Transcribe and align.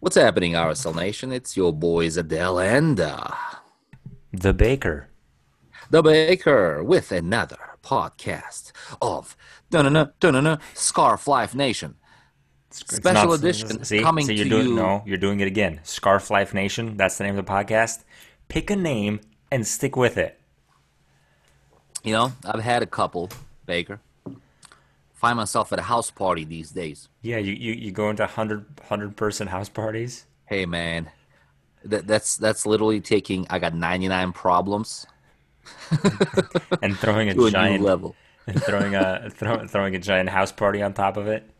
What's 0.00 0.16
happening, 0.16 0.52
RSL 0.52 0.94
Nation? 0.96 1.32
It's 1.32 1.56
your 1.56 1.72
boys 1.72 2.16
Adele 2.16 2.58
and 2.60 2.98
uh, 3.00 3.28
The 4.32 4.52
Baker. 4.54 5.08
the 5.90 6.02
Baker 6.02 6.82
with 6.82 7.12
another 7.12 7.58
podcast 7.82 8.72
of 9.02 9.36
Dunna 9.70 10.12
Dunna 10.20 10.58
Scarf 10.74 11.28
Life 11.28 11.54
Nation. 11.54 11.96
It's 12.68 12.78
Special 12.96 13.30
not- 13.30 13.38
edition 13.40 13.84
See, 13.84 14.00
coming 14.00 14.24
see, 14.26 14.34
you're 14.36 14.44
to 14.44 14.50
doing, 14.50 14.68
you- 14.68 14.74
No, 14.74 15.02
you're 15.04 15.18
doing 15.18 15.40
it 15.40 15.46
again. 15.48 15.80
Scarf 15.82 16.30
Life 16.30 16.54
Nation. 16.54 16.96
That's 16.96 17.18
the 17.18 17.24
name 17.24 17.36
of 17.36 17.44
the 17.44 17.50
podcast. 17.52 18.04
Pick 18.48 18.70
a 18.70 18.76
name 18.76 19.20
and 19.50 19.66
stick 19.66 19.96
with 19.96 20.16
it. 20.16 20.38
You 22.02 22.12
know, 22.14 22.32
I've 22.46 22.62
had 22.62 22.82
a 22.82 22.86
couple, 22.86 23.28
Baker. 23.66 24.00
Find 25.20 25.36
myself 25.36 25.70
at 25.70 25.78
a 25.78 25.82
house 25.82 26.10
party 26.10 26.44
these 26.44 26.70
days. 26.70 27.10
Yeah, 27.20 27.36
you, 27.36 27.52
you, 27.52 27.74
you 27.74 27.92
go 27.92 28.08
into 28.08 28.22
100, 28.22 28.80
100 28.80 29.16
person 29.18 29.48
house 29.48 29.68
parties. 29.68 30.24
Hey 30.46 30.64
man, 30.64 31.10
that, 31.84 32.06
that's 32.06 32.38
that's 32.38 32.64
literally 32.64 33.02
taking. 33.02 33.46
I 33.50 33.58
got 33.58 33.74
99 33.74 34.32
problems 34.32 35.06
and 36.80 36.96
throwing 36.96 37.28
a 37.28 37.32
a 37.44 37.50
giant 37.50 37.84
level. 37.84 38.16
and 38.46 38.62
throwing 38.62 38.94
a 38.94 39.28
throw, 39.28 39.66
throwing 39.66 39.94
a 39.94 39.98
giant 39.98 40.30
house 40.30 40.52
party 40.52 40.80
on 40.80 40.94
top 40.94 41.18
of 41.18 41.26
it. 41.26 41.50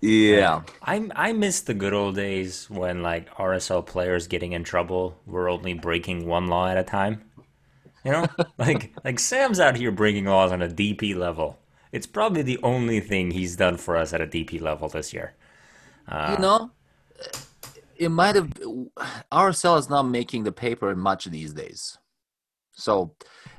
Yeah, 0.00 0.62
I 0.82 1.10
I 1.14 1.34
miss 1.34 1.60
the 1.60 1.74
good 1.74 1.92
old 1.92 2.16
days 2.16 2.70
when 2.70 3.02
like 3.02 3.28
RSL 3.34 3.84
players 3.84 4.28
getting 4.28 4.52
in 4.52 4.64
trouble 4.64 5.20
were 5.26 5.50
only 5.50 5.74
breaking 5.74 6.26
one 6.26 6.46
law 6.46 6.66
at 6.68 6.78
a 6.78 6.84
time. 6.84 7.22
You 8.02 8.12
know, 8.12 8.26
like 8.56 8.94
like 9.04 9.18
Sam's 9.18 9.60
out 9.60 9.76
here 9.76 9.92
breaking 9.92 10.24
laws 10.24 10.52
on 10.52 10.62
a 10.62 10.68
DP 10.68 11.14
level. 11.14 11.58
It's 11.92 12.06
probably 12.06 12.42
the 12.42 12.58
only 12.62 13.00
thing 13.00 13.30
he's 13.30 13.56
done 13.56 13.76
for 13.76 13.96
us 13.96 14.12
at 14.12 14.20
a 14.20 14.26
DP 14.26 14.60
level 14.60 14.88
this 14.88 15.12
year. 15.12 15.34
you 16.10 16.38
know, 16.38 16.70
it 17.96 18.10
might 18.10 18.34
have. 18.34 18.50
RSL 19.32 19.78
is 19.78 19.90
not 19.90 20.02
making 20.04 20.44
the 20.44 20.52
paper 20.52 20.94
much 20.94 21.26
these 21.26 21.52
days. 21.52 21.98
So, 22.72 23.14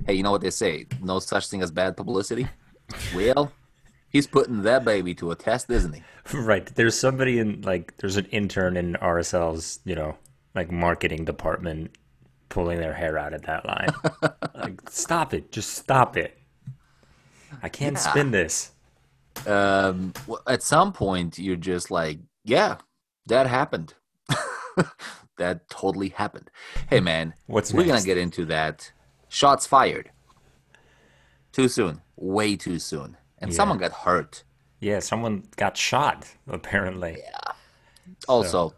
hey, 0.07 0.13
you 0.13 0.23
know 0.23 0.31
what 0.31 0.41
they 0.41 0.49
say? 0.49 0.85
No 1.01 1.19
such 1.19 1.47
thing 1.49 1.61
as 1.61 1.71
bad 1.71 1.97
publicity. 1.97 2.47
Well, 3.13 3.51
he's 4.09 4.27
putting 4.27 4.63
that 4.63 4.85
baby 4.85 5.13
to 5.15 5.31
a 5.31 5.35
test, 5.35 5.69
isn't 5.69 5.93
he? 5.93 6.03
Right. 6.33 6.65
There's 6.75 6.97
somebody 6.97 7.39
in 7.39 7.61
like 7.61 7.97
there's 7.97 8.17
an 8.17 8.25
intern 8.25 8.77
in 8.77 8.93
RSL's, 9.01 9.79
you 9.83 9.95
know, 9.95 10.15
like 10.53 10.71
marketing 10.71 11.25
department 11.25 11.97
pulling 12.49 12.79
their 12.79 12.93
hair 12.93 13.17
out 13.17 13.33
at 13.33 13.43
that 13.43 13.65
line. 13.65 13.89
like 14.53 14.87
stop 14.89 15.33
it. 15.33 15.51
Just 15.51 15.73
stop 15.73 16.17
it. 16.17 16.38
I 17.63 17.69
can't 17.69 17.95
Yeah. 17.95 17.99
spin 18.11 18.31
this. 18.31 18.71
um, 19.47 20.13
at 20.47 20.61
some 20.63 20.91
point 20.91 21.39
you're 21.39 21.55
just 21.55 21.89
like, 21.91 22.19
yeah, 22.43 22.77
that 23.27 23.47
happened. 23.47 23.93
that 25.37 25.69
totally 25.69 26.09
happened. 26.09 26.49
Hey 26.89 26.99
man, 26.99 27.33
What's 27.47 27.73
we're 27.73 27.85
gonna 27.85 28.01
get 28.01 28.17
into 28.17 28.45
that. 28.45 28.91
Shots 29.29 29.65
fired. 29.67 30.11
Too 31.51 31.67
soon. 31.67 32.01
Way 32.15 32.55
too 32.55 32.79
soon. 32.79 33.17
And 33.39 33.51
Yeah. 33.51 33.55
someone 33.57 33.77
got 33.77 33.91
hurt. 33.91 34.43
Yeah, 34.79 34.99
someone 34.99 35.43
got 35.57 35.77
shot, 35.77 36.25
apparently. 36.47 37.17
Yeah. 37.19 37.53
Also, 38.27 38.73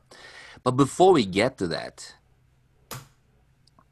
but 0.64 0.72
before 0.72 1.14
we 1.14 1.26
get 1.26 1.58
to 1.60 1.68
that, 1.68 2.16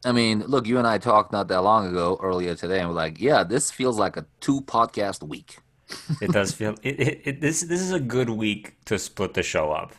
I 0.05 0.13
mean, 0.13 0.39
look, 0.47 0.65
you 0.65 0.77
and 0.77 0.87
I 0.87 0.97
talked 0.97 1.33
not 1.33 1.49
that 1.49 1.61
long 1.61 1.87
ago, 1.87 2.17
earlier 2.21 2.55
today, 2.55 2.79
and 2.79 2.89
we're 2.89 2.95
like, 2.95 3.19
yeah, 3.19 3.43
this 3.43 3.69
feels 3.69 3.99
like 3.99 4.15
a 4.15 4.25
two 4.39 4.61
podcast 4.61 5.27
week. 5.27 5.57
It 6.21 6.31
does 6.31 6.53
feel 6.53 6.75
it, 6.83 6.99
it, 6.99 7.21
it 7.25 7.41
this 7.41 7.61
this 7.61 7.81
is 7.81 7.91
a 7.91 7.99
good 7.99 8.29
week 8.29 8.77
to 8.85 8.99
split 8.99 9.33
the 9.33 9.43
show 9.43 9.71
up. 9.71 9.93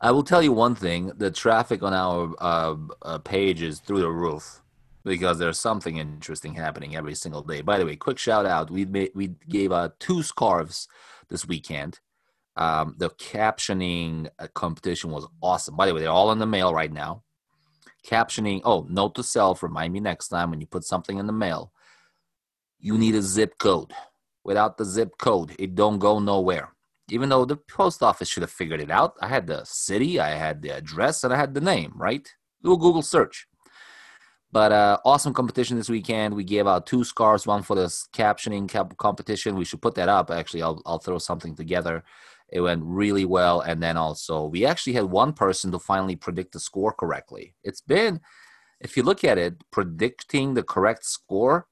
I 0.00 0.10
will 0.10 0.24
tell 0.24 0.42
you 0.42 0.52
one 0.52 0.74
thing: 0.74 1.12
the 1.16 1.30
traffic 1.30 1.82
on 1.82 1.92
our 1.92 2.34
uh, 2.40 2.76
uh, 3.02 3.18
page 3.18 3.62
is 3.62 3.80
through 3.80 4.00
the 4.00 4.10
roof 4.10 4.62
because 5.04 5.38
there's 5.38 5.60
something 5.60 5.98
interesting 5.98 6.54
happening 6.54 6.96
every 6.96 7.14
single 7.14 7.42
day. 7.42 7.60
By 7.60 7.78
the 7.78 7.86
way, 7.86 7.96
quick 7.96 8.18
shout 8.18 8.46
out: 8.46 8.70
we 8.70 8.84
made, 8.86 9.12
we 9.14 9.34
gave 9.48 9.72
out 9.72 10.00
two 10.00 10.22
scarves 10.22 10.88
this 11.28 11.46
weekend. 11.46 12.00
Um, 12.56 12.94
the 12.96 13.10
captioning 13.10 14.28
uh, 14.38 14.48
competition 14.54 15.10
was 15.10 15.26
awesome. 15.42 15.76
By 15.76 15.86
the 15.86 15.94
way, 15.94 16.00
they're 16.00 16.10
all 16.10 16.32
in 16.32 16.38
the 16.38 16.46
mail 16.46 16.72
right 16.74 16.92
now. 16.92 17.22
Captioning. 18.06 18.60
Oh, 18.64 18.86
note 18.88 19.14
to 19.16 19.22
self: 19.22 19.62
remind 19.62 19.92
me 19.92 20.00
next 20.00 20.28
time 20.28 20.50
when 20.50 20.60
you 20.60 20.66
put 20.66 20.84
something 20.84 21.18
in 21.18 21.26
the 21.26 21.32
mail, 21.32 21.72
you 22.78 22.96
need 22.96 23.14
a 23.14 23.22
zip 23.22 23.58
code. 23.58 23.92
Without 24.44 24.78
the 24.78 24.84
zip 24.84 25.18
code, 25.18 25.56
it 25.58 25.74
don't 25.74 25.98
go 25.98 26.20
nowhere 26.20 26.76
even 27.10 27.28
though 27.28 27.44
the 27.44 27.56
post 27.56 28.02
office 28.02 28.28
should 28.28 28.42
have 28.42 28.50
figured 28.50 28.80
it 28.80 28.90
out. 28.90 29.14
I 29.20 29.28
had 29.28 29.46
the 29.46 29.64
city, 29.64 30.18
I 30.18 30.30
had 30.30 30.62
the 30.62 30.70
address, 30.70 31.24
and 31.24 31.32
I 31.32 31.36
had 31.36 31.54
the 31.54 31.60
name, 31.60 31.92
right? 31.96 32.28
Do 32.62 32.72
a 32.72 32.78
Google 32.78 33.02
search. 33.02 33.46
But 34.50 34.72
uh, 34.72 34.98
awesome 35.04 35.34
competition 35.34 35.76
this 35.76 35.88
weekend. 35.88 36.34
We 36.34 36.44
gave 36.44 36.66
out 36.66 36.86
two 36.86 37.04
scarves, 37.04 37.46
one 37.46 37.62
for 37.62 37.76
the 37.76 37.86
captioning 38.14 38.68
cap- 38.68 38.96
competition. 38.96 39.56
We 39.56 39.64
should 39.64 39.82
put 39.82 39.94
that 39.96 40.08
up. 40.08 40.30
Actually, 40.30 40.62
I'll, 40.62 40.80
I'll 40.86 40.98
throw 40.98 41.18
something 41.18 41.54
together. 41.54 42.04
It 42.48 42.60
went 42.60 42.82
really 42.84 43.24
well. 43.24 43.60
And 43.60 43.82
then 43.82 43.96
also, 43.96 44.46
we 44.46 44.64
actually 44.64 44.92
had 44.94 45.04
one 45.04 45.32
person 45.32 45.72
to 45.72 45.78
finally 45.78 46.16
predict 46.16 46.52
the 46.52 46.60
score 46.60 46.92
correctly. 46.92 47.54
It's 47.64 47.80
been, 47.80 48.20
if 48.80 48.96
you 48.96 49.02
look 49.02 49.24
at 49.24 49.38
it, 49.38 49.62
predicting 49.70 50.54
the 50.54 50.62
correct 50.62 51.04
score, 51.04 51.66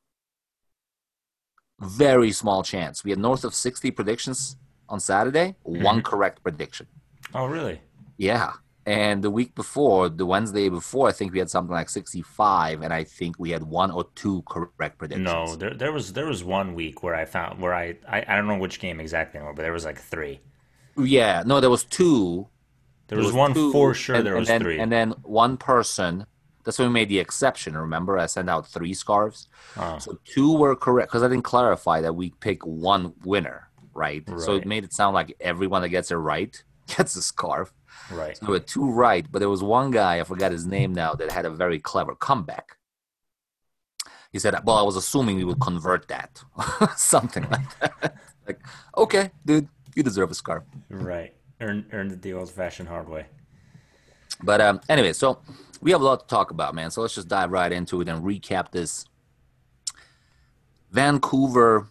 very 1.80 2.32
small 2.32 2.62
chance. 2.62 3.04
We 3.04 3.10
had 3.10 3.18
north 3.18 3.44
of 3.44 3.54
60 3.54 3.90
predictions 3.92 4.56
on 4.88 5.00
Saturday, 5.00 5.56
mm-hmm. 5.66 5.82
one 5.82 6.02
correct 6.02 6.42
prediction. 6.42 6.86
Oh, 7.34 7.46
really? 7.46 7.80
Yeah. 8.16 8.52
And 8.86 9.24
the 9.24 9.30
week 9.30 9.54
before, 9.54 10.10
the 10.10 10.26
Wednesday 10.26 10.68
before, 10.68 11.08
I 11.08 11.12
think 11.12 11.32
we 11.32 11.38
had 11.38 11.48
something 11.48 11.72
like 11.72 11.88
65, 11.88 12.82
and 12.82 12.92
I 12.92 13.02
think 13.04 13.36
we 13.38 13.50
had 13.50 13.62
one 13.62 13.90
or 13.90 14.04
two 14.14 14.42
correct 14.42 14.98
predictions. 14.98 15.24
No, 15.24 15.56
there 15.56 15.72
there 15.72 15.90
was 15.90 16.12
there 16.12 16.26
was 16.26 16.44
one 16.44 16.74
week 16.74 17.02
where 17.02 17.14
I 17.14 17.24
found 17.24 17.62
where 17.62 17.72
I 17.72 17.96
I, 18.06 18.24
I 18.28 18.36
don't 18.36 18.46
know 18.46 18.58
which 18.58 18.80
game 18.80 19.00
exactly 19.00 19.38
anymore, 19.38 19.54
but 19.54 19.62
there 19.62 19.72
was 19.72 19.86
like 19.86 19.98
three. 19.98 20.40
Yeah, 20.97 21.43
no, 21.47 21.60
there 21.60 21.71
was 21.71 21.84
two. 21.84 22.49
There 23.09 23.19
was, 23.19 23.32
one 23.32 23.53
two, 23.53 23.71
for 23.72 23.93
sure. 23.94 24.16
and- 24.16 24.27
there 24.27 24.34
and 24.34 24.41
was 24.41 24.49
then, 24.49 24.60
three. 24.62 24.78
And 24.78 24.91
then 24.91 25.10
one 25.22 25.56
person, 25.56 26.27
that's 26.65 26.78
when 26.78 26.88
we 26.88 26.94
made 26.94 27.09
the 27.09 27.19
exception. 27.19 27.77
Remember, 27.77 28.19
I 28.19 28.27
sent 28.27 28.49
out 28.49 28.66
three 28.66 28.94
scarves. 28.94 29.49
Oh. 29.77 29.99
So 29.99 30.19
two 30.25 30.56
were 30.56 30.75
correct 30.75 31.10
because 31.10 31.22
I 31.22 31.28
didn't 31.28 31.44
clarify 31.44 32.00
that 32.00 32.15
we 32.15 32.31
pick 32.41 32.65
one 32.65 33.12
winner, 33.25 33.69
right? 33.93 34.22
So 34.38 34.55
it 34.56 34.66
made 34.66 34.84
it 34.84 34.93
sound 34.94 35.15
like 35.15 35.37
everyone 35.41 35.82
that 35.82 35.91
gets 35.91 36.10
it 36.10 36.16
right 36.16 36.62
gets 36.97 37.15
a 37.16 37.22
scarf. 37.22 37.72
right. 38.11 38.38
There 38.41 38.50
were 38.50 38.61
two 38.61 38.91
right, 38.91 39.26
but 39.31 39.41
there 39.41 39.50
was 39.50 39.62
one 39.62 39.91
guy, 39.91 40.21
I 40.21 40.25
forgot 40.25 40.53
his 40.53 40.66
name 40.66 40.94
now, 40.94 41.15
that 41.15 41.31
had 41.31 41.44
a 41.44 41.50
very 41.50 41.78
clever 41.78 42.15
comeback. 42.15 42.76
He 44.32 44.38
said, 44.38 44.55
Well, 44.65 44.76
I 44.76 44.82
was 44.82 44.97
assuming 44.97 45.37
we 45.37 45.44
would 45.44 45.61
convert 45.61 46.09
that. 46.09 46.43
Something 46.97 47.49
like 47.50 47.78
that. 47.81 48.16
like, 48.49 48.61
okay, 48.97 49.31
dude, 49.47 49.69
you 49.94 50.03
deserve 50.03 50.31
a 50.31 50.34
scarf. 50.34 50.65
Right. 50.91 51.34
Earned 51.60 51.87
earned 51.93 52.12
it 52.12 52.22
the 52.22 52.32
old 52.32 52.50
fashioned 52.50 52.88
hard 52.88 53.09
way. 53.09 53.27
But 54.43 54.60
um, 54.60 54.81
anyway, 54.88 55.12
so 55.12 55.38
we 55.81 55.91
have 55.93 56.00
a 56.00 56.05
lot 56.05 56.21
to 56.21 56.27
talk 56.27 56.50
about, 56.50 56.75
man. 56.75 56.91
So 56.91 57.03
let's 57.03 57.15
just 57.15 57.28
dive 57.28 57.50
right 57.53 57.71
into 57.71 58.00
it 58.00 58.09
and 58.09 58.22
recap 58.25 58.71
this 58.71 59.06
Vancouver 60.91 61.88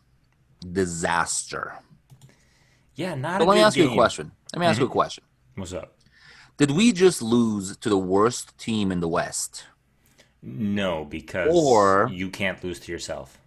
disaster. 0.71 1.73
Yeah, 2.95 3.15
not 3.15 3.39
But 3.39 3.47
let 3.47 3.55
me 3.55 3.61
ask 3.61 3.77
you 3.77 3.89
a 3.91 3.93
question. 3.93 4.31
Let 4.53 4.59
me 4.59 4.65
ask 4.65 4.79
you 4.79 4.85
a 4.85 4.89
question. 4.89 5.23
What's 5.55 5.73
up? 5.73 5.97
Did 6.57 6.71
we 6.71 6.91
just 6.91 7.21
lose 7.21 7.75
to 7.77 7.89
the 7.89 7.97
worst 7.97 8.57
team 8.57 8.91
in 8.91 8.99
the 8.99 9.07
West? 9.07 9.65
No, 10.41 11.05
because 11.05 11.49
Or- 11.51 12.09
you 12.11 12.29
can't 12.29 12.63
lose 12.63 12.79
to 12.81 12.91
yourself. 12.91 13.39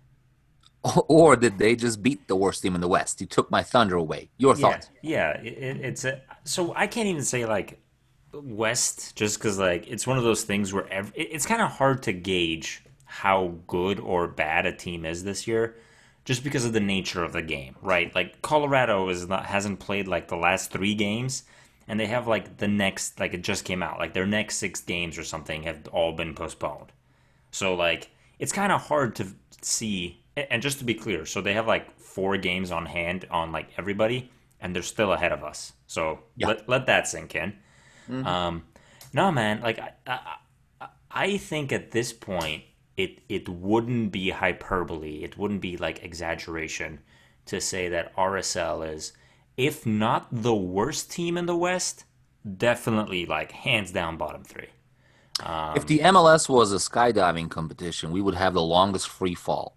Or 1.08 1.36
did 1.36 1.58
they 1.58 1.76
just 1.76 2.02
beat 2.02 2.28
the 2.28 2.36
worst 2.36 2.62
team 2.62 2.74
in 2.74 2.80
the 2.80 2.88
West? 2.88 3.20
You 3.20 3.26
took 3.26 3.50
my 3.50 3.62
thunder 3.62 3.96
away. 3.96 4.30
Your 4.38 4.54
Yeah, 4.54 4.56
thoughts? 4.56 4.90
yeah. 5.02 5.32
It, 5.40 5.46
it- 5.58 5.80
it's 5.84 6.04
a 6.04 6.22
so 6.44 6.72
I 6.74 6.86
can't 6.86 7.08
even 7.08 7.24
say 7.24 7.44
like 7.46 7.80
West 8.32 9.16
just 9.16 9.38
because 9.38 9.58
like 9.58 9.86
it's 9.88 10.06
one 10.06 10.18
of 10.18 10.24
those 10.24 10.44
things 10.44 10.72
where 10.72 10.90
ev 10.92 11.12
it, 11.14 11.28
it's 11.32 11.46
kind 11.46 11.62
of 11.62 11.70
hard 11.72 12.02
to 12.04 12.12
gauge 12.12 12.82
how 13.04 13.54
good 13.66 14.00
or 14.00 14.26
bad 14.28 14.66
a 14.66 14.72
team 14.72 15.04
is 15.04 15.24
this 15.24 15.46
year, 15.46 15.76
just 16.24 16.42
because 16.44 16.64
of 16.64 16.72
the 16.72 16.80
nature 16.80 17.22
of 17.24 17.32
the 17.32 17.42
game, 17.42 17.76
right? 17.82 18.14
Like 18.14 18.42
Colorado 18.42 19.08
is 19.08 19.28
not 19.28 19.46
hasn't 19.46 19.80
played 19.80 20.08
like 20.08 20.28
the 20.28 20.36
last 20.36 20.70
three 20.72 20.94
games, 20.94 21.44
and 21.88 21.98
they 22.00 22.06
have 22.06 22.26
like 22.28 22.58
the 22.58 22.68
next 22.68 23.18
like 23.20 23.34
it 23.34 23.42
just 23.42 23.64
came 23.64 23.82
out 23.82 23.98
like 23.98 24.14
their 24.14 24.26
next 24.26 24.56
six 24.56 24.80
games 24.80 25.18
or 25.18 25.24
something 25.24 25.62
have 25.64 25.86
all 25.88 26.12
been 26.12 26.34
postponed. 26.34 26.92
So 27.50 27.74
like 27.74 28.10
it's 28.38 28.52
kind 28.52 28.72
of 28.72 28.82
hard 28.82 29.16
to 29.16 29.28
see. 29.62 30.22
And 30.36 30.60
just 30.62 30.78
to 30.80 30.84
be 30.84 30.94
clear, 30.94 31.24
so 31.24 31.40
they 31.40 31.54
have 31.54 31.66
like 31.66 31.98
four 31.98 32.36
games 32.36 32.70
on 32.70 32.86
hand 32.86 33.26
on 33.30 33.52
like 33.52 33.70
everybody, 33.78 34.30
and 34.60 34.74
they're 34.74 34.82
still 34.82 35.12
ahead 35.12 35.32
of 35.32 35.42
us. 35.42 35.72
So 35.86 36.20
Yeah. 36.36 36.48
let 36.48 36.68
let 36.68 36.86
that 36.86 37.08
sink 37.08 37.34
in. 37.34 37.54
Um, 38.08 38.64
no, 39.12 39.32
man, 39.32 39.60
like 39.62 39.78
I, 39.78 39.92
I, 40.06 40.88
I 41.10 41.36
think 41.38 41.72
at 41.72 41.90
this 41.90 42.12
point 42.12 42.64
it 42.96 43.20
it 43.28 43.48
wouldn't 43.48 44.12
be 44.12 44.30
hyperbole. 44.30 45.24
It 45.24 45.38
wouldn't 45.38 45.60
be 45.60 45.76
like 45.76 46.02
exaggeration 46.04 47.00
to 47.46 47.60
say 47.60 47.88
that 47.88 48.14
RSL 48.16 48.86
is, 48.92 49.12
if 49.56 49.86
not 49.86 50.28
the 50.30 50.54
worst 50.54 51.10
team 51.10 51.36
in 51.38 51.46
the 51.46 51.56
West, 51.56 52.04
definitely 52.58 53.24
like 53.26 53.52
hands 53.52 53.90
down 53.92 54.16
bottom 54.16 54.44
three. 54.44 54.68
Um, 55.40 55.76
if 55.76 55.86
the 55.86 56.00
MLS 56.00 56.48
was 56.48 56.72
a 56.72 56.76
skydiving 56.76 57.50
competition, 57.50 58.10
we 58.10 58.22
would 58.22 58.34
have 58.34 58.54
the 58.54 58.62
longest 58.62 59.08
free 59.08 59.34
fall. 59.34 59.76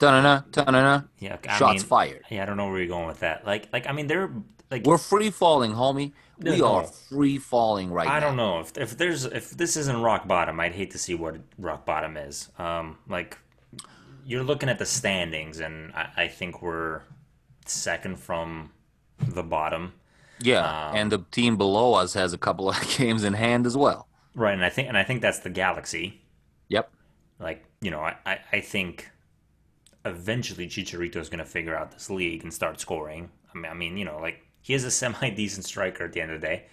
Da-na-na, 0.00 0.42
da-na-na. 0.50 1.02
Yeah, 1.18 1.36
I 1.46 1.58
Shots 1.58 1.82
mean, 1.82 1.88
fired. 1.88 2.24
Yeah, 2.30 2.42
I 2.42 2.46
don't 2.46 2.56
know 2.56 2.68
where 2.68 2.78
you're 2.78 2.88
going 2.88 3.06
with 3.06 3.20
that. 3.20 3.46
Like, 3.46 3.68
like 3.72 3.86
I 3.86 3.92
mean, 3.92 4.06
they're 4.06 4.30
like 4.70 4.84
We're 4.86 4.98
free 4.98 5.30
falling, 5.30 5.72
homie. 5.72 6.12
We 6.38 6.58
No, 6.58 6.64
are 6.64 6.84
free 6.84 7.38
falling 7.38 7.90
right 7.92 8.06
I 8.08 8.12
now. 8.12 8.16
I 8.16 8.20
don't 8.20 8.36
know 8.36 8.60
if 8.60 8.76
if 8.78 8.96
there's 8.96 9.24
if 9.26 9.50
this 9.50 9.76
isn't 9.76 10.00
rock 10.00 10.26
bottom, 10.26 10.58
I'd 10.58 10.74
hate 10.74 10.90
to 10.92 10.98
see 10.98 11.14
what 11.14 11.36
rock 11.58 11.84
bottom 11.84 12.16
is. 12.16 12.48
Um, 12.58 12.98
like 13.08 13.38
you're 14.24 14.42
looking 14.44 14.68
at 14.68 14.78
the 14.78 14.86
standings, 14.86 15.60
and 15.60 15.92
I, 15.94 16.08
I 16.24 16.28
think 16.28 16.62
we're 16.62 17.02
second 17.66 18.18
from 18.18 18.72
the 19.18 19.42
bottom, 19.42 19.92
Yeah, 20.40 20.88
Um, 20.90 20.96
and 20.96 21.12
the 21.12 21.18
team 21.30 21.56
below 21.56 21.94
us 21.94 22.14
has 22.14 22.32
a 22.32 22.38
couple 22.38 22.68
of 22.70 22.80
games 22.96 23.24
in 23.24 23.34
hand 23.34 23.66
as 23.66 23.76
well. 23.76 24.08
right? 24.34 24.52
And 24.54 24.64
I 24.64 24.70
think 24.70 24.88
and 24.88 24.96
I 24.96 25.04
think 25.04 25.22
that's 25.22 25.40
the 25.40 25.50
Galaxy. 25.50 26.20
Yep. 26.68 26.90
Like 27.38 27.64
you 27.80 27.90
know, 27.90 28.00
I 28.00 28.16
I, 28.26 28.38
I 28.52 28.60
think 28.60 29.10
eventually 30.04 30.66
Chicharito 30.66 31.16
is 31.16 31.28
going 31.28 31.38
to 31.38 31.44
figure 31.44 31.76
out 31.76 31.92
this 31.92 32.10
league 32.10 32.42
and 32.42 32.52
start 32.52 32.80
scoring. 32.80 33.30
I 33.54 33.58
mean, 33.58 33.70
I 33.70 33.74
mean, 33.74 33.96
you 33.96 34.04
know, 34.04 34.18
like 34.18 34.42
he 34.62 34.74
is 34.74 34.84
a 34.84 34.90
semi 35.00 35.30
decent 35.30 35.64
striker 35.66 36.04
at 36.04 36.12
the 36.12 36.20
end 36.20 36.32
of 36.32 36.40
the 36.40 36.46
day. 36.46 36.64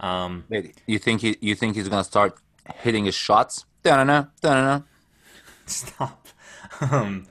Um, 0.00 0.44
You 0.86 0.98
think 0.98 1.22
he? 1.22 1.36
You 1.40 1.54
think 1.54 1.76
he's 1.76 1.88
gonna 1.88 2.04
start 2.04 2.38
hitting 2.74 3.04
his 3.06 3.14
shots? 3.14 3.64
Da-na-na, 3.82 4.26
da-na-na. 4.40 4.82
Stop. 5.66 6.28
Um, 6.90 7.26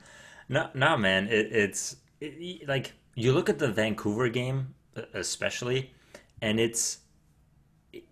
no, 0.48 0.70
no, 0.74 0.96
man. 0.96 1.28
It, 1.28 1.52
it's 1.52 1.96
it, 2.20 2.66
like 2.66 2.94
you 3.14 3.32
look 3.32 3.48
at 3.48 3.58
the 3.58 3.68
Vancouver 3.68 4.28
game, 4.28 4.74
especially, 5.12 5.92
and 6.40 6.58
it's 6.58 6.98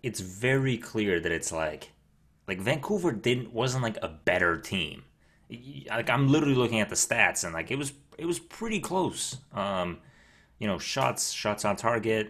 it's 0.03 0.19
very 0.19 0.77
clear 0.77 1.19
that 1.19 1.31
it's 1.31 1.51
like 1.51 1.91
like 2.47 2.59
Vancouver 2.59 3.11
didn't 3.11 3.53
wasn't 3.53 3.83
like 3.83 3.97
a 4.01 4.07
better 4.07 4.57
team. 4.57 5.03
Like 5.89 6.09
I'm 6.09 6.27
literally 6.27 6.55
looking 6.55 6.79
at 6.79 6.89
the 6.89 6.95
stats, 6.95 7.43
and 7.43 7.53
like 7.53 7.69
it 7.71 7.77
was 7.77 7.93
it 8.17 8.25
was 8.25 8.39
pretty 8.39 8.79
close. 8.79 9.37
Um, 9.53 9.99
you 10.59 10.67
know, 10.67 10.79
shots 10.79 11.31
shots 11.31 11.65
on 11.65 11.75
target. 11.75 12.29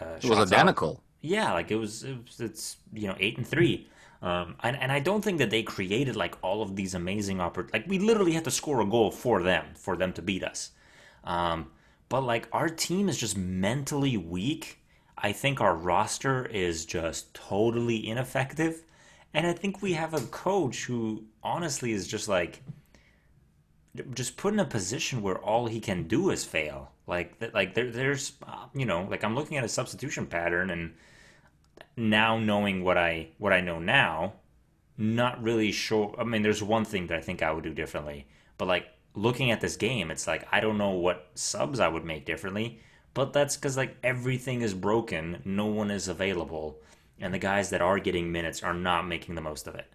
Uh, 0.00 0.04
It 0.04 0.14
was 0.14 0.38
shots 0.38 0.52
out- 0.52 0.58
identical. 0.58 1.02
yeah, 1.20 1.52
like 1.52 1.70
it 1.70 1.76
was, 1.76 2.04
it 2.04 2.16
was 2.24 2.40
it's 2.40 2.76
you 2.92 3.08
know 3.08 3.16
eight 3.20 3.36
and 3.36 3.46
three, 3.46 3.86
um, 4.22 4.56
and 4.62 4.76
and 4.76 4.90
I 4.90 5.00
don't 5.00 5.22
think 5.22 5.38
that 5.38 5.50
they 5.50 5.62
created 5.62 6.16
like 6.16 6.36
all 6.42 6.62
of 6.62 6.74
these 6.76 6.94
amazing 6.94 7.38
oppor- 7.38 7.72
Like 7.72 7.86
we 7.86 7.98
literally 7.98 8.32
had 8.32 8.44
to 8.44 8.50
score 8.50 8.80
a 8.80 8.86
goal 8.86 9.10
for 9.10 9.42
them 9.42 9.66
for 9.74 9.96
them 9.96 10.12
to 10.14 10.22
beat 10.22 10.42
us, 10.42 10.70
um, 11.24 11.70
but 12.08 12.22
like 12.22 12.48
our 12.52 12.68
team 12.68 13.08
is 13.08 13.18
just 13.18 13.36
mentally 13.36 14.16
weak. 14.16 14.78
I 15.18 15.32
think 15.32 15.60
our 15.60 15.76
roster 15.76 16.46
is 16.46 16.86
just 16.86 17.34
totally 17.34 18.08
ineffective, 18.08 18.82
and 19.34 19.46
I 19.46 19.52
think 19.52 19.82
we 19.82 19.92
have 19.94 20.14
a 20.14 20.20
coach 20.20 20.84
who 20.84 21.24
honestly 21.42 21.92
is 21.92 22.06
just 22.06 22.28
like 22.28 22.62
just 24.14 24.36
put 24.36 24.54
in 24.54 24.60
a 24.60 24.64
position 24.64 25.22
where 25.22 25.38
all 25.38 25.66
he 25.66 25.80
can 25.80 26.08
do 26.08 26.30
is 26.30 26.44
fail. 26.44 26.92
Like 27.06 27.38
that, 27.40 27.54
like 27.54 27.74
there, 27.74 27.90
there's, 27.90 28.32
uh, 28.46 28.66
you 28.74 28.86
know, 28.86 29.06
like 29.10 29.24
I'm 29.24 29.34
looking 29.34 29.56
at 29.56 29.64
a 29.64 29.68
substitution 29.68 30.26
pattern, 30.26 30.70
and 30.70 30.94
now 31.96 32.38
knowing 32.38 32.84
what 32.84 32.96
I 32.96 33.28
what 33.38 33.52
I 33.52 33.60
know 33.60 33.78
now, 33.78 34.34
not 34.96 35.42
really 35.42 35.72
sure. 35.72 36.14
I 36.18 36.24
mean, 36.24 36.42
there's 36.42 36.62
one 36.62 36.84
thing 36.84 37.06
that 37.08 37.18
I 37.18 37.20
think 37.20 37.42
I 37.42 37.52
would 37.52 37.64
do 37.64 37.74
differently, 37.74 38.26
but 38.56 38.68
like 38.68 38.86
looking 39.14 39.50
at 39.50 39.60
this 39.60 39.76
game, 39.76 40.10
it's 40.10 40.26
like 40.26 40.46
I 40.52 40.60
don't 40.60 40.78
know 40.78 40.90
what 40.90 41.30
subs 41.34 41.80
I 41.80 41.88
would 41.88 42.04
make 42.04 42.24
differently. 42.24 42.80
But 43.14 43.34
that's 43.34 43.56
because 43.56 43.76
like 43.76 43.96
everything 44.02 44.62
is 44.62 44.72
broken, 44.72 45.42
no 45.44 45.66
one 45.66 45.90
is 45.90 46.08
available, 46.08 46.80
and 47.22 47.32
the 47.32 47.38
guys 47.38 47.70
that 47.70 47.80
are 47.80 47.98
getting 47.98 48.32
minutes 48.32 48.62
are 48.62 48.74
not 48.74 49.06
making 49.06 49.36
the 49.36 49.40
most 49.40 49.66
of 49.66 49.76
it. 49.76 49.86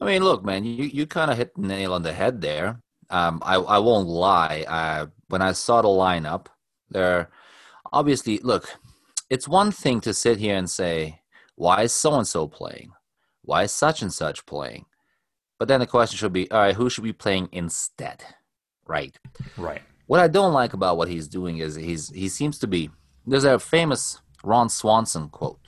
I 0.00 0.04
mean, 0.04 0.22
look, 0.22 0.44
man, 0.44 0.64
you, 0.64 0.84
you 0.84 1.06
kind 1.06 1.30
of 1.30 1.38
hit 1.38 1.54
the 1.54 1.62
nail 1.62 1.94
on 1.94 2.02
the 2.02 2.12
head 2.12 2.40
there. 2.40 2.80
Um, 3.10 3.40
I 3.42 3.54
I 3.56 3.78
won't 3.78 4.08
lie. 4.08 4.64
Uh, 4.68 5.06
when 5.28 5.42
I 5.42 5.52
saw 5.52 5.82
the 5.82 5.88
lineup, 5.88 6.46
there, 6.90 7.30
obviously, 7.92 8.38
look, 8.38 8.68
it's 9.30 9.48
one 9.48 9.72
thing 9.72 10.00
to 10.02 10.12
sit 10.12 10.38
here 10.38 10.56
and 10.56 10.68
say, 10.68 11.20
why 11.54 11.82
is 11.82 11.92
so 11.92 12.14
and 12.14 12.26
so 12.26 12.46
playing? 12.46 12.92
Why 13.42 13.64
is 13.64 13.72
such 13.72 14.02
and 14.02 14.12
such 14.12 14.46
playing? 14.46 14.86
But 15.58 15.68
then 15.68 15.80
the 15.80 15.86
question 15.86 16.18
should 16.18 16.32
be, 16.32 16.50
all 16.50 16.60
right, 16.60 16.74
who 16.74 16.90
should 16.90 17.04
be 17.04 17.12
playing 17.12 17.48
instead? 17.52 18.24
Right. 18.86 19.16
Right. 19.56 19.82
What 20.06 20.20
I 20.20 20.28
don't 20.28 20.52
like 20.52 20.74
about 20.74 20.98
what 20.98 21.08
he's 21.08 21.28
doing 21.28 21.58
is 21.58 21.76
he's 21.76 22.10
he 22.10 22.28
seems 22.28 22.58
to 22.58 22.66
be 22.66 22.90
there's 23.26 23.44
a 23.44 23.58
famous 23.58 24.20
Ron 24.44 24.68
Swanson 24.68 25.28
quote 25.28 25.60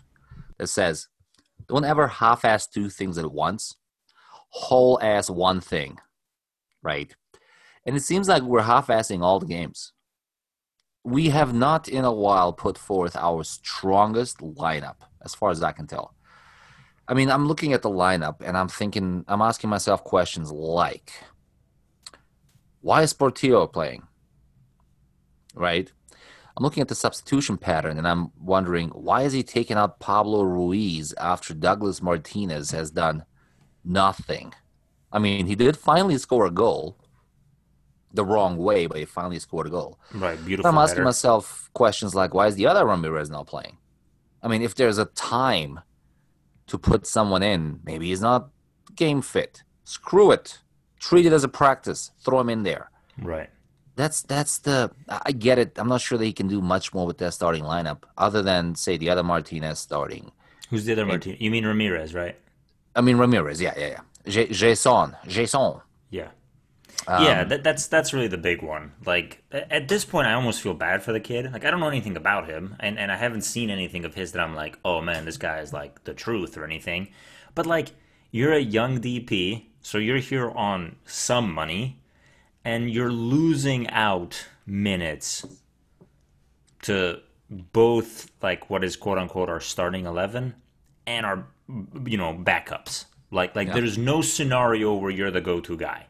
that 0.58 0.68
says, 0.68 1.08
Don't 1.68 1.84
ever 1.84 2.06
half 2.06 2.44
ass 2.44 2.66
two 2.66 2.88
things 2.88 3.18
at 3.18 3.32
once. 3.32 3.76
Whole 4.50 4.98
ass 5.02 5.28
one 5.30 5.60
thing. 5.60 5.98
Right? 6.82 7.14
And 7.84 7.96
it 7.96 8.02
seems 8.02 8.28
like 8.28 8.42
we're 8.42 8.62
half 8.62 8.88
assing 8.88 9.22
all 9.22 9.38
the 9.38 9.46
games. 9.46 9.92
We 11.04 11.28
have 11.28 11.54
not 11.54 11.88
in 11.88 12.04
a 12.04 12.12
while 12.12 12.52
put 12.52 12.76
forth 12.76 13.14
our 13.16 13.44
strongest 13.44 14.38
lineup, 14.38 14.96
as 15.24 15.34
far 15.34 15.50
as 15.50 15.62
I 15.62 15.72
can 15.72 15.86
tell. 15.86 16.14
I 17.08 17.14
mean, 17.14 17.30
I'm 17.30 17.46
looking 17.46 17.72
at 17.72 17.82
the 17.82 17.90
lineup 17.90 18.40
and 18.40 18.56
I'm 18.56 18.68
thinking, 18.68 19.24
I'm 19.28 19.40
asking 19.40 19.70
myself 19.70 20.02
questions 20.02 20.50
like, 20.50 21.12
why 22.80 23.02
is 23.02 23.12
Portillo 23.12 23.68
playing? 23.68 24.02
Right? 25.54 25.92
I'm 26.56 26.62
looking 26.64 26.80
at 26.80 26.88
the 26.88 26.94
substitution 26.94 27.58
pattern 27.58 27.98
and 27.98 28.08
I'm 28.08 28.32
wondering, 28.40 28.88
why 28.90 29.22
is 29.22 29.32
he 29.32 29.42
taking 29.42 29.76
out 29.76 30.00
Pablo 30.00 30.42
Ruiz 30.42 31.12
after 31.18 31.52
Douglas 31.52 32.00
Martinez 32.00 32.70
has 32.70 32.90
done 32.90 33.24
nothing? 33.84 34.54
I 35.12 35.18
mean, 35.18 35.46
he 35.46 35.54
did 35.54 35.76
finally 35.76 36.16
score 36.16 36.46
a 36.46 36.50
goal 36.50 36.96
the 38.12 38.24
wrong 38.24 38.56
way, 38.56 38.86
but 38.86 38.96
he 38.96 39.04
finally 39.04 39.38
scored 39.38 39.66
a 39.66 39.70
goal. 39.70 40.00
Right. 40.14 40.42
Beautiful. 40.44 40.70
I'm 40.70 40.78
asking 40.78 40.96
header. 40.96 41.04
myself 41.04 41.68
questions 41.74 42.14
like, 42.14 42.32
why 42.32 42.46
is 42.46 42.54
the 42.54 42.66
other 42.66 42.86
Ramirez 42.86 43.28
not 43.28 43.46
playing? 43.46 43.76
I 44.42 44.48
mean, 44.48 44.62
if 44.62 44.74
there's 44.74 44.98
a 44.98 45.06
time 45.06 45.80
to 46.68 46.78
put 46.78 47.06
someone 47.06 47.42
in, 47.42 47.80
maybe 47.84 48.08
he's 48.08 48.22
not 48.22 48.48
game 48.94 49.20
fit. 49.20 49.62
Screw 49.84 50.30
it. 50.30 50.60
Treat 50.98 51.26
it 51.26 51.32
as 51.32 51.44
a 51.44 51.48
practice. 51.48 52.10
Throw 52.24 52.40
him 52.40 52.48
in 52.48 52.62
there. 52.62 52.90
Right. 53.18 53.50
That's 53.96 54.22
that's 54.22 54.58
the 54.58 54.90
I 55.08 55.32
get 55.32 55.58
it. 55.58 55.78
I'm 55.78 55.88
not 55.88 56.02
sure 56.02 56.18
that 56.18 56.24
he 56.24 56.32
can 56.32 56.48
do 56.48 56.60
much 56.60 56.92
more 56.94 57.06
with 57.06 57.18
that 57.18 57.32
starting 57.32 57.64
lineup, 57.64 58.02
other 58.16 58.42
than 58.42 58.74
say 58.74 58.96
the 58.96 59.10
other 59.10 59.22
Martinez 59.22 59.78
starting. 59.78 60.32
Who's 60.70 60.84
the 60.84 60.92
other 60.92 61.06
Martinez? 61.06 61.40
You 61.40 61.50
mean 61.50 61.64
Ramirez, 61.64 62.14
right? 62.14 62.36
I 62.94 63.00
mean 63.00 63.16
Ramirez, 63.16 63.60
yeah, 63.60 63.74
yeah, 63.76 63.88
yeah. 63.88 64.00
J- 64.26 64.48
Jason, 64.48 65.16
Jason. 65.26 65.80
Yeah. 66.10 66.28
Um, 67.08 67.24
yeah, 67.24 67.44
that, 67.44 67.62
that's 67.62 67.86
that's 67.86 68.12
really 68.12 68.26
the 68.26 68.38
big 68.38 68.62
one. 68.62 68.92
Like 69.04 69.42
at 69.52 69.88
this 69.88 70.04
point, 70.04 70.26
I 70.26 70.32
almost 70.34 70.60
feel 70.60 70.74
bad 70.74 71.02
for 71.02 71.12
the 71.12 71.20
kid. 71.20 71.52
Like 71.52 71.64
I 71.64 71.70
don't 71.70 71.80
know 71.80 71.88
anything 71.88 72.16
about 72.16 72.48
him, 72.48 72.76
and 72.80 72.98
and 72.98 73.12
I 73.12 73.16
haven't 73.16 73.42
seen 73.42 73.70
anything 73.70 74.04
of 74.04 74.14
his 74.14 74.32
that 74.32 74.40
I'm 74.40 74.54
like, 74.54 74.78
oh 74.84 75.00
man, 75.00 75.24
this 75.24 75.36
guy 75.36 75.60
is 75.60 75.72
like 75.72 76.04
the 76.04 76.14
truth 76.14 76.56
or 76.56 76.64
anything. 76.64 77.08
But 77.54 77.64
like, 77.66 77.92
you're 78.30 78.52
a 78.52 78.60
young 78.60 79.00
DP, 79.00 79.66
so 79.80 79.98
you're 79.98 80.18
here 80.18 80.50
on 80.50 80.96
some 81.04 81.52
money, 81.52 82.00
and 82.66 82.90
you're 82.90 83.12
losing 83.12 83.88
out 83.90 84.46
minutes 84.66 85.46
to 86.82 87.20
both 87.48 88.30
like 88.42 88.68
what 88.68 88.82
is 88.84 88.96
quote 88.96 89.18
unquote 89.18 89.48
our 89.48 89.60
starting 89.60 90.04
eleven 90.06 90.54
and 91.06 91.24
our 91.24 91.46
you 92.04 92.18
know 92.18 92.34
backups. 92.34 93.06
Like 93.30 93.54
like 93.56 93.68
Yeah. 93.68 93.74
there's 93.74 93.96
no 93.96 94.20
scenario 94.20 94.94
where 94.94 95.10
you're 95.10 95.30
the 95.30 95.40
go-to 95.40 95.76
guy. 95.76 96.06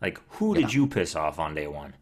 Like 0.00 0.20
who 0.36 0.54
did 0.54 0.72
you 0.72 0.86
piss 0.86 1.16
off 1.16 1.38
on 1.38 1.54
day 1.54 1.66
one? 1.66 1.94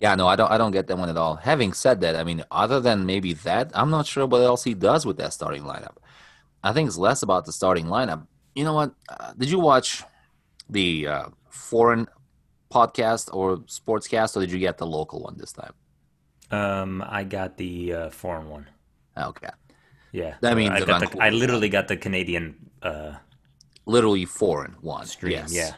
Yeah, 0.00 0.16
no, 0.16 0.26
I 0.26 0.34
don't. 0.34 0.50
I 0.50 0.58
don't 0.58 0.72
get 0.72 0.88
that 0.88 0.98
one 0.98 1.08
at 1.08 1.16
all. 1.16 1.36
Having 1.36 1.74
said 1.74 2.00
that, 2.00 2.16
I 2.16 2.24
mean, 2.24 2.42
other 2.50 2.80
than 2.80 3.06
maybe 3.06 3.34
that, 3.34 3.70
I'm 3.72 3.88
not 3.88 4.04
sure 4.04 4.26
what 4.26 4.42
else 4.42 4.64
he 4.64 4.74
does 4.74 5.06
with 5.06 5.16
that 5.18 5.32
starting 5.32 5.62
lineup. 5.62 5.96
I 6.64 6.72
think 6.72 6.88
it's 6.88 6.98
less 6.98 7.22
about 7.22 7.44
the 7.44 7.52
starting 7.52 7.86
lineup. 7.86 8.26
You 8.56 8.64
know 8.64 8.74
what? 8.74 8.94
Uh, 9.08 9.32
did 9.38 9.48
you 9.48 9.60
watch 9.60 10.02
the 10.68 11.06
uh, 11.06 11.26
foreign 11.50 12.08
podcast 12.72 13.28
or 13.32 13.58
sportscast, 13.68 14.36
or 14.36 14.40
did 14.40 14.52
you 14.52 14.58
get 14.58 14.78
the 14.78 14.86
local 14.86 15.20
one 15.22 15.36
this 15.36 15.52
time? 15.52 15.74
Um, 16.50 17.02
I 17.06 17.24
got 17.24 17.56
the 17.56 17.92
uh, 17.92 18.10
foreign 18.10 18.48
one. 18.48 18.66
Okay, 19.16 19.48
Yeah, 20.12 20.34
That 20.40 20.56
means 20.56 20.70
I 20.70 20.84
got 20.84 21.00
the, 21.00 21.22
I 21.22 21.30
literally 21.30 21.68
got 21.68 21.88
the 21.88 21.96
Canadian 21.96 22.56
uh, 22.82 23.14
literally 23.86 24.24
foreign 24.24 24.76
one. 24.80 25.06
stream. 25.06 25.32
Yes. 25.32 25.52
Yeah, 25.52 25.72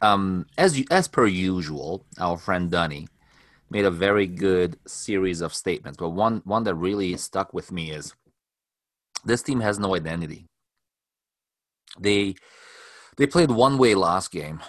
um, 0.00 0.46
as 0.56 0.78
you, 0.78 0.84
as 0.90 1.08
per 1.08 1.26
usual, 1.26 2.04
our 2.18 2.38
friend 2.38 2.70
Dunny 2.70 3.08
made 3.70 3.84
a 3.84 3.90
very 3.90 4.26
good 4.26 4.78
series 4.86 5.40
of 5.40 5.54
statements, 5.54 5.96
but 5.98 6.10
one 6.10 6.42
one 6.44 6.64
that 6.64 6.74
really 6.74 7.16
stuck 7.16 7.52
with 7.52 7.70
me 7.72 7.90
is 7.90 8.14
this 9.24 9.42
team 9.42 9.60
has 9.60 9.78
no 9.78 9.94
identity. 9.94 10.46
They 11.98 12.34
they 13.16 13.26
played 13.26 13.50
one 13.50 13.78
way 13.78 13.94
last 13.94 14.30
game, 14.30 14.60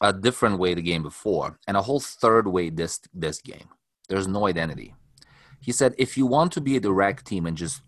a 0.00 0.12
different 0.12 0.58
way 0.58 0.74
the 0.74 0.82
game 0.82 1.02
before, 1.02 1.58
and 1.66 1.76
a 1.76 1.82
whole 1.82 2.00
third 2.00 2.46
way 2.46 2.70
this 2.70 3.00
this 3.12 3.40
game. 3.40 3.68
There's 4.08 4.28
no 4.28 4.46
identity. 4.46 4.94
He 5.60 5.72
said, 5.72 5.94
if 5.98 6.16
you 6.16 6.26
want 6.26 6.52
to 6.52 6.60
be 6.60 6.76
a 6.76 6.80
direct 6.80 7.26
team 7.26 7.46
and 7.46 7.56
just, 7.56 7.82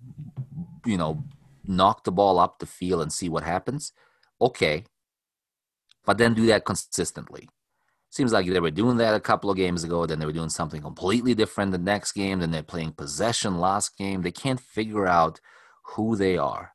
you 0.84 0.98
know, 0.98 1.24
knock 1.64 2.04
the 2.04 2.12
ball 2.12 2.38
up 2.38 2.58
the 2.58 2.66
field 2.66 3.02
and 3.02 3.12
see 3.12 3.28
what 3.28 3.42
happens, 3.42 3.92
okay. 4.40 4.84
But 6.04 6.18
then 6.18 6.34
do 6.34 6.46
that 6.46 6.64
consistently. 6.64 7.48
Seems 8.10 8.32
like 8.32 8.46
they 8.46 8.60
were 8.60 8.70
doing 8.70 8.98
that 8.98 9.14
a 9.14 9.20
couple 9.20 9.50
of 9.50 9.56
games 9.56 9.84
ago, 9.84 10.04
then 10.04 10.18
they 10.18 10.26
were 10.26 10.32
doing 10.32 10.50
something 10.50 10.82
completely 10.82 11.34
different 11.34 11.72
the 11.72 11.78
next 11.78 12.12
game, 12.12 12.40
then 12.40 12.50
they're 12.50 12.62
playing 12.62 12.92
possession 12.92 13.58
last 13.58 13.96
game. 13.96 14.20
They 14.20 14.32
can't 14.32 14.60
figure 14.60 15.06
out 15.06 15.40
who 15.82 16.14
they 16.14 16.36
are. 16.36 16.74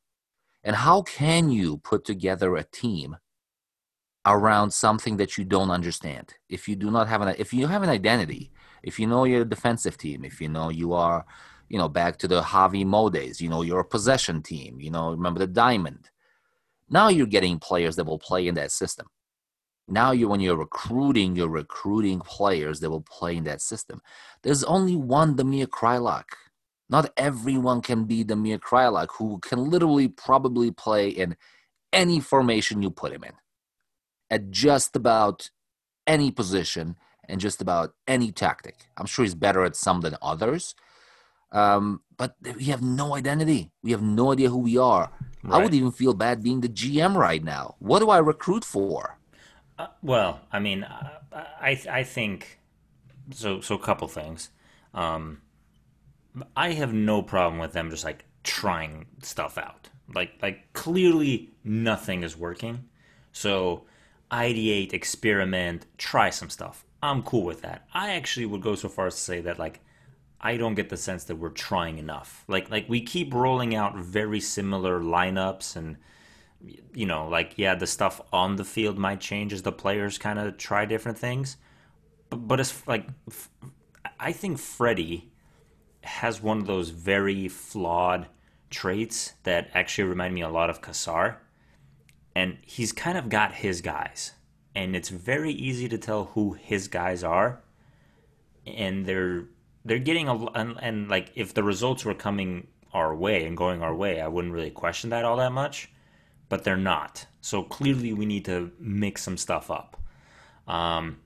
And 0.64 0.76
how 0.76 1.04
can 1.04 1.52
you 1.52 1.78
put 1.78 2.06
together 2.06 2.56
a 2.56 2.64
team 2.64 3.18
around 4.28 4.72
something 4.72 5.18
that 5.18 5.38
you 5.38 5.46
don't 5.46 5.72
understand? 5.72 6.34
If 6.50 6.68
you 6.68 6.76
do 6.76 6.92
not 6.92 7.08
have 7.08 7.22
an 7.22 7.36
if 7.40 7.54
you 7.54 7.68
have 7.68 7.84
an 7.84 7.90
identity, 7.90 8.52
if 8.84 9.00
you 9.00 9.08
know 9.08 9.24
you're 9.24 9.42
a 9.42 9.50
defensive 9.50 9.98
team, 9.98 10.24
if 10.26 10.40
you 10.42 10.50
know 10.50 10.70
you 10.70 10.94
are, 10.94 11.26
you 11.70 11.78
know, 11.78 11.90
back 11.90 12.18
to 12.20 12.28
the 12.28 12.42
Javi 12.42 12.86
Mo 12.86 13.10
days, 13.10 13.42
you 13.42 13.50
know, 13.50 13.62
you're 13.62 13.80
a 13.80 13.86
possession 13.86 14.42
team, 14.42 14.80
you 14.80 14.92
know, 14.92 15.12
remember 15.12 15.40
the 15.40 15.48
diamond. 15.48 16.10
Now 16.90 17.10
you're 17.10 17.28
getting 17.28 17.60
players 17.60 17.96
that 17.96 18.06
will 18.06 18.20
play 18.20 18.48
in 18.48 18.56
that 18.56 18.72
system. 18.72 19.08
Now 19.88 20.12
you 20.12 20.28
when 20.28 20.42
you're 20.42 20.58
recruiting, 20.58 21.36
you're 21.36 21.48
recruiting 21.48 22.20
players 22.20 22.82
that 22.82 22.90
will 22.90 23.02
play 23.02 23.38
in 23.38 23.46
that 23.46 23.62
system. 23.62 24.02
There's 24.44 24.64
only 24.64 24.96
one 24.96 25.36
Damir 25.36 25.68
Kreilach. 25.68 26.26
Not 26.90 27.12
everyone 27.18 27.82
can 27.82 28.06
be 28.06 28.24
Damir 28.24 28.60
Kreilach, 28.60 29.10
who 29.18 29.40
can 29.40 29.70
literally 29.70 30.08
probably 30.08 30.72
play 30.72 31.10
in 31.10 31.36
any 31.94 32.20
formation 32.20 32.82
you 32.82 32.90
put 32.90 33.14
him 33.14 33.24
in. 33.24 33.34
At 34.30 34.52
just 34.52 34.96
about 34.96 35.50
any 36.06 36.32
position 36.32 36.98
and 37.28 37.40
just 37.40 37.62
about 37.62 37.94
any 38.08 38.32
tactic. 38.32 38.76
I'm 38.98 39.06
sure 39.06 39.24
he's 39.24 39.36
better 39.36 39.64
at 39.64 39.76
some 39.76 40.02
than 40.02 40.16
others. 40.22 40.76
Um, 41.52 42.02
but 42.18 42.36
we 42.56 42.66
have 42.66 42.82
no 42.82 43.16
identity. 43.16 43.72
We 43.84 43.92
have 43.92 44.02
no 44.02 44.34
idea 44.34 44.50
who 44.50 44.60
we 44.60 44.78
are. 44.78 45.12
Right. 45.44 45.60
I 45.60 45.64
would 45.64 45.74
even 45.74 45.92
feel 45.92 46.14
bad 46.14 46.44
being 46.44 46.62
the 46.62 46.70
GM 46.70 47.16
right 47.16 47.44
now. 47.44 47.76
What 47.80 48.00
do 48.00 48.10
I 48.10 48.18
recruit 48.18 48.66
for? 48.66 49.18
Uh, 49.78 49.88
well, 50.02 50.42
I 50.52 50.60
mean, 50.60 50.84
uh, 50.84 51.20
I 51.32 51.80
I 51.90 52.04
think 52.04 52.60
so. 53.32 53.62
So 53.62 53.76
a 53.76 53.80
couple 53.80 54.08
things. 54.08 54.50
Um, 54.94 55.42
I 56.56 56.72
have 56.72 56.94
no 56.94 57.22
problem 57.22 57.60
with 57.60 57.74
them 57.74 57.90
just 57.90 58.04
like 58.04 58.26
trying 58.44 59.06
stuff 59.22 59.58
out. 59.58 59.90
Like 60.14 60.32
like 60.42 60.74
clearly 60.74 61.52
nothing 61.64 62.24
is 62.24 62.36
working. 62.36 62.86
So 63.32 63.86
ideate, 64.32 64.94
experiment, 64.94 65.86
try 65.98 66.30
some 66.30 66.50
stuff. 66.50 66.86
I'm 67.02 67.24
cool 67.24 67.44
with 67.44 67.62
that. 67.62 67.88
I 67.94 68.12
actually 68.12 68.46
would 68.46 68.62
go 68.62 68.76
so 68.76 68.90
far 68.90 69.08
as 69.08 69.16
to 69.16 69.22
say 69.22 69.42
that 69.42 69.60
like 69.60 69.82
I 70.40 70.58
don't 70.58 70.76
get 70.76 70.90
the 70.90 70.98
sense 70.98 71.24
that 71.26 71.36
we're 71.38 71.50
trying 71.50 71.98
enough. 71.98 72.44
Like 72.48 72.70
like 72.70 72.90
we 72.90 73.02
keep 73.02 73.34
rolling 73.34 73.76
out 73.76 73.96
very 73.98 74.40
similar 74.40 75.00
lineups 75.00 75.76
and 75.76 75.98
you 76.94 77.06
know, 77.06 77.28
like 77.28 77.54
yeah, 77.58 77.76
the 77.76 77.88
stuff 77.88 78.20
on 78.34 78.56
the 78.56 78.66
field 78.66 78.98
might 78.98 79.20
change 79.20 79.54
as 79.54 79.62
the 79.62 79.72
players 79.72 80.18
kind 80.18 80.40
of 80.40 80.58
try 80.58 80.86
different 80.86 81.18
things. 81.18 81.58
But, 82.30 82.48
but 82.48 82.60
it's 82.60 82.86
like 82.88 83.08
I 84.20 84.32
think 84.32 84.58
Freddie 84.58 85.32
has 86.02 86.42
one 86.42 86.60
of 86.60 86.68
those 86.68 86.90
very 86.90 87.48
flawed 87.48 88.28
traits 88.70 89.34
that 89.44 89.70
actually 89.74 90.08
remind 90.08 90.34
me 90.34 90.42
a 90.42 90.50
lot 90.50 90.70
of 90.70 90.82
Cassar. 90.82 91.42
And 92.38 92.58
he's 92.62 92.92
kind 92.92 93.18
of 93.18 93.30
got 93.30 93.54
his 93.54 93.82
guys. 93.82 94.34
And 94.76 94.96
it's 94.96 95.10
very 95.10 95.52
easy 95.52 95.88
to 95.90 95.98
tell 95.98 96.26
who 96.26 96.54
his 96.54 96.88
guys 96.88 97.24
are. 97.24 97.62
And 98.66 99.06
they're 99.06 99.46
they're 99.86 100.00
getting 100.10 100.28
a 100.28 100.36
and, 100.52 100.76
and 100.82 101.10
like 101.10 101.32
if 101.36 101.54
the 101.54 101.64
results 101.64 102.06
were 102.06 102.14
coming 102.14 102.68
our 102.94 103.16
way 103.16 103.46
and 103.46 103.58
going 103.58 103.82
our 103.82 103.96
way, 103.96 104.22
I 104.22 104.28
wouldn't 104.28 104.54
really 104.54 104.72
question 104.72 105.10
that 105.10 105.26
all 105.26 105.38
that 105.38 105.52
much 105.52 105.90
but 106.50 106.64
they're 106.64 106.78
not. 106.78 107.26
So 107.42 107.64
clearly, 107.64 108.14
we 108.14 108.26
need 108.26 108.46
to 108.46 108.72
mix 108.80 109.24
some 109.24 109.38
stuff 109.38 109.70
up. 109.72 109.98
Um, 110.68 111.18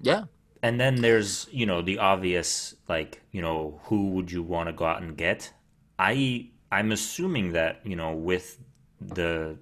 yeah. 0.00 0.24
And 0.62 0.80
then 0.80 0.96
there's 1.02 1.48
you 1.52 1.66
know 1.66 1.82
the 1.82 1.98
obvious 1.98 2.74
like 2.88 3.22
you 3.30 3.40
know 3.40 3.80
who 3.84 4.10
would 4.10 4.30
you 4.32 4.42
want 4.42 4.68
to 4.68 4.72
go 4.72 4.84
out 4.84 5.02
and 5.02 5.16
get? 5.16 5.52
I 5.98 6.50
I'm 6.72 6.90
assuming 6.92 7.52
that 7.52 7.80
you 7.84 7.94
know 7.96 8.12
with 8.12 8.58
the 9.00 9.56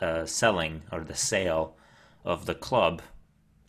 uh, 0.00 0.24
selling 0.26 0.82
or 0.90 1.04
the 1.04 1.14
sale 1.14 1.76
of 2.24 2.46
the 2.46 2.54
club 2.54 3.02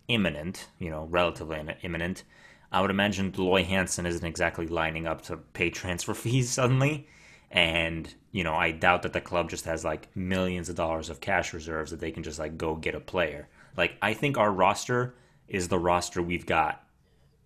imminent, 0.08 0.68
you 0.80 0.90
know, 0.90 1.08
relatively 1.10 1.62
imminent. 1.84 2.24
I 2.72 2.82
would 2.82 2.90
imagine 2.90 3.32
Dell 3.32 3.56
Hansen 3.56 4.06
isn't 4.06 4.26
exactly 4.26 4.68
lining 4.68 5.08
up 5.08 5.22
to 5.24 5.38
pay 5.38 5.70
transfer 5.70 6.14
fees 6.24 6.50
suddenly. 6.50 7.08
And, 7.50 8.14
you 8.32 8.46
know, 8.46 8.56
I 8.56 8.72
doubt 8.72 9.02
that 9.02 9.12
the 9.14 9.20
club 9.20 9.50
just 9.50 9.66
has 9.66 9.84
like 9.84 10.16
millions 10.16 10.70
of 10.70 10.76
dollars 10.76 11.10
of 11.10 11.20
cash 11.20 11.54
reserves 11.54 11.92
that 11.92 12.00
they 12.00 12.12
can 12.12 12.24
just 12.24 12.40
like 12.40 12.58
go 12.58 12.76
get 12.76 12.96
a 12.96 13.00
player. 13.02 13.50
Like, 13.76 13.96
I 14.02 14.14
think 14.14 14.38
our 14.38 14.52
roster 14.52 15.16
is 15.48 15.68
the 15.68 15.80
roster 15.80 16.22
we've 16.22 16.46
got 16.46 16.82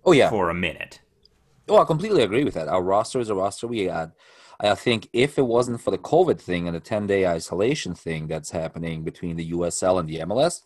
oh, 0.03 0.11
yeah. 0.11 0.29
for 0.29 0.49
a 0.49 0.53
minute. 0.53 1.01
Oh, 1.67 1.79
I 1.79 1.85
completely 1.85 2.21
agree 2.21 2.43
with 2.43 2.53
that. 2.53 2.67
Our 2.67 2.83
roster 2.83 3.19
is 3.19 3.29
a 3.29 3.35
roster 3.35 3.65
we 3.65 3.85
had. 3.85 4.11
I 4.59 4.75
think 4.75 5.09
if 5.13 5.37
it 5.37 5.43
wasn't 5.43 5.81
for 5.81 5.91
the 5.91 5.97
COVID 5.97 6.39
thing 6.39 6.67
and 6.67 6.75
the 6.75 6.79
10 6.79 7.07
day 7.07 7.27
isolation 7.27 7.93
thing 7.93 8.27
that's 8.27 8.51
happening 8.51 9.03
between 9.03 9.35
the 9.35 9.51
USL 9.51 9.99
and 9.99 10.07
the 10.07 10.19
MLS, 10.19 10.61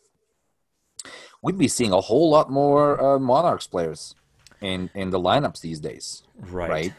we'd 1.41 1.57
be 1.57 1.67
seeing 1.67 1.91
a 1.91 2.01
whole 2.01 2.29
lot 2.29 2.51
more 2.51 3.01
uh, 3.01 3.19
Monarchs 3.19 3.67
players 3.67 4.15
in, 4.61 4.89
in 4.93 5.09
the 5.09 5.19
lineups 5.19 5.61
these 5.61 5.79
days. 5.79 6.23
Right. 6.37 6.69
Right. 6.69 6.93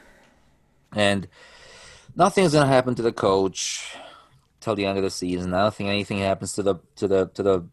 And 0.95 1.29
nothing's 2.17 2.53
going 2.53 2.67
to 2.67 2.73
happen 2.73 2.95
to 2.97 3.03
the 3.03 3.13
coach 3.13 3.95
till 4.61 4.75
the 4.75 4.87
end 4.87 4.99
of 4.99 5.05
the 5.05 5.11
season. 5.11 5.55
I 5.55 5.63
don't 5.63 5.75
think 5.75 5.89
anything 5.89 6.19
happens 6.19 6.55
to 6.55 6.63
the 6.63 6.77
to 6.97 7.09
the 7.09 7.27
to 7.29 7.43
the 7.43 7.65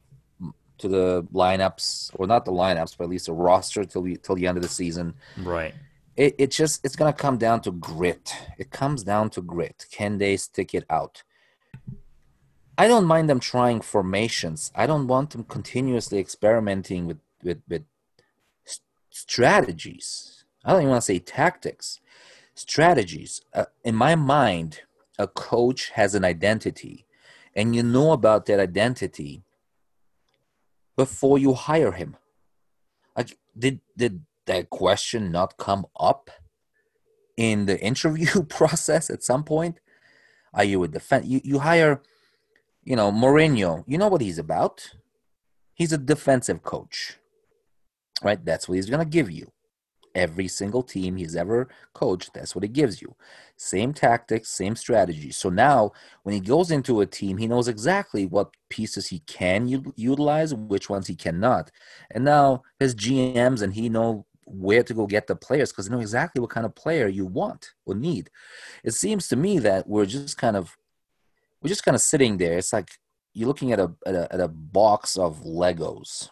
to 0.79 0.87
the 0.87 1.23
lineups 1.33 2.11
or 2.15 2.27
not 2.27 2.45
the 2.45 2.51
lineups, 2.51 2.97
but 2.97 3.05
at 3.05 3.09
least 3.09 3.25
the 3.25 3.33
roster 3.33 3.83
till 3.83 4.03
we 4.03 4.17
till 4.17 4.35
the 4.35 4.47
end 4.47 4.57
of 4.57 4.63
the 4.63 4.69
season. 4.69 5.15
Right. 5.37 5.73
It 6.17 6.35
it 6.37 6.51
just 6.51 6.83
it's 6.83 6.95
gonna 6.95 7.13
come 7.13 7.37
down 7.37 7.61
to 7.61 7.71
grit. 7.71 8.33
It 8.57 8.71
comes 8.71 9.03
down 9.03 9.29
to 9.31 9.41
grit. 9.41 9.85
Can 9.91 10.17
they 10.17 10.35
stick 10.35 10.73
it 10.73 10.83
out? 10.89 11.23
I 12.77 12.87
don't 12.87 13.05
mind 13.05 13.29
them 13.29 13.39
trying 13.39 13.81
formations. 13.81 14.71
I 14.75 14.87
don't 14.87 15.07
want 15.07 15.29
them 15.29 15.43
continuously 15.43 16.17
experimenting 16.19 17.05
with 17.05 17.19
with 17.43 17.61
with 17.69 17.83
strategies. 19.11 20.43
I 20.65 20.71
don't 20.71 20.81
even 20.81 20.89
want 20.91 21.03
to 21.03 21.05
say 21.05 21.19
tactics 21.19 21.99
strategies. 22.57 23.41
Uh, 23.53 23.65
in 23.83 23.95
my 23.95 24.15
mind, 24.15 24.81
a 25.19 25.27
coach 25.27 25.91
has 25.91 26.15
an 26.15 26.25
identity, 26.25 27.05
and 27.55 27.75
you 27.75 27.83
know 27.83 28.11
about 28.11 28.45
that 28.47 28.59
identity 28.59 29.43
before 30.95 31.37
you 31.37 31.53
hire 31.53 31.91
him. 31.91 32.17
Like, 33.15 33.37
did 33.57 33.79
did 33.95 34.21
that 34.47 34.69
question 34.69 35.31
not 35.31 35.57
come 35.57 35.85
up 35.99 36.29
in 37.37 37.65
the 37.65 37.79
interview 37.79 38.43
process 38.49 39.09
at 39.09 39.23
some 39.23 39.43
point? 39.43 39.79
Are 40.53 40.63
you 40.63 40.83
a 40.83 40.87
defense? 40.87 41.27
You 41.27 41.41
you 41.43 41.59
hire, 41.59 42.01
you 42.83 42.95
know, 42.95 43.11
Mourinho. 43.11 43.83
You 43.87 43.97
know 43.97 44.07
what 44.07 44.21
he's 44.21 44.39
about. 44.39 44.91
He's 45.75 45.93
a 45.93 45.97
defensive 45.97 46.63
coach, 46.63 47.17
right? 48.23 48.43
That's 48.43 48.67
what 48.67 48.75
he's 48.75 48.89
gonna 48.89 49.05
give 49.05 49.29
you 49.29 49.51
every 50.17 50.47
single 50.47 50.81
team 50.81 51.15
he's 51.15 51.35
ever 51.35 51.69
coached. 51.93 52.33
That's 52.33 52.55
what 52.55 52.63
he 52.63 52.67
gives 52.67 53.01
you. 53.01 53.15
Same 53.55 53.93
tactics, 53.93 54.49
same 54.49 54.75
strategy. 54.75 55.31
So 55.31 55.49
now, 55.49 55.91
when 56.23 56.33
he 56.33 56.41
goes 56.41 56.71
into 56.71 57.01
a 57.01 57.05
team, 57.05 57.37
he 57.37 57.47
knows 57.47 57.67
exactly 57.67 58.25
what 58.25 58.55
pieces 58.69 59.07
he 59.07 59.19
can 59.19 59.67
u- 59.67 59.93
utilize, 59.95 60.53
which 60.53 60.89
ones 60.89 61.07
he 61.07 61.15
cannot. 61.15 61.71
And 62.11 62.25
now 62.25 62.63
his 62.79 62.95
GMs 62.95 63.61
and 63.61 63.73
he 63.73 63.89
know 63.89 64.25
where 64.47 64.83
to 64.83 64.93
go 64.93 65.05
get 65.05 65.27
the 65.27 65.35
players 65.35 65.71
because 65.71 65.87
they 65.87 65.95
know 65.95 66.01
exactly 66.01 66.39
what 66.39 66.49
kind 66.49 66.65
of 66.65 66.75
player 66.75 67.07
you 67.07 67.25
want 67.25 67.73
or 67.85 67.95
need. 67.95 68.29
It 68.83 68.93
seems 68.93 69.27
to 69.27 69.35
me 69.35 69.59
that 69.59 69.87
we're 69.87 70.05
just 70.05 70.37
kind 70.37 70.55
of 70.55 70.77
we're 71.61 71.69
just 71.69 71.83
kind 71.83 71.95
of 71.95 72.01
sitting 72.01 72.37
there. 72.37 72.57
It's 72.57 72.73
like 72.73 72.89
you're 73.33 73.47
looking 73.47 73.71
at 73.71 73.79
a, 73.79 73.93
at 74.05 74.15
a, 74.15 74.33
at 74.33 74.39
a 74.39 74.47
box 74.47 75.17
of 75.17 75.43
Legos 75.43 76.29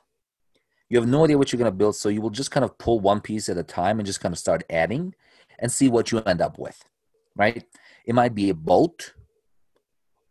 you 0.90 1.00
have 1.00 1.08
no 1.08 1.24
idea 1.24 1.38
what 1.38 1.52
you're 1.52 1.60
going 1.60 1.72
to 1.72 1.76
build 1.76 1.96
so 1.96 2.10
you 2.10 2.22
will 2.22 2.30
just 2.30 2.52
kind 2.52 2.64
of 2.64 2.78
pull 2.78 3.00
one 3.00 3.22
piece 3.22 3.50
at 3.50 3.58
a 3.58 3.64
time 3.64 4.00
and 4.00 4.06
just 4.06 4.22
kind 4.22 4.34
of 4.34 4.40
start 4.40 4.64
adding 4.70 5.14
and 5.60 5.72
see 5.72 5.90
what 5.90 6.12
you 6.12 6.20
end 6.20 6.42
up 6.42 6.58
with 6.58 6.84
right 7.36 7.64
it 8.06 8.16
might 8.16 8.36
be 8.36 8.50
a 8.50 8.54
boat 8.54 9.14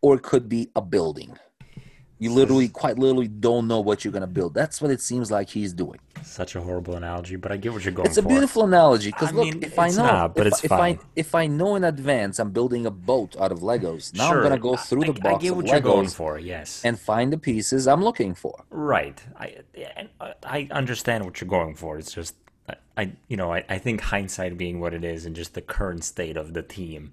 or 0.03 0.17
it 0.17 0.23
could 0.23 0.49
be 0.49 0.71
a 0.77 0.81
building 0.81 1.37
you 2.25 2.33
literally 2.33 2.69
quite 2.69 2.99
literally 2.99 3.29
don't 3.29 3.69
know 3.69 3.81
what 3.81 4.05
you're 4.05 4.13
going 4.13 4.23
to 4.23 4.27
build 4.27 4.55
that's 4.55 4.81
what 4.81 4.91
it 4.91 5.01
seems 5.01 5.31
like 5.31 5.49
he's 5.49 5.73
doing 5.73 5.99
such 6.23 6.57
a 6.57 6.61
horrible 6.61 6.97
analogy 6.97 7.37
but 7.37 7.53
i 7.53 7.57
get 7.57 7.73
what 7.73 7.85
you're 7.85 7.93
going 7.93 8.07
it's 8.07 8.17
a 8.17 8.23
for. 8.23 8.29
beautiful 8.29 8.65
analogy 8.65 9.11
because 9.11 9.33
look 9.33 9.45
mean, 9.45 9.63
if 9.63 9.79
i 9.79 9.89
know 9.89 10.07
not, 10.07 10.35
but 10.35 10.47
if, 10.47 10.53
it's 10.55 10.65
if 10.65 10.69
fine. 10.71 10.97
i 10.97 10.99
if 11.17 11.35
i 11.35 11.47
know 11.47 11.77
in 11.77 11.85
advance 11.85 12.39
i'm 12.39 12.51
building 12.51 12.87
a 12.87 12.91
boat 12.91 13.37
out 13.39 13.53
of 13.53 13.61
legos 13.61 14.15
now 14.15 14.29
sure. 14.29 14.39
i'm 14.39 14.49
going 14.49 14.53
to 14.53 14.59
go 14.59 14.77
through 14.77 15.05
I, 15.05 15.07
the 15.09 15.13
box 15.13 15.35
I 15.37 15.39
get 15.39 15.57
what 15.57 15.65
of 15.67 15.71
you're 15.71 15.81
legos 15.81 15.85
going 15.85 16.09
for 16.09 16.39
yes 16.39 16.85
and 16.85 16.99
find 16.99 17.33
the 17.33 17.39
pieces 17.39 17.87
i'm 17.87 18.03
looking 18.03 18.35
for 18.35 18.65
right 18.71 19.23
i 19.39 19.57
uh, 20.21 20.33
i 20.45 20.69
understand 20.71 21.25
what 21.25 21.41
you're 21.41 21.49
going 21.49 21.75
for 21.75 21.99
it's 21.99 22.13
just 22.13 22.35
I 22.97 23.13
you 23.29 23.37
know 23.37 23.53
I, 23.53 23.65
I 23.69 23.79
think 23.79 24.01
hindsight 24.01 24.57
being 24.57 24.81
what 24.81 24.95
it 24.95 25.05
is 25.05 25.27
and 25.27 25.35
just 25.35 25.55
the 25.55 25.61
current 25.61 26.05
state 26.05 26.37
of 26.37 26.55
the 26.55 26.63
team, 26.63 27.13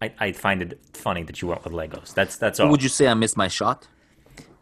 I, 0.00 0.12
I 0.18 0.32
find 0.32 0.62
it 0.62 0.78
funny 0.92 1.22
that 1.24 1.40
you 1.40 1.48
went 1.48 1.64
with 1.64 1.72
Legos. 1.72 2.14
That's 2.14 2.36
that's 2.36 2.60
all. 2.60 2.70
Would 2.70 2.82
you 2.82 2.88
say 2.88 3.08
I 3.08 3.14
missed 3.14 3.36
my 3.36 3.48
shot? 3.48 3.88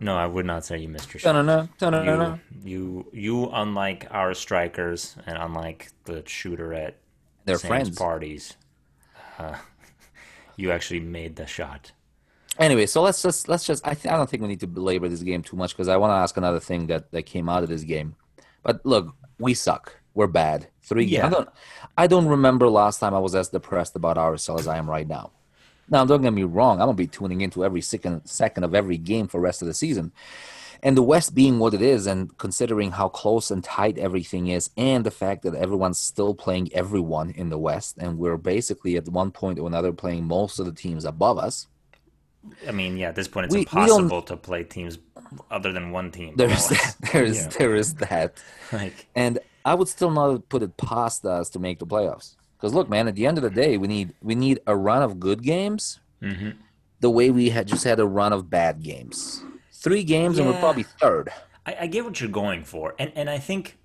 No, 0.03 0.17
I 0.17 0.27
would 0.27 0.45
not 0.45 0.65
say 0.65 0.79
you 0.79 0.89
missed 0.89 1.15
your 1.15 1.21
shot. 1.21 1.33
Ta-na-na, 1.33 1.67
ta-na-na-na. 1.79 2.39
You, 2.65 3.07
you, 3.13 3.45
you, 3.45 3.51
unlike 3.53 4.09
our 4.11 4.35
strikers 4.35 5.17
and 5.27 5.39
unlike 5.39 5.91
the 6.05 6.25
shooter 6.27 6.75
at 6.75 6.97
They're 7.45 7.57
Sam's 7.57 7.69
friends. 7.69 7.99
parties, 7.99 8.57
uh, 9.39 9.57
you 10.57 10.73
actually 10.73 11.01
made 11.01 11.37
the 11.37 11.47
shot. 11.47 11.93
Anyway, 12.59 12.87
so 12.87 13.01
let's 13.01 13.23
just 13.23 13.49
let's 13.49 13.65
just. 13.65 13.87
I, 13.87 13.95
th- 13.95 14.13
I 14.13 14.17
don't 14.17 14.29
think 14.29 14.43
we 14.43 14.49
need 14.49 14.61
to 14.61 14.67
belabor 14.67 15.09
this 15.09 15.23
game 15.23 15.43
too 15.43 15.57
much 15.57 15.73
because 15.75 15.89
I 15.89 15.97
want 15.97 16.11
to 16.11 16.17
ask 16.17 16.37
another 16.37 16.61
thing 16.61 16.89
that 16.89 17.11
that 17.13 17.23
came 17.23 17.49
out 17.49 17.63
of 17.63 17.69
this 17.69 17.83
game. 17.83 18.17
But 18.63 18.85
look, 18.85 19.15
we 19.39 19.55
suck. 19.55 19.97
We're 20.15 20.27
bad. 20.27 20.69
Three. 20.83 21.05
Yeah. 21.05 21.27
I 21.27 21.31
don't. 21.31 21.49
I 21.97 22.07
don't 22.07 22.27
remember 22.27 22.69
last 22.69 22.99
time 22.99 23.15
I 23.15 23.21
was 23.21 23.35
as 23.35 23.49
depressed 23.49 23.97
about 23.97 24.19
ourselves 24.19 24.63
as 24.63 24.69
I 24.69 24.77
am 24.77 24.91
right 24.91 25.09
now. 25.09 25.31
Now, 25.93 26.07
don't 26.07 26.23
get 26.23 26.33
me 26.33 26.43
wrong. 26.43 26.81
I'm 26.81 26.87
gonna 26.87 26.95
be 26.95 27.07
tuning 27.07 27.43
into 27.43 27.65
every 27.65 27.83
second 27.83 28.25
second 28.25 28.65
of 28.65 28.75
every 28.75 28.97
game 28.97 29.29
for 29.29 29.37
the 29.37 29.43
rest 29.43 29.61
of 29.61 29.69
the 29.69 29.75
season. 29.75 30.11
And 30.83 30.97
the 30.97 31.03
West 31.03 31.33
being 31.33 31.61
what 31.61 31.75
it 31.75 31.83
is, 31.83 32.09
and 32.09 32.37
considering 32.39 32.91
how 32.91 33.09
close 33.09 33.53
and 33.53 33.63
tight 33.63 33.99
everything 33.99 34.49
is, 34.49 34.71
and 34.77 35.05
the 35.05 35.13
fact 35.13 35.43
that 35.43 35.55
everyone's 35.55 35.99
still 35.99 36.35
playing 36.35 36.71
everyone 36.73 37.31
in 37.31 37.51
the 37.51 37.59
West, 37.59 37.99
and 37.99 38.19
we're 38.19 38.39
basically 38.39 38.97
at 38.97 39.07
one 39.07 39.31
point 39.31 39.61
or 39.61 39.69
another 39.69 39.93
playing 39.93 40.25
most 40.25 40.59
of 40.59 40.67
the 40.67 40.73
teams 40.73 41.05
above 41.05 41.39
us. 41.39 41.69
I 42.67 42.73
mean, 42.73 42.97
yeah, 42.97 43.11
at 43.11 43.15
this 43.15 43.29
point 43.29 43.45
it's 43.47 43.55
We- 43.55 43.61
we 43.61 43.83
impossible 43.83 44.23
to 44.23 44.37
play 44.37 44.65
teams 44.65 44.99
other 45.51 45.73
than 45.73 45.93
one 45.93 46.11
team. 46.11 46.35
There's 46.37 46.67
that, 46.71 46.97
there's 47.13 47.37
yeah. 47.37 47.49
there 47.59 47.75
is 47.77 47.95
that, 47.97 48.43
like 48.73 49.07
and 49.15 49.39
I 49.65 49.75
would 49.75 49.89
still 49.89 50.11
not 50.11 50.49
put 50.49 50.63
it 50.63 50.77
past 50.79 51.25
us 51.27 51.51
to 51.51 51.61
make 51.61 51.79
the 51.79 51.87
playoffs. 51.87 52.35
Because 52.63 52.75
look, 52.75 52.89
man, 52.89 53.09
at 53.09 53.17
the 53.17 53.27
end 53.27 53.39
of 53.39 53.43
the 53.43 53.51
day, 53.51 53.77
we 53.77 53.89
need 53.89 54.15
we 54.23 54.37
need 54.37 54.61
a 54.69 54.77
run 54.77 55.03
of 55.03 55.19
good 55.19 55.43
games, 55.43 55.99
Mhm. 56.23 56.55
the 57.01 57.11
way 57.11 57.29
we 57.29 57.51
had 57.51 57.67
just 57.67 57.83
had 57.83 57.99
a 57.99 58.07
run 58.07 58.33
of 58.33 58.49
bad 58.49 58.85
games. 58.85 59.43
Three 59.73 60.05
games, 60.05 60.39
and 60.39 60.47
we're 60.47 60.61
probably 60.61 60.85
third. 60.85 61.31
I, 61.67 61.77
I 61.81 61.87
get 61.89 62.05
what 62.05 62.21
you're 62.21 62.31
going 62.31 62.63
for, 62.63 62.95
and 63.01 63.11
and 63.17 63.29
I 63.29 63.39
think, 63.39 63.79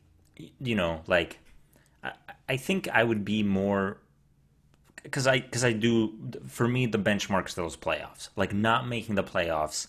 you 0.59 0.75
know, 0.75 1.01
like, 1.07 1.39
I, 2.03 2.11
I 2.49 2.57
think 2.57 2.87
I 2.89 3.03
would 3.03 3.25
be 3.25 3.41
more, 3.41 3.97
because 5.01 5.25
I 5.25 5.39
because 5.39 5.65
I 5.65 5.73
do 5.73 6.13
for 6.45 6.67
me 6.67 6.85
the 6.85 6.99
benchmark's 6.99 7.55
those 7.55 7.75
playoffs. 7.75 8.29
Like 8.35 8.53
not 8.53 8.87
making 8.87 9.15
the 9.15 9.23
playoffs 9.23 9.87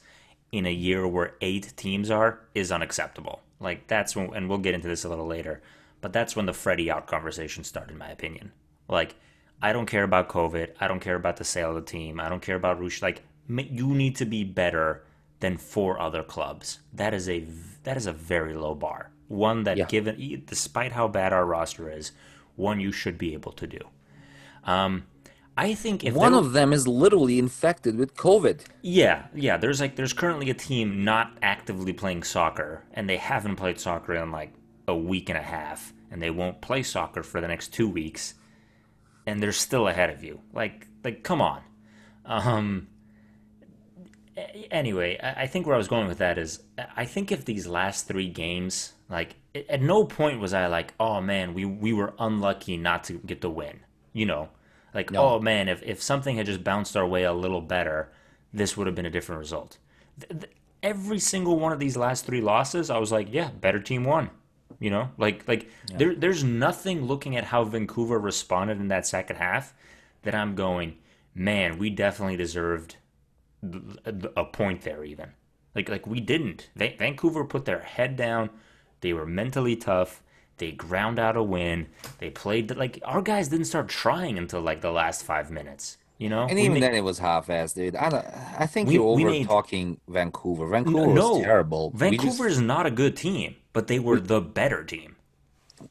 in 0.50 0.64
a 0.64 0.72
year 0.72 1.06
where 1.06 1.34
eight 1.42 1.74
teams 1.76 2.10
are 2.10 2.40
is 2.54 2.72
unacceptable. 2.72 3.42
Like 3.60 3.86
that's 3.86 4.16
when, 4.16 4.32
and 4.32 4.48
we'll 4.48 4.56
get 4.56 4.74
into 4.74 4.88
this 4.88 5.04
a 5.04 5.10
little 5.10 5.26
later, 5.26 5.60
but 6.00 6.14
that's 6.14 6.34
when 6.34 6.46
the 6.46 6.54
Freddie 6.54 6.90
out 6.90 7.06
conversation 7.06 7.64
started, 7.64 7.92
in 7.92 7.98
my 7.98 8.08
opinion. 8.08 8.52
Like, 8.88 9.16
I 9.60 9.72
don't 9.72 9.86
care 9.86 10.04
about 10.04 10.28
COVID. 10.28 10.70
I 10.80 10.88
don't 10.88 11.00
care 11.00 11.16
about 11.16 11.36
the 11.36 11.44
sale 11.44 11.70
of 11.70 11.74
the 11.76 11.90
team. 11.90 12.20
I 12.20 12.28
don't 12.28 12.42
care 12.42 12.56
about 12.56 12.80
Rush. 12.80 13.02
Like, 13.02 13.22
you 13.48 13.88
need 13.88 14.16
to 14.16 14.24
be 14.26 14.44
better 14.44 15.04
than 15.40 15.56
four 15.56 16.00
other 16.00 16.22
clubs. 16.22 16.80
That 16.92 17.14
is 17.14 17.28
a 17.28 17.44
that 17.84 17.96
is 17.96 18.06
a 18.06 18.12
very 18.12 18.54
low 18.54 18.74
bar. 18.74 19.10
One 19.28 19.62
that, 19.64 19.76
Yeah. 19.76 19.86
given 19.86 20.16
e, 20.18 20.36
despite 20.36 20.92
how 20.92 21.08
bad 21.08 21.32
our 21.32 21.44
roster 21.46 21.90
is, 21.90 22.12
one 22.56 22.80
you 22.80 22.92
should 22.92 23.16
be 23.18 23.32
able 23.34 23.52
to 23.52 23.66
do. 23.66 23.78
Um, 24.64 25.04
I 25.56 25.74
think 25.74 26.04
if 26.04 26.14
One 26.14 26.34
of 26.34 26.52
them 26.52 26.72
is 26.72 26.86
literally 26.86 27.38
infected 27.38 27.96
with 27.96 28.14
COVID. 28.16 28.60
yeah, 28.82 29.26
yeah. 29.34 29.56
There's 29.56 29.80
like 29.80 29.96
there's 29.96 30.12
currently 30.12 30.50
a 30.50 30.54
team 30.54 31.04
not 31.04 31.36
actively 31.42 31.92
playing 31.92 32.22
soccer, 32.22 32.84
and 32.94 33.08
they 33.08 33.16
haven't 33.16 33.56
played 33.56 33.80
soccer 33.80 34.14
in 34.14 34.30
like 34.30 34.52
a 34.86 34.96
week 34.96 35.28
and 35.28 35.36
a 35.38 35.42
half, 35.42 35.92
and 36.10 36.22
they 36.22 36.30
won't 36.30 36.60
play 36.60 36.82
soccer 36.82 37.22
for 37.22 37.40
the 37.40 37.48
next 37.48 37.72
two 37.72 37.88
weeks, 37.88 38.34
and 39.28 39.42
they're 39.42 39.52
still 39.52 39.88
ahead 39.88 40.10
of 40.10 40.24
you. 40.24 40.40
Like, 40.52 40.86
like, 41.04 41.22
come 41.22 41.40
on. 41.40 41.62
Um. 42.24 42.88
Anyway, 44.70 45.18
I 45.20 45.48
think 45.48 45.66
where 45.66 45.74
I 45.74 45.78
was 45.78 45.88
going 45.88 46.06
with 46.06 46.18
that 46.18 46.38
is, 46.38 46.62
I 46.96 47.04
think 47.06 47.32
if 47.32 47.44
these 47.44 47.66
last 47.66 48.06
three 48.06 48.28
games, 48.28 48.92
like, 49.10 49.34
at 49.68 49.82
no 49.82 50.04
point 50.04 50.38
was 50.38 50.54
I 50.54 50.68
like, 50.68 50.94
oh 51.00 51.20
man, 51.20 51.54
we 51.54 51.64
we 51.64 51.92
were 51.92 52.14
unlucky 52.20 52.76
not 52.76 53.02
to 53.04 53.14
get 53.14 53.40
the 53.40 53.50
win. 53.50 53.80
You 54.12 54.26
know, 54.26 54.48
like, 54.94 55.10
No. 55.10 55.22
oh 55.22 55.40
man, 55.40 55.68
if 55.68 55.82
if 55.82 56.00
something 56.00 56.36
had 56.36 56.46
just 56.46 56.62
bounced 56.62 56.96
our 56.96 57.06
way 57.06 57.24
a 57.24 57.32
little 57.32 57.60
better, 57.60 58.12
this 58.52 58.76
would 58.76 58.86
have 58.86 58.94
been 58.94 59.06
a 59.06 59.10
different 59.10 59.40
result. 59.40 59.78
Th- 60.20 60.40
th- 60.40 60.52
every 60.84 61.18
single 61.18 61.58
one 61.58 61.72
of 61.72 61.80
these 61.80 61.96
last 61.96 62.24
three 62.24 62.40
losses, 62.40 62.90
I 62.90 62.98
was 62.98 63.10
like, 63.10 63.28
yeah, 63.32 63.50
better 63.50 63.80
team 63.80 64.04
won. 64.04 64.30
You 64.80 64.90
know, 64.90 65.10
like 65.18 65.46
like 65.48 65.70
there 65.96 66.14
there's 66.14 66.44
nothing 66.44 67.04
looking 67.06 67.36
at 67.36 67.44
how 67.44 67.64
Vancouver 67.64 68.18
responded 68.18 68.78
in 68.80 68.88
that 68.88 69.06
second 69.06 69.36
half 69.36 69.74
that 70.22 70.34
I'm 70.34 70.54
going, 70.54 70.96
man, 71.34 71.78
we 71.78 71.90
definitely 71.90 72.36
deserved 72.36 72.96
a 74.36 74.44
point 74.44 74.82
there 74.82 75.04
even. 75.04 75.30
Like 75.74 75.88
like 75.88 76.06
we 76.06 76.20
didn't. 76.20 76.70
Va- 76.76 76.94
Vancouver 76.98 77.44
put 77.44 77.64
their 77.64 77.80
head 77.80 78.16
down. 78.16 78.50
They 79.00 79.12
were 79.12 79.26
mentally 79.26 79.76
tough. 79.76 80.22
They 80.58 80.72
ground 80.72 81.18
out 81.18 81.36
a 81.36 81.42
win. 81.42 81.86
They 82.18 82.30
played 82.30 82.76
like 82.76 83.00
our 83.04 83.22
guys 83.22 83.48
didn't 83.48 83.66
start 83.66 83.88
trying 83.88 84.38
until 84.38 84.60
like 84.60 84.80
the 84.80 84.90
last 84.92 85.22
five 85.24 85.50
minutes. 85.50 85.98
You 86.18 86.28
know, 86.28 86.46
And 86.48 86.58
even 86.58 86.74
ma- 86.74 86.80
then, 86.80 86.94
it 86.96 87.02
was 87.04 87.20
half-assed, 87.20 87.76
dude. 87.76 87.94
I, 87.94 88.08
don't, 88.10 88.26
I 88.58 88.66
think 88.66 88.88
We- 88.88 88.94
you're 88.94 89.04
over 89.04 89.44
talking 89.44 90.00
Vancouver. 90.08 90.66
Vancouver 90.66 91.06
no, 91.14 91.34
was 91.34 91.42
terrible. 91.44 91.90
We 91.90 92.10
just- 92.10 92.22
Vancouver 92.24 92.48
is 92.48 92.60
not 92.60 92.86
a 92.86 92.90
good 92.90 93.16
team, 93.16 93.54
but 93.78 93.86
they 93.86 94.00
were 94.00 94.18
the 94.18 94.40
better 94.40 94.82
team. 94.82 95.14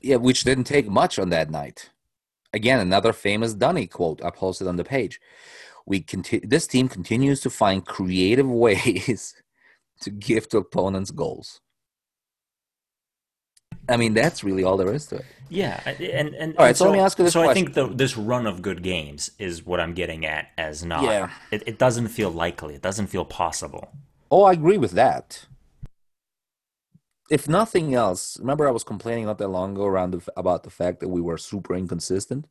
yeah, 0.02 0.18
which 0.18 0.44
didn't 0.44 0.66
take 0.66 0.90
much 0.90 1.18
on 1.18 1.30
that 1.30 1.50
night. 1.50 1.90
Again, 2.52 2.82
another 2.82 3.14
famous 3.14 3.54
Dunny 3.54 3.88
quote 3.88 4.22
I 4.22 4.30
posted 4.30 4.68
on 4.68 4.76
the 4.76 4.84
page. 4.84 5.22
We 5.86 6.02
conti- 6.02 6.46
This 6.46 6.68
team 6.68 6.90
continues 6.90 7.40
to 7.40 7.50
find 7.50 7.86
creative 7.86 8.50
ways 8.66 9.36
to 10.02 10.10
gift 10.10 10.52
to 10.52 10.58
opponents 10.58 11.12
goals. 11.12 11.62
I 13.88 13.96
mean, 13.96 14.14
that's 14.14 14.44
really 14.44 14.66
all 14.66 14.76
there 14.76 14.94
is 14.94 15.06
to 15.06 15.16
it. 15.20 15.26
Yeah, 15.48 15.80
and 15.86 16.36
and 16.36 16.58
All 16.58 16.66
right, 16.66 16.70
and 16.72 16.78
so 16.78 16.84
let 16.90 16.94
me 16.94 17.00
ask 17.00 17.18
you 17.18 17.24
this 17.24 17.32
So 17.32 17.48
I 17.50 17.54
think 17.54 17.74
the, 17.74 17.88
this 17.88 18.18
run 18.18 18.46
of 18.46 18.62
good 18.62 18.84
games 18.84 19.32
is 19.40 19.66
what 19.66 19.80
I'm 19.80 19.94
getting 19.94 20.26
at 20.26 20.50
as 20.58 20.84
not. 20.84 21.04
Yeah. 21.04 21.30
It, 21.52 21.64
it 21.66 21.78
doesn't 21.78 22.10
feel 22.10 22.32
likely. 22.32 22.76
It 22.76 22.82
doesn't 22.82 23.08
feel 23.08 23.24
possible. 23.24 23.94
Oh, 24.30 24.44
I 24.44 24.52
agree 24.52 24.78
with 24.78 24.92
that. 24.92 25.46
If 27.30 27.48
nothing 27.50 27.94
else, 27.94 28.40
remember 28.40 28.68
I 28.68 28.72
was 28.72 28.84
complaining 28.84 29.26
not 29.26 29.38
that 29.40 29.50
long 29.50 29.74
ago 29.74 29.86
around 29.86 30.12
the, 30.12 30.22
about 30.38 30.64
the 30.64 30.70
fact 30.70 31.02
that 31.02 31.10
we 31.10 31.20
were 31.22 31.38
super 31.38 31.76
inconsistent. 31.76 32.46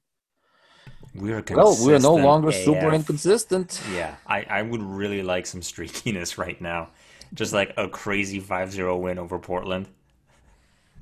We're 1.14 1.42
Well, 1.50 1.76
we're 1.80 1.98
no 1.98 2.12
consistent 2.12 2.24
longer 2.24 2.52
super 2.52 2.92
inconsistent. 2.92 3.80
Yeah, 3.94 4.16
I, 4.26 4.42
I 4.42 4.62
would 4.62 4.82
really 4.82 5.22
like 5.22 5.46
some 5.46 5.62
streakiness 5.62 6.36
right 6.44 6.60
now. 6.60 6.90
Just 7.32 7.52
like 7.52 7.72
a 7.76 7.88
crazy 7.88 8.40
5-0 8.40 9.00
win 9.00 9.18
over 9.18 9.38
Portland. 9.38 9.88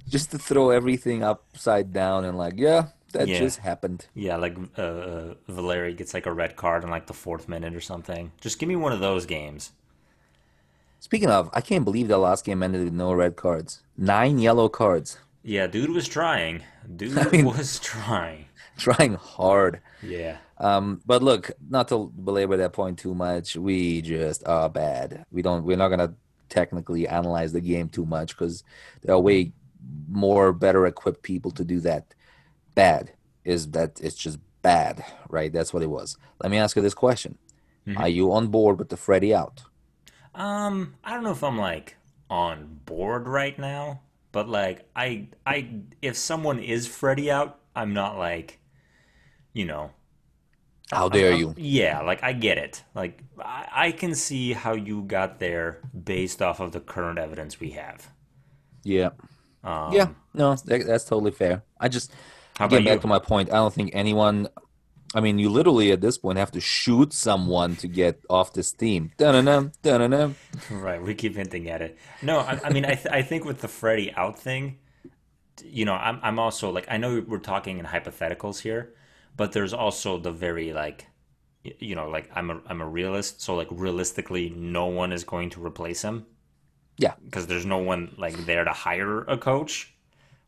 Just 0.08 0.30
to 0.30 0.38
throw 0.38 0.70
everything 0.70 1.22
upside 1.22 1.92
down 1.92 2.24
and 2.24 2.38
like, 2.38 2.54
yeah, 2.56 2.88
that 3.12 3.28
Yeah. 3.28 3.38
just 3.38 3.58
happened. 3.60 4.06
Yeah, 4.14 4.37
like 4.37 4.56
uh, 4.76 5.34
Valeri 5.48 5.94
gets 5.94 6.14
like 6.14 6.26
a 6.26 6.32
red 6.32 6.56
card 6.56 6.84
in 6.84 6.90
like 6.90 7.06
the 7.06 7.14
fourth 7.14 7.48
minute 7.48 7.74
or 7.74 7.80
something. 7.80 8.32
Just 8.40 8.58
give 8.58 8.68
me 8.68 8.76
one 8.76 8.92
of 8.92 9.00
those 9.00 9.26
games. 9.26 9.72
Speaking 11.05 11.29
of, 11.29 11.51
I 11.53 11.61
can't 11.61 11.85
believe 11.85 12.09
the 12.09 12.17
last 12.17 12.47
game 12.47 12.62
ended 12.62 12.83
with 12.83 12.95
no 12.95 13.12
red 13.12 13.37
cards. 13.37 13.83
Nine 13.95 14.38
yellow 14.38 14.71
cards. 14.71 15.19
Yeah, 15.43 15.67
dude 15.67 15.90
was 15.90 16.09
trying. 16.09 16.62
Dude 16.97 17.19
I 17.19 17.29
mean- 17.29 17.45
was 17.45 17.79
trying. 17.79 18.47
Trying 18.79 19.17
hard. 19.17 19.83
Yeah. 20.03 20.38
Um, 20.57 21.03
but 21.05 21.23
look, 21.23 21.51
not 21.69 21.88
to 21.88 22.11
belabor 22.25 22.57
that 22.57 22.73
point 22.73 22.99
too 22.99 23.14
much, 23.14 23.55
we 23.55 24.01
just 24.01 24.49
are 24.49 24.71
bad. 24.71 25.27
We 25.31 25.43
don't. 25.43 25.64
We're 25.64 25.77
not 25.77 25.90
gonna 25.90 26.14
technically 26.49 27.07
analyze 27.07 27.53
the 27.53 27.61
game 27.61 27.90
too 27.90 28.07
much 28.07 28.35
because 28.35 28.64
there 29.03 29.14
are 29.14 29.21
way 29.21 29.53
more 30.09 30.55
better 30.55 30.87
equipped 30.87 31.23
people 31.23 31.51
to 31.51 31.64
do 31.67 31.81
that. 31.81 32.14
Bad 32.75 33.12
is 33.45 33.73
that 33.73 34.01
it's 34.01 34.17
just 34.17 34.38
bad, 34.62 35.05
right? 35.29 35.53
That's 35.53 35.75
what 35.75 35.83
it 35.83 35.90
was. 35.90 36.17
Let 36.43 36.51
me 36.51 36.57
ask 36.57 36.75
you 36.77 36.81
this 36.81 36.95
question: 36.95 37.37
Are 37.95 38.09
you 38.09 38.33
on 38.33 38.47
board 38.47 38.79
with 38.79 38.88
the 38.88 38.97
Freddy 38.97 39.35
out? 39.35 39.64
Um, 40.35 40.94
I 41.05 41.12
don't 41.14 41.23
know 41.23 41.31
if 41.33 41.44
I'm 41.44 41.59
like 41.59 41.97
on 42.31 42.81
board 42.87 43.29
right 43.29 43.59
now, 43.59 44.01
but 44.33 44.49
like 44.49 44.88
I 44.97 45.29
I 45.47 45.68
if 46.03 46.16
someone 46.16 46.59
is 46.59 46.87
Freddy 46.87 47.31
out, 47.31 47.61
I'm 47.77 47.92
not 47.94 48.18
like 48.18 48.59
you 49.53 49.64
know 49.64 49.90
How 50.90 51.09
dare 51.09 51.31
I'm- 51.33 51.38
you? 51.40 51.55
Yeah, 51.57 52.01
like 52.03 52.23
I 52.23 52.33
get 52.33 52.59
it. 52.59 52.83
Like 52.94 53.23
I, 53.38 53.68
I 53.73 53.92
can 53.92 54.14
see 54.14 54.53
how 54.53 54.73
you 54.75 55.03
got 55.03 55.38
there 55.38 55.81
based 56.05 56.42
off 56.42 56.61
of 56.61 56.73
the 56.73 56.81
current 56.81 57.18
evidence 57.18 57.61
we 57.61 57.70
have. 57.70 58.11
Yeah, 58.83 59.11
Um, 59.62 59.92
yeah. 59.92 60.09
No, 60.35 60.55
that, 60.57 60.87
that's 60.87 61.05
totally 61.05 61.31
fair. 61.33 61.62
I 61.81 61.88
just 61.88 62.12
How 62.59 62.66
Getting 62.68 62.85
back 62.85 62.97
you? 62.97 63.01
to 63.03 63.07
my 63.07 63.18
point, 63.18 63.51
I 63.51 63.57
don't 63.57 63.73
think 63.73 63.90
anyone. 63.94 64.49
I 65.14 65.20
mean, 65.20 65.38
you 65.38 65.48
literally 65.48 65.92
at 65.92 66.00
this 66.00 66.18
point 66.18 66.38
have 66.38 66.50
to 66.53 66.61
shoot 66.61 67.12
someone 67.12 67.77
to 67.77 67.88
get 67.88 68.20
off 68.29 68.53
this 68.53 68.72
team. 68.72 69.12
Dun-dun-dun, 69.16 69.72
dun-dun-dun. 69.83 70.35
Right, 70.70 71.00
we 71.00 71.14
keep 71.14 71.37
hinting 71.37 71.70
at 71.70 71.81
it. 71.81 71.96
No, 72.20 72.40
I, 72.40 72.61
I 72.64 72.70
mean, 72.70 72.85
I, 72.85 72.94
th- 72.94 73.07
I 73.11 73.22
think 73.22 73.44
with 73.44 73.61
the 73.61 73.68
Freddy 73.68 74.12
out 74.12 74.38
thing, 74.38 74.79
you 75.64 75.85
know, 75.85 75.94
I'm 75.94 76.18
I'm 76.22 76.38
also 76.38 76.70
like 76.70 76.87
I 76.90 76.96
know 76.96 77.24
we're 77.27 77.38
talking 77.38 77.79
in 77.79 77.87
hypotheticals 77.87 78.61
here, 78.61 78.94
but 79.37 79.53
there's 79.53 79.72
also 79.72 80.18
the 80.18 80.33
very 80.33 80.72
like 80.72 81.07
you 81.62 81.94
know, 81.94 82.09
like 82.09 82.29
I'm 82.35 82.50
a 82.50 82.61
I'm 82.66 82.81
a 82.81 82.88
realist, 82.88 83.40
so 83.40 83.55
like 83.55 83.68
realistically 83.70 84.50
no 84.50 84.87
one 84.87 85.12
is 85.12 85.24
going 85.24 85.50
to 85.50 85.64
replace 85.64 86.03
him. 86.03 86.27
Yeah. 86.98 87.14
Because 87.24 87.46
there's 87.46 87.66
no 87.66 87.79
one 87.79 88.14
like 88.18 88.37
there 88.46 88.64
to 88.64 88.72
hire 88.72 89.22
a 89.22 89.38
coach 89.38 89.94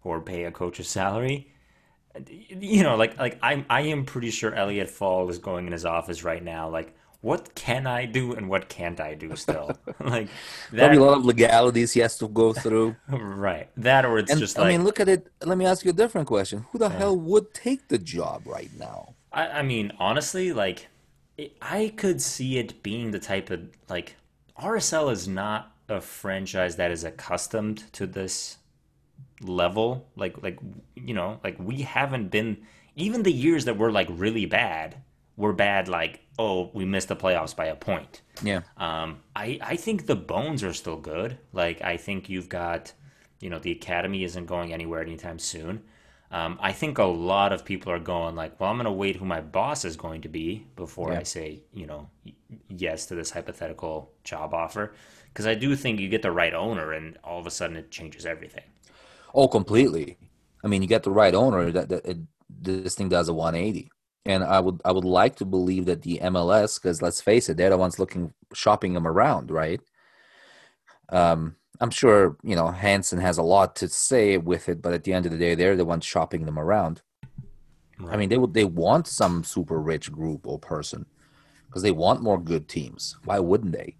or 0.05 0.21
pay 0.21 0.45
a 0.45 0.51
coach's 0.51 0.89
salary. 0.89 1.53
You 2.49 2.83
know, 2.83 2.97
like 2.97 3.19
like 3.19 3.39
I'm 3.43 3.65
I 3.69 3.83
am 3.83 4.05
pretty 4.05 4.31
sure 4.31 4.55
Elliot 4.55 4.89
Fall 4.89 5.29
is 5.29 5.39
going 5.39 5.67
in 5.67 5.73
his 5.73 5.85
office 5.85 6.25
right 6.25 6.43
now, 6.43 6.69
like 6.69 6.95
what 7.27 7.55
can 7.57 7.87
I 7.87 8.05
do 8.05 8.35
and 8.35 8.49
what 8.49 8.69
can't 8.69 9.01
I 9.01 9.15
do 9.15 9.35
still? 9.35 9.77
like 10.01 10.29
that, 10.71 10.79
Probably 10.79 10.97
a 10.99 11.03
lot 11.03 11.19
of 11.19 11.25
legalities 11.25 11.93
he 11.93 12.01
has 12.01 12.17
to 12.19 12.29
go 12.29 12.53
through. 12.53 12.95
right. 13.09 13.69
That 13.77 14.05
or 14.05 14.19
it's 14.19 14.31
and, 14.31 14.39
just 14.39 14.57
I 14.59 14.63
like 14.63 14.73
mean, 14.73 14.85
look 14.85 15.01
at 15.01 15.09
it. 15.09 15.27
Let 15.45 15.59
me 15.59 15.67
ask 15.67 15.85
you 15.85 15.91
a 15.91 15.95
different 15.95 16.29
question. 16.29 16.67
Who 16.71 16.79
the 16.79 16.89
yeah. 16.89 16.99
hell 16.99 17.17
would 17.17 17.53
take 17.53 17.89
the 17.89 17.99
job 17.99 18.43
right 18.47 18.71
now? 18.79 19.15
I, 19.33 19.49
I 19.49 19.63
mean, 19.63 19.93
honestly, 19.99 20.53
like 20.53 20.87
it, 21.37 21.57
I 21.61 21.93
could 21.97 22.23
see 22.23 22.59
it 22.59 22.83
being 22.83 23.11
the 23.11 23.19
type 23.19 23.51
of 23.51 23.61
like 23.89 24.15
RSL 24.61 25.11
is 25.11 25.27
not 25.27 25.73
a 25.89 26.01
franchise 26.01 26.77
that 26.77 26.91
is 26.91 27.05
accustomed 27.05 27.93
to 27.93 28.07
this 28.07 28.59
level. 29.41 30.09
Like 30.17 30.43
like 30.43 30.59
you 30.95 31.15
know, 31.15 31.41
like 31.43 31.57
we 31.59 31.83
haven't 31.83 32.29
been 32.29 32.59
even 32.95 33.23
the 33.23 33.33
years 33.33 33.65
that 33.67 33.79
were 33.79 33.93
like 33.93 34.09
really 34.11 34.47
bad 34.47 34.97
were 35.37 35.53
bad 35.53 35.87
like 35.87 36.21
oh 36.39 36.71
we 36.73 36.85
missed 36.85 37.09
the 37.09 37.17
playoffs 37.17 37.55
by 37.55 37.67
a 37.67 37.77
point. 37.77 38.23
Yeah. 38.43 38.63
Um 38.77 39.21
I 39.35 39.59
I 39.63 39.77
think 39.77 40.07
the 40.07 40.17
bones 40.17 40.63
are 40.63 40.73
still 40.73 40.97
good. 40.97 41.39
Like 41.53 41.83
I 41.83 41.97
think 41.97 42.29
you've 42.29 42.49
got 42.49 42.93
you 43.41 43.51
know 43.51 43.59
the 43.59 43.73
academy 43.73 44.25
isn't 44.25 44.47
going 44.47 44.73
anywhere 44.73 45.03
anytime 45.03 45.39
soon. 45.39 45.83
Um, 46.31 46.59
I 46.61 46.73
think 46.73 46.99
a 46.99 47.05
lot 47.05 47.53
of 47.53 47.65
people 47.65 47.93
are 47.93 48.01
going 48.01 48.35
like, 48.35 48.59
well, 48.59 48.71
I'm 48.71 48.77
going 48.77 48.87
to 48.87 48.93
wait 48.93 49.17
who 49.17 49.25
my 49.25 49.41
boss 49.41 49.85
is 49.85 49.97
going 49.97 50.23
to 50.23 50.29
be 50.29 50.67
before 50.75 51.13
yeah. 51.13 51.21
I 51.21 51.23
say, 51.23 51.63
you 51.73 51.87
know, 51.87 52.11
yes 52.69 53.07
to 53.07 53.15
this 53.15 53.31
hypothetical 53.31 54.11
job 54.25 54.53
offer, 54.53 54.93
because 55.29 55.47
I 55.47 55.55
do 55.55 55.77
think 55.77 56.01
you 56.01 56.09
get 56.09 56.23
the 56.23 56.33
right 56.33 56.53
owner, 56.53 56.93
and 56.93 57.17
all 57.23 57.39
of 57.39 57.47
a 57.47 57.51
sudden 57.51 57.77
it 57.77 57.91
changes 57.91 58.27
everything. 58.27 58.65
Oh, 59.37 59.49
completely. 59.49 60.17
I 60.65 60.69
mean, 60.69 60.81
you 60.81 60.89
get 60.89 61.03
the 61.03 61.11
right 61.11 61.35
owner 61.35 61.71
that, 61.71 61.91
that 61.91 62.07
it, 62.07 62.17
this 62.49 62.95
thing 62.95 63.11
does 63.11 63.29
a 63.29 63.35
180, 63.35 63.91
and 64.25 64.43
I 64.43 64.59
would 64.61 64.81
I 64.83 64.93
would 64.93 65.05
like 65.05 65.37
to 65.37 65.45
believe 65.45 65.85
that 65.85 66.01
the 66.01 66.19
MLS, 66.23 66.81
because 66.81 67.03
let's 67.03 67.21
face 67.21 67.51
it, 67.51 67.59
they're 67.59 67.71
the 67.71 67.77
ones 67.77 67.99
looking 67.99 68.33
shopping 68.55 68.95
them 68.95 69.07
around, 69.07 69.51
right? 69.51 69.81
Um, 71.11 71.57
I'm 71.81 71.91
sure 71.91 72.39
you 72.43 72.57
know 72.57 72.69
Hansen 72.69 73.21
has 73.21 73.37
a 73.37 73.43
lot 73.43 73.77
to 73.77 73.89
say 73.89 74.39
with 74.39 74.71
it, 74.71 74.81
but 74.81 74.95
at 74.95 75.05
the 75.05 75.13
end 75.13 75.27
of 75.27 75.33
the 75.33 75.39
day, 75.39 75.55
they're 75.55 75.77
the 75.77 75.85
ones 75.85 76.07
shopping 76.07 76.47
them 76.47 76.59
around. 76.59 77.03
Right. 78.01 78.15
I 78.15 78.17
mean, 78.17 78.31
they 78.31 78.39
would 78.39 78.55
they 78.55 78.65
want 78.65 79.07
some 79.07 79.45
super 79.45 79.79
rich 79.79 80.11
group 80.11 80.47
or 80.47 80.59
person 80.59 81.05
because 81.67 81.83
they 81.83 81.93
want 81.93 82.23
more 82.23 82.41
good 82.41 82.69
teams. 82.69 83.19
Why 83.27 83.39
wouldn't 83.39 83.73
they? 83.73 83.97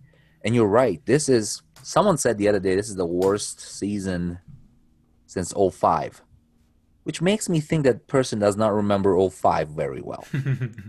And 0.47 0.55
you're 0.55 0.67
right. 0.67 1.05
This 1.05 1.29
is 1.29 1.63
someone 1.83 2.17
said 2.17 2.39
the 2.39 2.49
other 2.49 2.59
day 2.61 2.75
this 2.75 2.89
is 2.89 2.97
the 2.97 3.05
worst 3.05 3.61
season 3.61 4.39
since 5.27 5.53
05 5.53 6.23
which 7.07 7.23
makes 7.23 7.49
me 7.49 7.61
think 7.61 7.85
that 7.85 8.09
person 8.09 8.41
does 8.41 8.57
not 8.57 8.75
remember 8.75 9.17
05 9.31 9.69
very 9.69 10.01
well. 10.03 10.25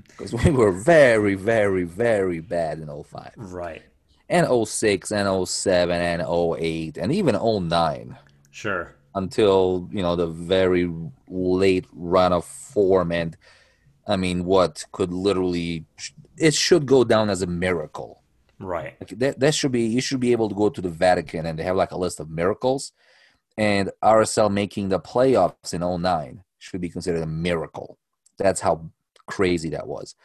Because 0.07 0.33
we 0.33 0.49
were 0.49 0.71
very 0.71 1.35
very 1.35 1.83
very 1.83 2.39
bad 2.39 2.79
in 2.79 2.87
05 2.87 3.33
right. 3.37 3.83
And 4.27 4.47
06 4.67 5.11
and 5.11 5.47
07 5.47 6.01
and 6.01 6.21
08 6.23 6.97
and 6.97 7.11
even 7.11 7.35
09 7.35 8.17
sure. 8.49 8.95
Until 9.13 9.87
you 9.91 10.01
know 10.01 10.15
the 10.15 10.25
very 10.25 10.91
late 11.27 11.85
run 11.93 12.33
of 12.33 12.45
form 12.45 13.11
and 13.11 13.37
i 14.07 14.15
mean 14.15 14.43
what 14.45 14.85
could 14.91 15.13
literally 15.13 15.85
it 16.37 16.53
should 16.53 16.85
go 16.85 17.03
down 17.03 17.29
as 17.29 17.41
a 17.41 17.47
miracle. 17.47 18.21
Right. 18.59 18.95
Like 18.99 19.09
that, 19.19 19.39
that 19.39 19.53
should 19.53 19.71
be 19.71 19.83
you 19.83 20.01
should 20.01 20.19
be 20.19 20.31
able 20.31 20.49
to 20.49 20.55
go 20.55 20.69
to 20.69 20.81
the 20.81 20.89
vatican 20.89 21.45
and 21.45 21.59
they 21.59 21.63
have 21.63 21.75
like 21.75 21.91
a 21.91 21.97
list 21.97 22.19
of 22.19 22.29
miracles 22.31 22.91
and 23.57 23.91
rsl 24.03 24.51
making 24.51 24.89
the 24.89 24.99
playoffs 24.99 25.73
in 25.73 25.81
09 25.81 26.43
should 26.59 26.81
be 26.81 26.89
considered 26.89 27.23
a 27.23 27.27
miracle 27.27 27.97
that's 28.37 28.61
how 28.61 28.89
crazy 29.27 29.69
that 29.69 29.87
was 29.87 30.15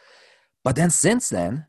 but 0.63 0.75
then 0.75 0.89
since 0.89 1.29
then 1.29 1.65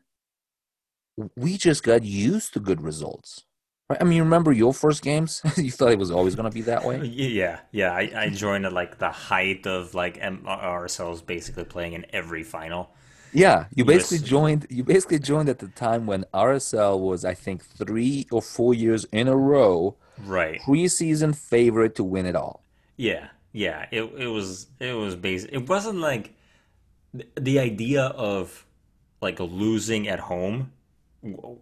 we 1.35 1.57
just 1.57 1.83
got 1.83 2.03
used 2.03 2.53
to 2.53 2.59
good 2.59 2.81
results. 2.81 3.45
Right? 3.89 4.01
I 4.01 4.03
mean, 4.03 4.19
remember 4.19 4.51
your 4.51 4.73
first 4.73 5.03
games? 5.03 5.41
you 5.57 5.71
thought 5.71 5.91
it 5.91 5.99
was 5.99 6.11
always 6.11 6.35
going 6.35 6.49
to 6.49 6.53
be 6.53 6.61
that 6.61 6.83
way. 6.83 6.99
Yeah, 7.05 7.59
yeah. 7.71 7.93
I, 7.93 8.11
I 8.15 8.29
joined 8.29 8.65
at 8.65 8.73
like 8.73 8.97
the 8.97 9.09
height 9.09 9.67
of 9.67 9.93
like 9.93 10.19
ourselves 10.19 11.21
basically 11.21 11.65
playing 11.65 11.93
in 11.93 12.05
every 12.11 12.43
final. 12.43 12.91
Yeah, 13.33 13.65
you 13.75 13.83
basically 13.83 14.25
joined. 14.25 14.65
You 14.69 14.83
basically 14.83 15.19
joined 15.19 15.49
at 15.49 15.59
the 15.59 15.67
time 15.67 16.05
when 16.05 16.23
RSL 16.33 16.99
was, 16.99 17.25
I 17.25 17.33
think, 17.33 17.65
three 17.65 18.27
or 18.31 18.41
four 18.41 18.73
years 18.73 19.05
in 19.11 19.27
a 19.27 19.35
row, 19.35 19.97
right? 20.23 20.61
Preseason 20.61 21.35
favorite 21.35 21.95
to 21.95 22.03
win 22.03 22.25
it 22.25 22.35
all. 22.35 22.63
Yeah, 22.97 23.29
yeah. 23.51 23.87
It 23.91 24.03
it 24.17 24.27
was 24.27 24.67
it 24.79 24.93
was 24.93 25.15
basic. 25.15 25.51
It 25.53 25.67
wasn't 25.69 25.99
like 25.99 26.33
the 27.35 27.59
idea 27.59 28.05
of 28.05 28.65
like 29.21 29.39
losing 29.39 30.07
at 30.07 30.19
home 30.19 30.71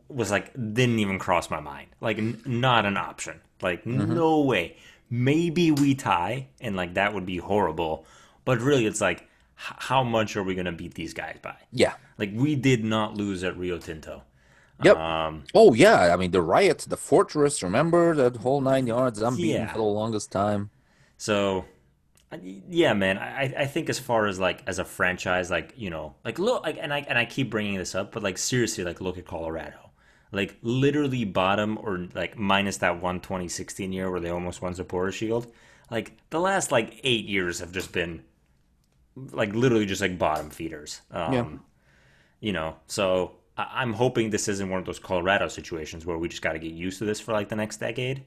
was 0.10 0.30
like 0.30 0.54
didn't 0.54 1.00
even 1.00 1.20
cross 1.20 1.50
my 1.50 1.60
mind. 1.60 1.88
Like 2.02 2.18
n- 2.18 2.42
not 2.46 2.86
an 2.86 2.98
option. 2.98 3.40
Like 3.62 3.84
mm-hmm. 3.84 4.14
no 4.14 4.42
way. 4.42 4.78
Maybe 5.10 5.72
we 5.72 5.96
tie 5.96 6.48
and 6.60 6.76
like 6.76 6.96
that 6.96 7.14
would 7.14 7.26
be 7.26 7.38
horrible. 7.38 8.06
But 8.46 8.60
really 8.60 8.86
it's 8.86 9.02
like 9.02 9.22
h- 9.22 9.78
how 9.78 10.04
much 10.04 10.36
are 10.36 10.44
we 10.44 10.56
going 10.56 10.66
to 10.66 10.72
beat 10.72 10.96
these 10.96 11.14
guys 11.14 11.38
by? 11.42 11.56
Yeah. 11.72 11.94
Like 12.18 12.32
we 12.34 12.56
did 12.56 12.84
not 12.84 13.16
lose 13.16 13.44
at 13.44 13.58
Rio 13.58 13.78
Tinto. 13.78 14.24
Yep. 14.82 14.98
Um, 14.98 15.44
oh 15.54 15.74
yeah, 15.74 16.14
I 16.14 16.16
mean 16.16 16.32
the 16.32 16.42
riots, 16.42 16.86
the 16.86 16.98
fortress. 16.98 17.62
Remember 17.62 18.16
that 18.16 18.38
whole 18.38 18.62
nine 18.62 18.88
yards? 18.88 19.22
I'm 19.22 19.36
beaten 19.36 19.62
yeah. 19.62 19.72
for 19.72 19.78
the 19.78 19.84
longest 19.84 20.32
time. 20.32 20.72
So 21.18 21.66
yeah 22.70 22.94
man 22.94 23.18
I, 23.18 23.54
I 23.58 23.66
think 23.66 23.90
as 23.90 24.00
far 24.00 24.28
as 24.28 24.40
like 24.40 24.64
as 24.68 24.80
a 24.80 24.86
franchise 24.86 25.52
like 25.52 25.74
you 25.76 25.90
know 25.90 26.16
like 26.24 26.40
look 26.40 26.64
like 26.64 26.78
and 26.80 26.94
i 26.94 27.00
and 27.08 27.18
i 27.18 27.26
keep 27.26 27.50
bringing 27.50 27.78
this 27.78 27.96
up 27.96 28.12
but 28.12 28.24
like 28.24 28.38
seriously 28.38 28.84
like 28.84 29.02
look 29.02 29.18
at 29.18 29.26
colorado 29.26 29.92
like 30.32 30.58
literally 30.62 31.26
bottom 31.26 31.78
or 31.82 32.08
like 32.14 32.38
minus 32.38 32.78
that 32.78 33.02
one 33.02 33.20
2016 33.20 33.92
year 33.92 34.10
where 34.10 34.20
they 34.20 34.30
almost 34.30 34.62
won 34.62 34.74
supporter 34.74 35.12
shield 35.12 35.48
like 35.92 36.18
the 36.30 36.40
last 36.40 36.72
like 36.72 37.00
eight 37.04 37.26
years 37.26 37.60
have 37.60 37.72
just 37.72 37.92
been 37.92 38.24
like 39.16 39.54
literally 39.54 39.86
just 39.86 40.02
like 40.02 40.18
bottom 40.18 40.50
feeders 40.50 41.02
um 41.12 41.34
yeah. 41.34 41.46
you 42.40 42.54
know 42.54 42.76
so 42.88 43.34
i'm 43.58 43.94
hoping 43.94 44.30
this 44.30 44.48
isn't 44.48 44.70
one 44.70 44.80
of 44.80 44.86
those 44.86 45.00
colorado 45.00 45.48
situations 45.48 46.06
where 46.06 46.18
we 46.18 46.28
just 46.28 46.42
got 46.42 46.54
to 46.54 46.60
get 46.60 46.72
used 46.72 47.00
to 47.00 47.06
this 47.06 47.20
for 47.20 47.34
like 47.34 47.50
the 47.50 47.56
next 47.56 47.78
decade 47.78 48.24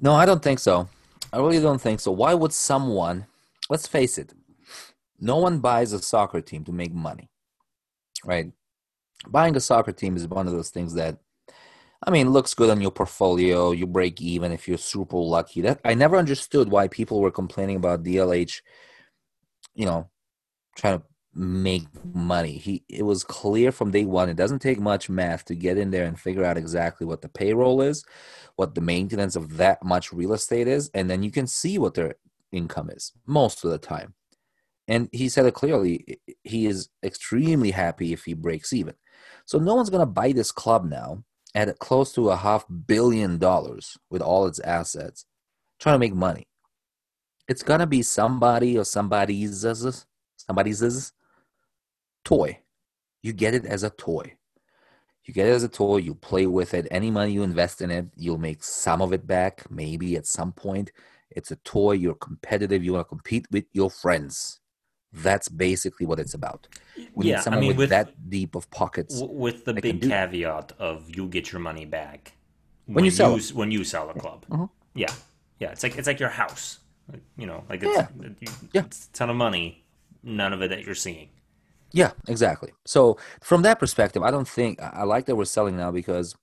no 0.00 0.12
i 0.14 0.24
don't 0.24 0.42
think 0.42 0.58
so 0.58 0.88
I 1.34 1.38
really 1.38 1.60
don't 1.60 1.80
think 1.80 1.98
so. 1.98 2.12
Why 2.12 2.32
would 2.32 2.52
someone, 2.52 3.26
let's 3.68 3.88
face 3.88 4.18
it, 4.18 4.32
no 5.18 5.38
one 5.38 5.58
buys 5.58 5.92
a 5.92 5.98
soccer 6.00 6.40
team 6.40 6.62
to 6.64 6.72
make 6.72 6.94
money, 6.94 7.28
right? 8.24 8.52
Buying 9.26 9.56
a 9.56 9.60
soccer 9.60 9.90
team 9.90 10.16
is 10.16 10.28
one 10.28 10.46
of 10.46 10.52
those 10.52 10.70
things 10.70 10.94
that, 10.94 11.18
I 12.06 12.12
mean, 12.12 12.30
looks 12.30 12.54
good 12.54 12.70
on 12.70 12.80
your 12.80 12.92
portfolio. 12.92 13.72
You 13.72 13.88
break 13.88 14.20
even 14.20 14.52
if 14.52 14.68
you're 14.68 14.78
super 14.78 15.16
lucky. 15.16 15.60
That 15.62 15.80
I 15.84 15.94
never 15.94 16.16
understood 16.16 16.70
why 16.70 16.86
people 16.86 17.20
were 17.20 17.32
complaining 17.32 17.76
about 17.76 18.04
DLH, 18.04 18.60
you 19.74 19.86
know, 19.86 20.08
trying 20.76 21.00
to 21.00 21.04
make 21.34 21.86
money. 22.14 22.52
He 22.52 22.84
it 22.88 23.02
was 23.02 23.24
clear 23.24 23.72
from 23.72 23.90
day 23.90 24.04
one. 24.04 24.28
It 24.28 24.36
doesn't 24.36 24.60
take 24.60 24.78
much 24.78 25.08
math 25.08 25.44
to 25.46 25.54
get 25.54 25.78
in 25.78 25.90
there 25.90 26.04
and 26.04 26.18
figure 26.18 26.44
out 26.44 26.56
exactly 26.56 27.06
what 27.06 27.22
the 27.22 27.28
payroll 27.28 27.82
is, 27.82 28.04
what 28.56 28.74
the 28.74 28.80
maintenance 28.80 29.36
of 29.36 29.56
that 29.56 29.84
much 29.84 30.12
real 30.12 30.32
estate 30.32 30.68
is, 30.68 30.90
and 30.94 31.10
then 31.10 31.22
you 31.22 31.30
can 31.30 31.46
see 31.46 31.78
what 31.78 31.94
their 31.94 32.14
income 32.52 32.90
is 32.90 33.12
most 33.26 33.64
of 33.64 33.70
the 33.70 33.78
time. 33.78 34.14
And 34.86 35.08
he 35.12 35.28
said 35.28 35.46
it 35.46 35.54
clearly. 35.54 36.20
He 36.42 36.66
is 36.66 36.88
extremely 37.02 37.70
happy 37.70 38.12
if 38.12 38.24
he 38.24 38.34
breaks 38.34 38.72
even. 38.72 38.94
So 39.46 39.58
no 39.58 39.74
one's 39.74 39.90
gonna 39.90 40.06
buy 40.06 40.32
this 40.32 40.52
club 40.52 40.84
now 40.84 41.24
at 41.54 41.78
close 41.78 42.12
to 42.14 42.30
a 42.30 42.36
half 42.36 42.64
billion 42.86 43.38
dollars 43.38 43.96
with 44.10 44.22
all 44.22 44.46
its 44.46 44.60
assets, 44.60 45.24
trying 45.78 45.94
to 45.94 45.98
make 45.98 46.14
money. 46.14 46.46
It's 47.48 47.62
gonna 47.62 47.86
be 47.86 48.02
somebody 48.02 48.78
or 48.78 48.84
somebody's 48.84 49.64
somebody's 50.36 51.12
toy. 52.24 52.60
You 53.22 53.32
get 53.32 53.54
it 53.54 53.64
as 53.64 53.82
a 53.82 53.90
toy. 53.90 54.36
You 55.24 55.32
get 55.32 55.46
it 55.46 55.52
as 55.52 55.62
a 55.62 55.68
toy, 55.68 55.98
you 55.98 56.14
play 56.14 56.46
with 56.46 56.74
it. 56.74 56.86
Any 56.90 57.10
money 57.10 57.32
you 57.32 57.42
invest 57.42 57.80
in 57.80 57.90
it, 57.90 58.06
you'll 58.16 58.38
make 58.38 58.62
some 58.62 59.00
of 59.00 59.12
it 59.12 59.26
back, 59.26 59.70
maybe 59.70 60.16
at 60.16 60.26
some 60.26 60.52
point. 60.52 60.92
It's 61.30 61.50
a 61.50 61.56
toy, 61.56 61.92
you're 61.92 62.14
competitive, 62.16 62.84
you 62.84 62.92
want 62.92 63.06
to 63.06 63.08
compete 63.08 63.46
with 63.50 63.64
your 63.72 63.90
friends. 63.90 64.60
That's 65.12 65.48
basically 65.48 66.06
what 66.06 66.18
it's 66.18 66.34
about. 66.34 66.68
We 67.14 67.26
yeah, 67.26 67.36
need 67.36 67.42
someone 67.42 67.58
I 67.58 67.60
mean, 67.60 67.68
with, 67.68 67.76
with, 67.78 67.90
that 67.90 68.28
deep 68.28 68.54
of 68.54 68.70
pockets. 68.70 69.22
With 69.24 69.64
the 69.64 69.74
big 69.74 70.02
caveat 70.02 70.72
of 70.78 71.08
you 71.08 71.28
get 71.28 71.52
your 71.52 71.60
money 71.60 71.86
back 71.86 72.32
when, 72.86 72.96
when 72.96 73.04
you 73.04 73.10
sell 73.10 73.38
you, 73.38 73.54
when 73.54 73.70
you 73.70 73.84
sell 73.84 74.10
a 74.10 74.14
club. 74.14 74.44
Uh-huh. 74.50 74.66
Yeah, 74.94 75.12
yeah. 75.58 75.70
It's 75.70 75.82
like 75.82 75.96
it's 75.96 76.06
like 76.06 76.20
your 76.20 76.28
house. 76.28 76.80
You 77.36 77.46
know, 77.46 77.64
like 77.68 77.82
it's, 77.82 77.96
Yeah. 77.96 78.08
Yeah. 78.72 78.84
it's 78.84 79.06
a 79.06 79.12
ton 79.12 79.30
of 79.30 79.36
money, 79.36 79.84
none 80.22 80.52
of 80.52 80.62
it 80.62 80.68
that 80.68 80.84
you're 80.84 80.94
seeing. 80.94 81.28
Yeah, 81.94 82.10
exactly. 82.26 82.72
So 82.84 83.18
from 83.40 83.62
that 83.62 83.78
perspective, 83.78 84.24
I 84.24 84.32
don't 84.32 84.48
think 84.48 84.82
I 84.82 85.04
like 85.04 85.26
that 85.26 85.36
we're 85.36 85.44
selling 85.44 85.76
now 85.76 85.92
because 85.92 86.34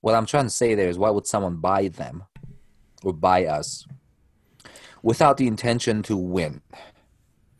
what 0.00 0.14
I'm 0.14 0.24
trying 0.24 0.44
to 0.44 0.50
say 0.50 0.74
there 0.74 0.88
is 0.88 0.98
why 0.98 1.10
would 1.10 1.26
someone 1.26 1.56
buy 1.56 1.88
them 1.88 2.24
or 3.02 3.12
buy 3.12 3.44
us 3.44 3.86
without 5.02 5.36
the 5.36 5.46
intention 5.46 6.02
to 6.04 6.16
win, 6.16 6.62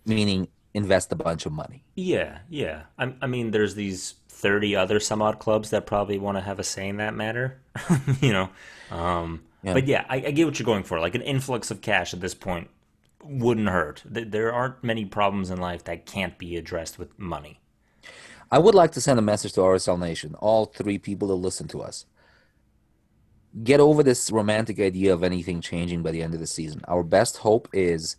meaning 0.07 0.49
invest 0.73 1.13
a 1.13 1.17
bunch 1.17 1.45
of 1.45 1.53
money. 1.53 1.85
Yeah, 1.95 2.39
yeah. 2.49 2.85
I, 2.99 3.13
I 3.21 3.27
mean, 3.27 3.51
there's 3.51 3.75
these 3.75 4.15
30 4.31 4.75
other 4.75 4.99
some 4.99 5.21
odd 5.21 5.39
clubs 5.39 5.69
that 5.71 5.85
probably 5.85 6.19
want 6.19 6.39
to 6.39 6.41
have 6.41 6.59
a 6.59 6.65
say 6.65 6.89
in 6.89 6.97
that 6.97 7.15
matter, 7.15 7.61
you 8.23 8.33
know. 8.33 8.49
Um, 8.91 9.45
Yeah. 9.63 9.75
But 9.75 9.87
yeah, 9.87 10.05
I, 10.09 10.17
I 10.17 10.31
get 10.31 10.47
what 10.47 10.59
you're 10.59 10.67
going 10.67 10.85
for. 10.85 10.99
Like 10.99 11.15
an 11.15 11.23
influx 11.23 11.71
of 11.71 11.81
cash 11.81 12.13
at 12.15 12.21
this 12.21 12.35
point 12.35 12.69
wouldn't 13.25 13.69
hurt. 13.69 14.03
There 14.05 14.53
aren't 14.53 14.85
many 14.85 15.05
problems 15.05 15.51
in 15.51 15.59
life 15.59 15.85
that 15.85 16.07
can't 16.07 16.39
be 16.39 16.57
addressed 16.57 16.99
with 16.99 17.19
money. 17.19 17.61
I 18.51 18.59
would 18.59 18.75
like 18.75 18.93
to 18.93 19.01
send 19.01 19.19
a 19.19 19.23
message 19.23 19.55
to 19.55 19.61
RSL 19.61 19.99
Nation, 19.99 20.35
all 20.37 20.67
three 20.67 20.99
people 20.99 21.29
that 21.29 21.35
listen 21.35 21.67
to 21.69 21.83
us. 21.83 22.07
Get 23.63 23.81
over 23.81 24.03
this 24.03 24.31
romantic 24.31 24.81
idea 24.81 25.13
of 25.13 25.23
anything 25.23 25.61
changing 25.61 26.03
by 26.03 26.11
the 26.11 26.23
end 26.23 26.35
of 26.35 26.41
the 26.41 26.47
season. 26.47 26.83
Our 26.87 27.03
best 27.03 27.39
hope 27.39 27.69
is 27.73 28.17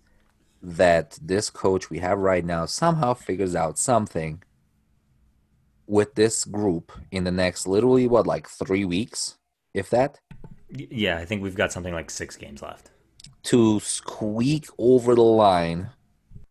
that 0.62 1.20
this 1.22 1.50
coach 1.50 1.90
we 1.90 2.00
have 2.00 2.18
right 2.18 2.44
now 2.44 2.66
somehow 2.66 3.14
figures 3.14 3.56
out 3.56 3.78
something 3.78 4.42
with 5.86 6.16
this 6.16 6.44
group 6.44 6.92
in 7.12 7.24
the 7.24 7.32
next 7.32 7.68
literally 7.68 8.08
what 8.08 8.26
like 8.26 8.50
3 8.50 8.84
weeks 8.86 9.38
if 9.76 9.90
that 9.92 10.20
Yeah, 10.70 11.20
I 11.20 11.26
think 11.26 11.44
we've 11.44 11.56
got 11.56 11.72
something 11.72 11.94
like 11.94 12.10
six 12.10 12.36
games 12.36 12.64
left. 12.64 12.90
To 13.44 13.80
squeak 13.80 14.68
over 14.78 15.16
the 15.16 15.22
line 15.22 15.90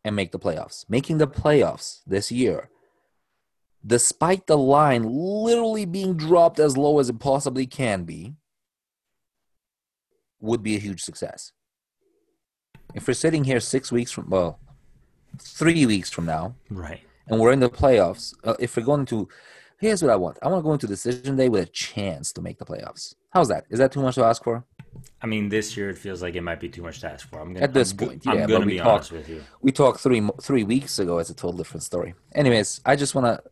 and 0.04 0.14
make 0.16 0.32
the 0.32 0.38
playoffs. 0.38 0.84
Making 0.88 1.18
the 1.18 1.26
playoffs 1.26 2.00
this 2.06 2.30
year, 2.30 2.68
despite 3.86 4.46
the 4.46 4.58
line 4.58 5.02
literally 5.04 5.84
being 5.86 6.16
dropped 6.16 6.58
as 6.58 6.76
low 6.76 6.98
as 6.98 7.08
it 7.08 7.18
possibly 7.18 7.66
can 7.66 8.04
be, 8.04 8.34
would 10.40 10.62
be 10.62 10.76
a 10.76 10.80
huge 10.80 11.02
success. 11.02 11.52
If 12.94 13.08
we're 13.08 13.14
sitting 13.14 13.44
here 13.44 13.60
six 13.60 13.90
weeks 13.90 14.12
from, 14.12 14.28
well, 14.30 14.60
three 15.38 15.86
weeks 15.86 16.10
from 16.10 16.26
now, 16.26 16.54
Right. 16.70 17.00
and 17.26 17.40
we're 17.40 17.52
in 17.52 17.60
the 17.60 17.70
playoffs, 17.70 18.34
uh, 18.44 18.54
if 18.60 18.76
we're 18.76 18.84
going 18.84 19.06
to, 19.06 19.28
here's 19.80 20.02
what 20.02 20.10
I 20.12 20.16
want 20.16 20.38
I 20.42 20.48
want 20.48 20.60
to 20.60 20.62
go 20.62 20.72
into 20.74 20.86
decision 20.86 21.36
day 21.36 21.48
with 21.48 21.62
a 21.62 21.66
chance 21.66 22.32
to 22.34 22.42
make 22.42 22.58
the 22.58 22.64
playoffs. 22.66 23.14
How's 23.30 23.48
that? 23.48 23.64
Is 23.70 23.78
that 23.78 23.90
too 23.90 24.02
much 24.02 24.14
to 24.16 24.24
ask 24.24 24.44
for? 24.44 24.64
I 25.22 25.26
mean, 25.26 25.48
this 25.48 25.76
year 25.76 25.90
it 25.90 25.98
feels 25.98 26.20
like 26.22 26.34
it 26.34 26.42
might 26.42 26.60
be 26.60 26.68
too 26.68 26.82
much 26.82 27.00
to 27.00 27.10
ask 27.10 27.28
for. 27.28 27.40
I'm 27.40 27.52
gonna, 27.54 27.64
At 27.64 27.72
this 27.74 27.92
I'm 27.92 27.96
point, 27.98 28.22
yeah, 28.24 28.32
I'm 28.32 28.38
but 28.40 28.48
gonna 28.48 28.66
be 28.66 28.80
honest 28.80 29.12
with 29.12 29.28
you. 29.28 29.42
we 29.62 29.72
talked 29.72 30.00
three 30.00 30.22
three 30.42 30.64
weeks 30.64 30.98
ago. 30.98 31.18
It's 31.18 31.30
a 31.30 31.34
total 31.34 31.56
different 31.56 31.82
story. 31.82 32.14
Anyways, 32.34 32.80
I 32.84 32.96
just 32.96 33.14
want 33.14 33.26
to. 33.26 33.50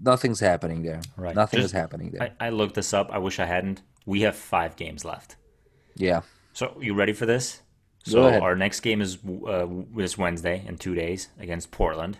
Nothing's 0.00 0.38
happening 0.40 0.82
there. 0.82 1.00
Right. 1.16 1.34
Nothing 1.34 1.58
Just- 1.58 1.74
is 1.74 1.80
happening 1.80 2.10
there. 2.12 2.32
I, 2.40 2.46
I 2.46 2.50
looked 2.50 2.74
this 2.74 2.94
up. 2.94 3.10
I 3.12 3.18
wish 3.18 3.38
I 3.40 3.44
hadn't. 3.46 3.82
We 4.06 4.20
have 4.22 4.36
five 4.36 4.76
games 4.76 5.04
left. 5.04 5.36
yeah. 5.96 6.20
So 6.52 6.76
you 6.80 6.94
ready 6.94 7.12
for 7.12 7.26
this? 7.26 7.60
So 8.04 8.22
our 8.40 8.54
next 8.54 8.80
game 8.80 9.00
is 9.00 9.18
uh, 9.48 9.66
this 9.96 10.16
Wednesday 10.16 10.62
in 10.68 10.76
two 10.78 10.94
days 10.94 11.28
against 11.40 11.70
Portland. 11.70 12.18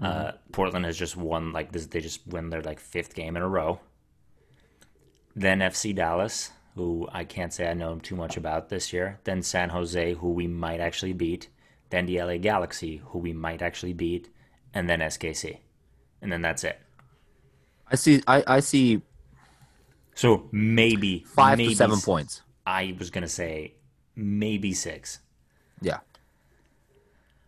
Uh, 0.00 0.04
Mm-hmm. 0.06 0.36
Portland 0.52 0.84
has 0.84 0.96
just 0.96 1.16
won 1.16 1.52
like 1.52 1.72
this. 1.72 1.86
They 1.86 2.00
just 2.00 2.24
win 2.28 2.50
their 2.50 2.62
like 2.62 2.78
fifth 2.78 3.14
game 3.16 3.36
in 3.36 3.42
a 3.42 3.48
row. 3.48 3.80
Then 5.34 5.58
FC 5.60 5.94
Dallas, 5.94 6.50
who 6.74 7.08
I 7.12 7.24
can't 7.24 7.52
say 7.52 7.68
I 7.68 7.74
know 7.74 7.98
too 7.98 8.16
much 8.16 8.36
about 8.36 8.68
this 8.68 8.92
year. 8.92 9.18
Then 9.24 9.42
San 9.42 9.70
Jose, 9.70 10.14
who 10.14 10.30
we 10.32 10.46
might 10.46 10.80
actually 10.80 11.12
beat. 11.12 11.48
Then 11.90 12.06
the 12.06 12.22
LA 12.22 12.36
Galaxy, 12.36 13.02
who 13.06 13.18
we 13.18 13.32
might 13.32 13.62
actually 13.62 13.94
beat, 13.94 14.28
and 14.74 14.88
then 14.88 15.00
SKC, 15.00 15.58
and 16.20 16.30
then 16.30 16.42
that's 16.42 16.64
it. 16.64 16.78
I 17.90 17.96
see. 17.96 18.22
I, 18.26 18.44
I 18.46 18.60
see 18.60 19.00
So 20.14 20.48
maybe 20.52 21.24
five 21.26 21.58
maybe 21.58 21.70
to 21.70 21.76
seven 21.76 22.00
points. 22.00 22.42
I 22.66 22.94
was 22.98 23.10
gonna 23.10 23.28
say 23.28 23.74
maybe 24.14 24.74
six. 24.74 25.20
Yeah. 25.80 26.00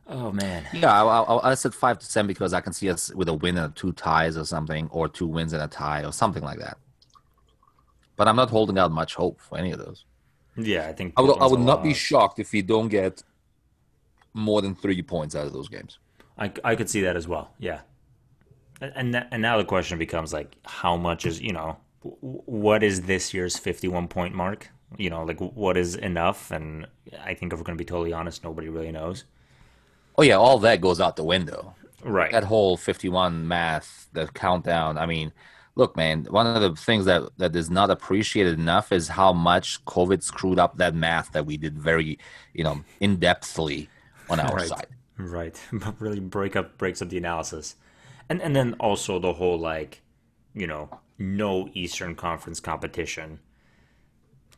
Oh 0.06 0.32
man. 0.32 0.66
Yeah. 0.72 0.90
I, 0.90 1.20
I, 1.22 1.50
I 1.50 1.54
said 1.54 1.74
five 1.74 1.98
to 1.98 2.06
seven 2.06 2.26
because 2.26 2.52
I 2.54 2.60
can 2.60 2.72
see 2.72 2.90
us 2.90 3.12
with 3.14 3.28
a 3.28 3.34
win 3.34 3.58
and 3.58 3.74
two 3.76 3.92
ties 3.92 4.36
or 4.36 4.44
something, 4.44 4.88
or 4.90 5.08
two 5.08 5.26
wins 5.26 5.52
and 5.52 5.62
a 5.62 5.68
tie 5.68 6.04
or 6.04 6.12
something 6.12 6.42
like 6.42 6.58
that. 6.58 6.78
But 8.20 8.28
I'm 8.28 8.36
not 8.36 8.50
holding 8.50 8.76
out 8.76 8.92
much 8.92 9.14
hope 9.14 9.40
for 9.40 9.56
any 9.56 9.70
of 9.72 9.78
those. 9.78 10.04
Yeah, 10.54 10.86
I 10.86 10.92
think 10.92 11.14
I 11.16 11.22
would. 11.22 11.38
I 11.38 11.46
would 11.46 11.60
not 11.60 11.82
be 11.82 11.94
shocked 11.94 12.38
if 12.38 12.52
we 12.52 12.60
don't 12.60 12.88
get 12.88 13.22
more 14.34 14.60
than 14.60 14.74
three 14.74 15.00
points 15.00 15.34
out 15.34 15.46
of 15.46 15.54
those 15.54 15.70
games. 15.70 15.98
I, 16.36 16.52
I 16.62 16.76
could 16.76 16.90
see 16.90 17.00
that 17.00 17.16
as 17.16 17.26
well. 17.26 17.54
Yeah, 17.58 17.80
and 18.82 18.92
and, 18.94 19.14
that- 19.14 19.28
and 19.30 19.40
now 19.40 19.56
the 19.56 19.64
question 19.64 19.96
becomes 19.98 20.34
like, 20.34 20.54
how 20.66 20.98
much 20.98 21.24
is 21.24 21.40
you 21.40 21.54
know, 21.54 21.78
what 22.02 22.82
is 22.82 23.00
this 23.12 23.32
year's 23.32 23.56
fifty-one 23.56 24.06
point 24.08 24.34
mark? 24.34 24.68
You 24.98 25.08
know, 25.08 25.22
like 25.24 25.40
what 25.40 25.78
is 25.78 25.94
enough? 25.94 26.50
And 26.50 26.86
I 27.24 27.32
think 27.32 27.54
if 27.54 27.58
we're 27.58 27.64
going 27.64 27.78
to 27.78 27.82
be 27.82 27.86
totally 27.86 28.12
honest, 28.12 28.44
nobody 28.44 28.68
really 28.68 28.92
knows. 28.92 29.24
Oh 30.18 30.22
yeah, 30.22 30.34
all 30.34 30.58
that 30.58 30.82
goes 30.82 31.00
out 31.00 31.16
the 31.16 31.24
window. 31.24 31.74
Right. 32.04 32.32
that 32.32 32.44
whole 32.44 32.76
51 32.76 33.48
math, 33.48 34.08
the 34.12 34.26
countdown. 34.26 34.98
I 34.98 35.06
mean, 35.06 35.32
look, 35.80 35.96
man, 35.96 36.26
one 36.30 36.46
of 36.46 36.62
the 36.62 36.76
things 36.76 37.06
that 37.06 37.24
that 37.38 37.56
is 37.56 37.70
not 37.70 37.90
appreciated 37.90 38.54
enough 38.58 38.92
is 38.92 39.08
how 39.08 39.32
much 39.34 39.84
COVID 39.86 40.22
screwed 40.22 40.60
up 40.60 40.78
that 40.78 40.94
math 40.94 41.32
that 41.32 41.46
we 41.46 41.56
did 41.58 41.78
very, 41.78 42.18
you 42.54 42.64
know, 42.64 42.84
in 43.00 43.18
depthly 43.18 43.90
on 44.28 44.40
our 44.40 44.58
Right. 44.58 44.60
side. 44.60 44.88
Right. 45.18 45.60
But 45.72 46.00
really 46.00 46.20
break 46.20 46.56
up 46.56 46.78
breaks 46.78 47.02
up 47.02 47.08
the 47.10 47.18
analysis. 47.18 47.76
And 48.28 48.40
and 48.42 48.54
then 48.56 48.74
also 48.74 49.18
the 49.18 49.34
whole 49.34 49.58
like, 49.58 50.02
you 50.54 50.66
know, 50.66 50.90
no 51.18 51.68
Eastern 51.74 52.14
Conference 52.16 52.60
competition 52.60 53.40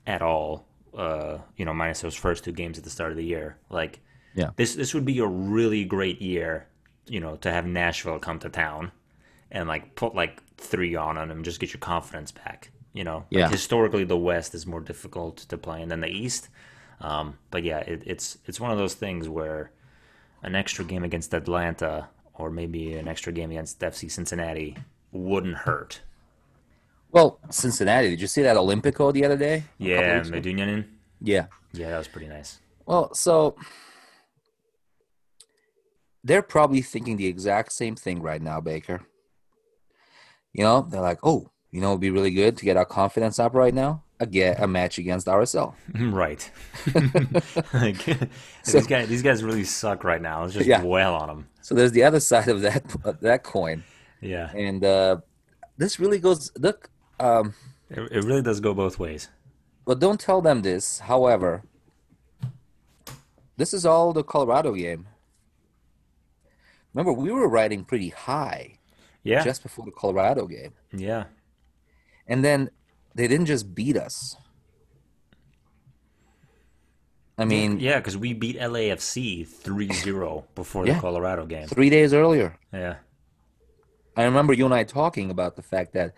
at 0.07 0.23
all. 0.23 0.67
Uh, 0.97 1.39
you 1.57 1.65
know, 1.65 1.73
minus 1.73 2.03
those 2.03 2.15
first 2.15 2.45
two 2.45 2.53
games 2.53 2.77
at 2.77 2.85
the 2.85 2.91
start 2.91 3.11
of 3.13 3.17
the 3.17 3.25
year. 3.25 3.57
Like 3.71 4.01
Yeah. 4.35 4.51
this 4.57 4.75
this 4.75 4.95
would 4.95 5.05
be 5.07 5.19
a 5.21 5.27
really 5.27 5.85
great 5.85 6.21
year, 6.23 6.67
you 7.07 7.21
know, 7.21 7.37
to 7.37 7.53
have 7.53 7.67
Nashville 7.67 8.19
come 8.19 8.39
to 8.41 8.51
town 8.51 8.93
and 9.51 9.69
like 9.69 9.95
put 9.97 10.15
like 10.15 10.43
three 10.63 10.95
on 10.95 11.17
them 11.17 11.31
and 11.31 11.45
just 11.45 11.61
get 11.61 11.73
your 11.73 11.81
confidence 11.81 12.33
back. 12.33 12.71
You 12.93 13.05
know, 13.05 13.25
Yeah. 13.31 13.43
Like, 13.43 13.53
historically 13.53 14.05
the 14.05 14.17
West 14.19 14.55
is 14.55 14.67
more 14.67 14.81
difficult 14.81 15.39
to 15.39 15.57
play 15.57 15.83
in 15.83 15.89
than 15.89 16.01
the 16.01 16.09
East. 16.09 16.49
Um, 17.01 17.39
but 17.51 17.65
yeah, 17.65 17.79
it, 17.79 18.03
it's 18.07 18.39
it's 18.47 18.61
one 18.61 18.71
of 18.71 18.79
those 18.79 18.95
things 18.95 19.29
where 19.29 19.73
an 20.43 20.55
extra 20.55 20.85
game 20.85 21.03
against 21.03 21.35
Atlanta 21.35 22.09
or 22.35 22.51
maybe 22.51 22.95
an 22.95 23.09
extra 23.09 23.33
game 23.33 23.51
against 23.51 23.81
FC 23.81 24.11
Cincinnati 24.11 24.77
wouldn't 25.11 25.57
hurt. 25.57 26.01
Well, 27.11 27.39
Cincinnati, 27.51 28.11
did 28.11 28.21
you 28.21 28.27
see 28.27 28.43
that 28.43 28.57
Olimpico 28.57 29.13
the 29.13 29.25
other 29.25 29.37
day? 29.37 29.65
Yeah, 29.79 30.17
weeks? 30.19 30.31
Medunjanin. 30.31 30.87
Yeah. 31.21 31.47
Yeah, 31.73 31.91
that 31.91 31.99
was 31.99 32.09
pretty 32.09 32.29
nice. 32.29 32.59
Well, 32.87 33.13
so 33.15 33.57
they're 36.25 36.43
probably 36.43 36.83
thinking 36.83 37.17
the 37.17 37.27
exact 37.27 37.73
same 37.73 37.97
thing 37.97 38.23
right 38.23 38.41
now, 38.41 38.61
Baker. 38.61 39.03
You 40.53 40.65
know, 40.65 40.83
they're 40.83 41.01
like, 41.01 41.19
oh, 41.23 41.51
you 41.71 41.81
know, 41.81 41.89
it'd 41.91 42.01
be 42.01 42.11
really 42.11 42.31
good 42.31 42.57
to 42.59 42.65
get 42.65 42.77
our 42.77 42.85
confidence 42.85 43.39
up 43.39 43.55
right 43.55 43.73
now. 43.75 44.03
A 44.21 44.27
get 44.27 44.61
a 44.63 44.69
match 44.69 44.99
against 44.99 45.27
RSL. 45.27 45.75
right. 46.13 46.51
like, 47.75 47.97
So- 48.63 48.79
these 48.79 48.87
guys, 48.87 49.09
these 49.09 49.23
guys 49.23 49.43
really 49.43 49.65
suck 49.65 50.05
right 50.05 50.21
now. 50.23 50.43
Let's 50.43 50.55
just 50.55 50.67
Yeah. 50.67 50.83
wail 50.83 51.15
on 51.15 51.29
them. 51.29 51.49
So 51.63 51.75
there's 51.75 51.93
the 51.93 52.05
other 52.05 52.21
side 52.21 52.49
of 52.49 52.61
that 52.63 52.85
of 53.05 53.21
that 53.21 53.43
coin, 53.45 53.85
Yeah, 54.21 54.51
and 54.55 54.85
uh, 54.85 55.17
this 55.79 55.99
really 56.01 56.19
goes. 56.19 56.51
Look, 56.59 56.91
um, 57.21 57.55
it, 57.89 58.01
it 58.13 58.25
really 58.25 58.43
does 58.43 58.59
go 58.61 58.75
both 58.75 58.99
ways. 58.99 59.29
but 59.85 59.99
don't 60.01 60.19
tell 60.21 60.41
them 60.43 60.63
this. 60.63 60.99
However, 61.01 61.63
this 63.57 63.73
is 63.73 63.87
all 63.87 64.13
the 64.13 64.25
Colorado 64.25 64.73
game. 64.75 65.07
Remember, 66.95 67.13
we 67.13 67.31
were 67.31 67.49
riding 67.49 67.85
pretty 67.85 68.09
high 68.11 68.79
Yeah, 69.25 69.45
just 69.45 69.63
before 69.63 69.85
the 69.85 69.93
Colorado 69.93 70.47
game. 70.47 70.73
yeah, 70.93 71.25
And 72.27 72.45
then 72.45 72.71
they 73.15 73.29
didn't 73.29 73.47
just 73.47 73.75
beat 73.75 73.97
us. 73.97 74.37
I 77.39 77.45
mean, 77.45 77.81
yeah. 77.81 77.99
Because 77.99 78.17
we 78.17 78.35
beat 78.35 78.59
LAFC 78.59 79.47
3-0 79.65 80.45
before 80.55 80.87
Yeah. 80.87 80.95
the 80.95 81.01
Colorado 81.01 81.47
game. 81.47 81.67
three 81.67 81.91
days 81.91 82.13
earlier. 82.13 82.59
Yeah, 82.73 82.97
I 84.17 84.25
remember 84.25 84.53
you 84.53 84.65
and 84.65 84.75
I 84.75 84.85
talking 84.85 85.31
about 85.31 85.57
the 85.57 85.63
fact 85.63 85.93
that 85.95 86.13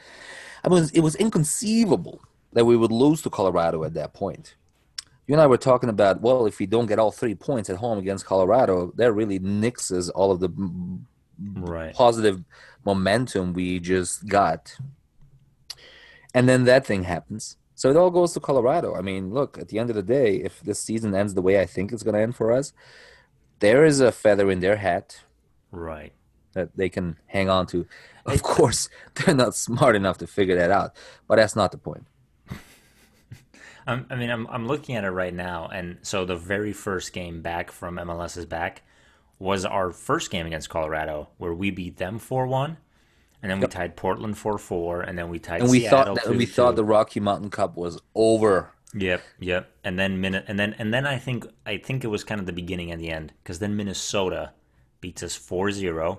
I 0.64 0.68
mean, 0.68 0.88
it 0.94 1.00
was 1.00 1.14
inconceivable 1.16 2.20
that 2.52 2.64
we 2.64 2.76
would 2.76 2.90
lose 2.92 3.22
to 3.22 3.30
Colorado 3.30 3.84
at 3.84 3.94
that 3.94 4.14
point. 4.14 4.54
You 5.26 5.34
and 5.34 5.40
I 5.40 5.46
were 5.46 5.56
talking 5.58 5.88
about, 5.88 6.20
well, 6.20 6.46
if 6.46 6.58
we 6.58 6.66
don't 6.66 6.86
get 6.86 6.98
all 6.98 7.10
three 7.10 7.34
points 7.34 7.70
at 7.70 7.76
home 7.76 7.98
against 7.98 8.26
Colorado, 8.26 8.92
that 8.96 9.12
really 9.12 9.38
nixes 9.40 10.10
all 10.14 10.30
of 10.30 10.40
the 10.40 10.48
right. 11.38 11.94
positive 11.94 12.44
momentum 12.84 13.52
we 13.52 13.78
just 13.80 14.26
got. 14.26 14.76
And 16.34 16.48
then 16.48 16.64
that 16.64 16.86
thing 16.86 17.04
happens. 17.04 17.56
So 17.74 17.90
it 17.90 17.96
all 17.96 18.10
goes 18.10 18.32
to 18.32 18.40
Colorado. 18.40 18.94
I 18.94 19.00
mean, 19.02 19.32
look, 19.32 19.58
at 19.58 19.68
the 19.68 19.78
end 19.78 19.90
of 19.90 19.96
the 19.96 20.02
day, 20.02 20.36
if 20.36 20.60
this 20.60 20.80
season 20.80 21.14
ends 21.14 21.34
the 21.34 21.42
way 21.42 21.60
I 21.60 21.66
think 21.66 21.92
it's 21.92 22.02
going 22.02 22.14
to 22.14 22.20
end 22.20 22.36
for 22.36 22.52
us, 22.52 22.72
there 23.58 23.84
is 23.84 24.00
a 24.00 24.12
feather 24.12 24.50
in 24.50 24.60
their 24.60 24.76
hat 24.76 25.22
Right. 25.70 26.12
that 26.52 26.76
they 26.76 26.88
can 26.88 27.16
hang 27.26 27.48
on 27.48 27.66
to. 27.68 27.86
Of 28.26 28.42
course, 28.42 28.88
they're 29.14 29.34
not 29.34 29.54
smart 29.54 29.96
enough 29.96 30.18
to 30.18 30.26
figure 30.26 30.56
that 30.56 30.70
out, 30.70 30.94
but 31.26 31.36
that's 31.36 31.56
not 31.56 31.72
the 31.72 31.78
point. 31.78 32.06
I'm, 33.86 34.06
I 34.08 34.16
mean, 34.16 34.30
I'm 34.30 34.46
I'm 34.46 34.66
looking 34.66 34.94
at 34.96 35.04
it 35.04 35.10
right 35.10 35.34
now, 35.34 35.68
and 35.68 35.98
so 36.02 36.24
the 36.24 36.36
very 36.36 36.72
first 36.72 37.12
game 37.12 37.42
back 37.42 37.70
from 37.70 37.96
MLS 37.96 38.36
is 38.36 38.46
back 38.46 38.82
was 39.38 39.64
our 39.64 39.90
first 39.90 40.30
game 40.30 40.46
against 40.46 40.68
Colorado, 40.68 41.28
where 41.38 41.52
we 41.54 41.70
beat 41.70 41.96
them 41.96 42.18
four 42.18 42.46
one, 42.46 42.76
and 43.42 43.50
then 43.50 43.60
we 43.60 43.66
tied 43.66 43.96
Portland 43.96 44.38
four 44.38 44.58
four, 44.58 45.00
and 45.02 45.18
then 45.18 45.28
we 45.28 45.38
tied 45.38 45.60
And 45.62 45.70
we 45.70 45.80
Seattle 45.80 46.16
thought 46.16 46.24
that, 46.24 46.36
we 46.36 46.46
thought 46.46 46.76
the 46.76 46.84
Rocky 46.84 47.20
Mountain 47.20 47.50
Cup 47.50 47.76
was 47.76 48.00
over. 48.14 48.70
Yep, 48.96 49.22
yep. 49.40 49.70
And 49.82 49.98
then 49.98 50.20
minute, 50.20 50.44
and 50.46 50.58
then 50.58 50.74
and 50.78 50.94
then 50.94 51.06
I 51.06 51.18
think 51.18 51.46
I 51.66 51.78
think 51.78 52.04
it 52.04 52.08
was 52.08 52.22
kind 52.24 52.40
of 52.40 52.46
the 52.46 52.52
beginning 52.52 52.90
and 52.90 53.00
the 53.00 53.10
end 53.10 53.32
because 53.42 53.58
then 53.58 53.76
Minnesota 53.76 54.52
beats 55.00 55.22
us 55.22 55.36
4-0, 55.36 56.18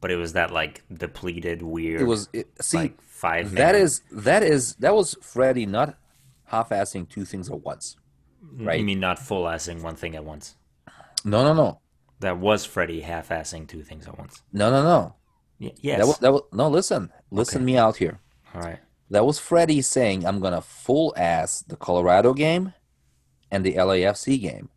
but 0.00 0.10
it 0.10 0.16
was 0.16 0.32
that 0.34 0.50
like 0.52 0.82
depleted, 0.92 1.62
weird. 1.62 2.00
It 2.00 2.04
was 2.04 2.28
it, 2.32 2.48
see 2.62 2.78
like 2.78 3.02
five. 3.02 3.50
that 3.52 3.72
minute- 3.72 3.82
is 3.82 4.02
that 4.12 4.42
is 4.42 4.74
that 4.76 4.94
was 4.94 5.16
Freddie 5.20 5.66
not 5.66 5.98
half-assing 6.44 7.08
two 7.08 7.24
things 7.24 7.50
at 7.50 7.60
once. 7.62 7.96
right. 8.56 8.78
You 8.78 8.84
mean 8.84 9.00
not 9.00 9.18
full 9.18 9.44
assing 9.44 9.82
one 9.82 9.96
thing 9.96 10.14
at 10.14 10.24
once? 10.24 10.56
No, 11.24 11.42
no, 11.42 11.52
no, 11.52 11.80
That 12.20 12.38
was 12.38 12.64
Freddie 12.64 13.02
half 13.02 13.28
assing 13.28 13.68
two 13.68 13.82
things 13.82 14.06
at 14.06 14.18
once. 14.18 14.42
no, 14.52 14.70
no, 14.70 14.82
no. 14.82 15.14
Y- 15.58 15.72
yes. 15.80 15.98
That 15.98 16.06
was, 16.06 16.18
that 16.18 16.32
was 16.32 16.42
no. 16.52 16.68
Listen, 16.68 17.12
listen 17.30 17.64
me 17.64 17.76
out 17.76 17.96
here. 17.96 18.20
All 18.54 18.60
right. 18.60 18.78
That 19.10 19.24
was 19.24 19.38
Freddie 19.38 19.82
saying, 19.82 20.26
"I'm 20.26 20.40
gonna 20.40 20.60
full 20.60 21.14
ass 21.16 21.62
the 21.62 21.76
Colorado 21.76 22.34
game 22.34 22.74
and 23.50 23.64
the 23.64 23.74
LAFC 23.74 24.40
game," 24.40 24.68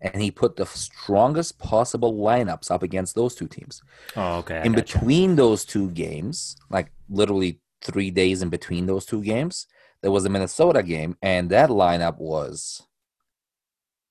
and 0.00 0.20
he 0.20 0.30
put 0.30 0.56
the 0.56 0.66
strongest 0.66 1.58
possible 1.58 2.12
lineups 2.14 2.70
up 2.70 2.82
against 2.82 3.14
those 3.14 3.34
two 3.34 3.46
teams. 3.48 3.82
Oh, 4.16 4.38
okay. 4.38 4.58
I 4.58 4.62
in 4.64 4.72
between 4.72 5.36
those 5.36 5.64
two 5.64 5.90
games, 5.92 6.56
like 6.70 6.90
literally 7.08 7.60
three 7.80 8.10
days 8.10 8.42
in 8.42 8.48
between 8.48 8.86
those 8.86 9.06
two 9.06 9.22
games, 9.22 9.66
there 10.02 10.10
was 10.10 10.24
a 10.24 10.28
Minnesota 10.28 10.82
game, 10.82 11.16
and 11.22 11.48
that 11.50 11.70
lineup 11.70 12.18
was 12.18 12.82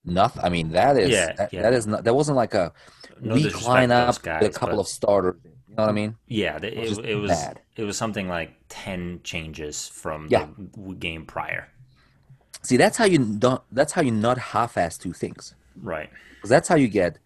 nothing. 0.07 0.43
I 0.43 0.49
mean, 0.49 0.71
that 0.71 0.97
is 0.97 1.09
Yeah, 1.11 1.33
that, 1.33 1.53
yeah. 1.53 1.61
that 1.63 1.73
is 1.73 1.85
not 1.87 2.03
that 2.05 2.13
wasn't 2.15 2.37
like 2.37 2.53
a 2.53 2.73
No 3.21 3.35
to 3.35 3.43
those 3.43 3.53
lineup 3.63 4.21
guys, 4.21 4.45
a 4.45 4.49
couple 4.49 4.77
but- 4.77 4.81
of 4.81 4.87
starters. 4.87 5.35
You 5.43 5.75
know 5.75 5.83
what 5.83 5.89
I 5.89 5.93
mean? 5.93 6.15
Yeah, 6.27 6.55
was 6.55 6.63
it, 6.63 6.75
just 6.87 7.01
it 7.01 7.15
was 7.15 7.29
bad. 7.31 7.59
it 7.75 7.83
was 7.83 7.97
something 7.97 8.27
like 8.27 8.53
ten 8.69 9.19
changes 9.23 9.87
from 9.87 10.27
Yeah. 10.31 10.47
the 10.75 10.95
game 10.95 11.25
prior. 11.25 11.67
See, 12.63 12.77
that's 12.77 12.97
how 12.97 13.05
you 13.05 13.19
don't. 13.19 13.61
That's 13.71 13.93
how 13.93 14.01
you 14.01 14.11
not 14.11 14.37
half-ass 14.39 14.97
two 14.97 15.13
things. 15.13 15.53
Right. 15.79 16.09
Because 16.35 16.49
that's 16.49 16.67
how 16.67 16.75
you 16.75 16.87
get 16.87 17.19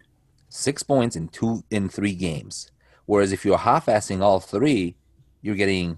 six 0.50 0.84
points 0.84 1.16
in 1.16 1.30
two 1.30 1.64
in 1.72 1.88
three 1.88 2.14
games. 2.14 2.72
Whereas 3.06 3.32
if 3.32 3.46
you're 3.46 3.58
half-assing 3.58 4.22
all 4.22 4.40
three, 4.42 4.96
you're 5.42 5.56
getting 5.56 5.98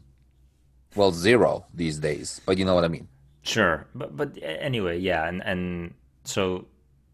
well 0.96 1.12
zero 1.12 1.66
these 1.74 1.98
days. 1.98 2.40
But 2.46 2.58
you 2.60 2.66
know 2.66 2.76
what 2.76 2.86
I 2.86 2.88
mean? 2.88 3.08
Sure. 3.42 3.88
But 3.96 4.16
but 4.16 4.38
anyway, 4.44 5.00
yeah, 5.00 5.28
and 5.28 5.42
and 5.44 5.94
so 6.24 6.68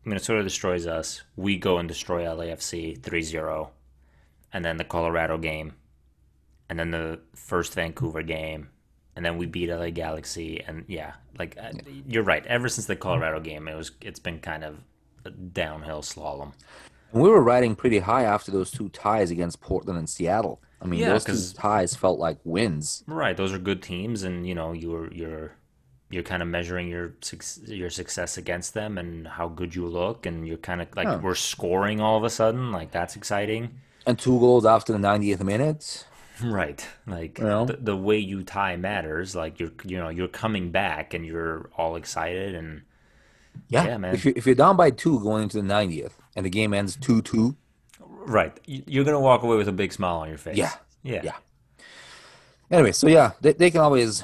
Minnesota 0.09 0.43
destroys 0.43 0.87
us. 0.87 1.21
We 1.35 1.57
go 1.57 1.77
and 1.77 1.87
destroy 1.87 2.23
LAFC 2.23 2.99
3-0. 2.99 3.69
And 4.51 4.65
then 4.65 4.77
the 4.77 4.83
Colorado 4.83 5.37
game. 5.37 5.73
And 6.67 6.79
then 6.79 6.91
the 6.91 7.19
first 7.35 7.73
Vancouver 7.73 8.23
game. 8.23 8.69
And 9.15 9.25
then 9.25 9.37
we 9.37 9.45
beat 9.45 9.69
LA 9.69 9.89
Galaxy 9.89 10.63
and 10.65 10.85
yeah, 10.87 11.13
like 11.37 11.57
uh, 11.61 11.71
you're 12.07 12.23
right. 12.23 12.45
Ever 12.45 12.69
since 12.69 12.87
the 12.87 12.95
Colorado 12.95 13.41
game, 13.41 13.67
it 13.67 13.75
was 13.75 13.91
it's 13.99 14.19
been 14.19 14.39
kind 14.39 14.63
of 14.63 14.77
a 15.25 15.31
downhill 15.31 16.01
slalom. 16.01 16.53
And 17.11 17.21
we 17.21 17.29
were 17.29 17.41
riding 17.41 17.75
pretty 17.75 17.99
high 17.99 18.23
after 18.23 18.49
those 18.51 18.71
two 18.71 18.87
ties 18.89 19.29
against 19.29 19.59
Portland 19.59 19.99
and 19.99 20.09
Seattle. 20.09 20.61
I 20.81 20.85
mean, 20.85 21.01
Yeah, 21.01 21.09
those 21.09 21.25
two 21.25 21.57
ties 21.57 21.95
felt 21.95 22.19
like 22.19 22.37
wins. 22.45 23.03
Right, 23.07 23.35
those 23.35 23.51
are 23.51 23.59
good 23.59 23.81
teams, 23.81 24.23
and 24.23 24.47
you 24.47 24.55
know 24.55 24.71
you're 24.71 25.11
you're 25.11 25.55
you're 26.09 26.23
kind 26.23 26.41
of 26.41 26.47
measuring 26.47 26.87
your 26.87 27.13
your 27.67 27.89
success 27.89 28.37
against 28.37 28.73
them 28.73 28.97
and 28.97 29.27
how 29.27 29.47
good 29.47 29.75
you 29.75 29.85
look, 29.87 30.25
and 30.25 30.47
you're 30.47 30.57
kind 30.57 30.81
of 30.81 30.87
like 30.95 31.05
Yeah. 31.07 31.17
we're 31.19 31.35
scoring 31.35 32.01
all 32.01 32.17
of 32.17 32.23
a 32.23 32.29
sudden, 32.29 32.71
like 32.71 32.91
that's 32.91 33.15
exciting. 33.15 33.79
And 34.05 34.17
two 34.17 34.39
goals 34.39 34.65
after 34.65 34.91
the 34.93 34.99
90th 34.99 35.43
minute. 35.43 36.05
Right, 36.41 36.87
like 37.05 37.37
Well. 37.41 37.65
the, 37.65 37.73
the 37.75 37.97
way 37.97 38.17
you 38.17 38.43
tie 38.43 38.77
matters. 38.77 39.35
Like 39.35 39.59
you're 39.59 39.73
you 39.83 39.97
know 39.97 40.07
you're 40.07 40.29
coming 40.29 40.71
back 40.71 41.13
and 41.13 41.25
you're 41.25 41.69
all 41.77 41.97
excited 41.97 42.55
and 42.55 42.83
Yeah, 43.67 43.85
Yeah, 43.85 43.97
man. 43.97 44.13
If, 44.15 44.23
you, 44.23 44.31
if 44.37 44.45
you're 44.45 44.55
down 44.55 44.77
by 44.77 44.89
two 44.91 45.19
going 45.19 45.43
into 45.43 45.57
the 45.61 45.67
90th 45.67 46.13
and 46.37 46.45
the 46.45 46.49
game 46.49 46.73
ends 46.73 46.95
2 46.95 47.21
2, 47.23 47.57
right, 48.25 48.57
you- 48.65 48.83
you're 48.87 49.03
gonna 49.03 49.19
walk 49.19 49.43
away 49.43 49.57
with 49.57 49.67
a 49.67 49.73
big 49.73 49.91
smile 49.91 50.15
on 50.19 50.29
your 50.29 50.37
face. 50.37 50.55
Yeah, 50.55 50.71
yeah, 51.03 51.21
yeah. 51.25 51.35
Anyway, 52.71 52.93
so 52.93 53.07
yeah, 53.07 53.31
they, 53.41 53.51
they 53.53 53.69
can 53.69 53.81
always 53.81 54.23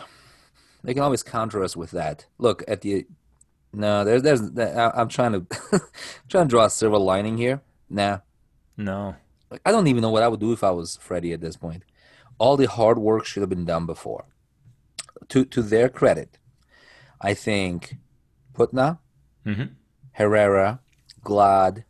they 0.86 0.94
can 0.94 1.04
always 1.04 1.24
counter 1.24 1.64
us 1.64 1.76
with 1.76 1.92
that. 1.92 2.26
Look 2.38 2.64
at 2.68 2.82
the 2.82 3.06
no, 3.74 4.04
there's 4.06 4.22
there's 4.22 4.42
I'm 4.42 5.10
trying 5.10 5.34
to 5.34 5.46
trying 6.30 6.46
to 6.48 6.50
draw 6.50 6.66
a 6.66 6.70
silver 6.70 6.98
lining 6.98 7.38
here. 7.38 7.62
Nah, 7.90 8.20
No, 8.78 9.16
like, 9.52 9.62
I 9.66 9.72
don't 9.72 9.88
even 9.88 10.02
know 10.02 10.10
what 10.10 10.24
I 10.24 10.28
would 10.28 10.40
do 10.40 10.54
if 10.54 10.64
I 10.64 10.72
was 10.72 10.98
Freddie 10.98 11.34
at 11.34 11.42
this 11.42 11.56
point. 11.58 11.84
All 12.38 12.58
the 12.58 12.68
hard 12.68 12.98
work 12.98 13.26
should 13.26 13.42
have 13.42 13.50
been 13.50 13.66
done 13.66 13.86
before. 13.86 14.26
To 15.30 15.46
to 15.46 15.62
their 15.62 15.90
credit, 15.90 16.38
I 17.22 17.34
think 17.34 17.96
Putna, 18.54 19.00
Mhm. 19.46 19.72
Herrera, 20.14 20.80
Glad, 21.24 21.84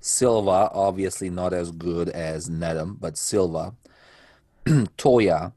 Silva, 0.00 0.70
obviously 0.72 1.30
not 1.30 1.52
as 1.52 1.70
good 1.70 2.08
as 2.08 2.48
Nedum, 2.50 2.96
but 3.00 3.16
Silva, 3.16 3.74
Toia, 4.66 5.52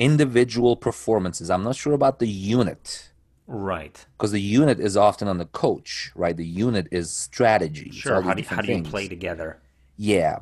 individual 0.00 0.74
performances. 0.76 1.50
I'm 1.50 1.62
not 1.62 1.76
sure 1.76 1.92
about 1.92 2.18
the 2.18 2.26
unit 2.26 3.10
right. 3.46 4.04
because 4.16 4.32
the 4.32 4.40
unit 4.40 4.80
is 4.80 4.96
often 4.96 5.28
on 5.28 5.38
the 5.38 5.44
coach, 5.44 6.10
right? 6.16 6.36
The 6.36 6.46
unit 6.46 6.88
is 6.90 7.10
strategy. 7.10 7.90
Sure. 7.92 8.22
How 8.22 8.34
do 8.34 8.42
you, 8.42 8.48
how 8.48 8.62
do 8.62 8.68
you 8.68 8.74
things. 8.76 8.88
play 8.88 9.06
together? 9.06 9.58
Yeah. 9.96 10.38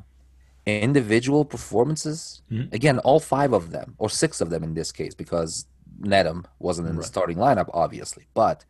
Individual 0.65 1.45
performances, 1.45 2.43
Mhm. 2.51 2.73
again, 2.73 2.99
all 3.01 3.21
five 3.21 3.53
of 3.53 3.71
them, 3.73 3.95
or 3.99 4.09
six 4.09 4.41
of 4.41 4.51
them 4.51 4.63
in 4.63 4.75
this 4.75 4.93
case, 4.93 5.15
because 5.15 5.67
Nedum 6.01 6.45
wasn't 6.61 6.89
in 6.89 6.97
the 6.97 7.03
starting 7.03 7.39
lineup, 7.39 7.69
obviously. 7.75 8.27
But 8.35 8.65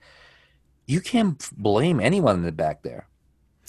you 0.87 1.01
can't 1.03 1.46
blame 1.57 2.01
anyone 2.01 2.37
in 2.37 2.42
the 2.44 2.53
back 2.53 2.83
there. 2.83 3.07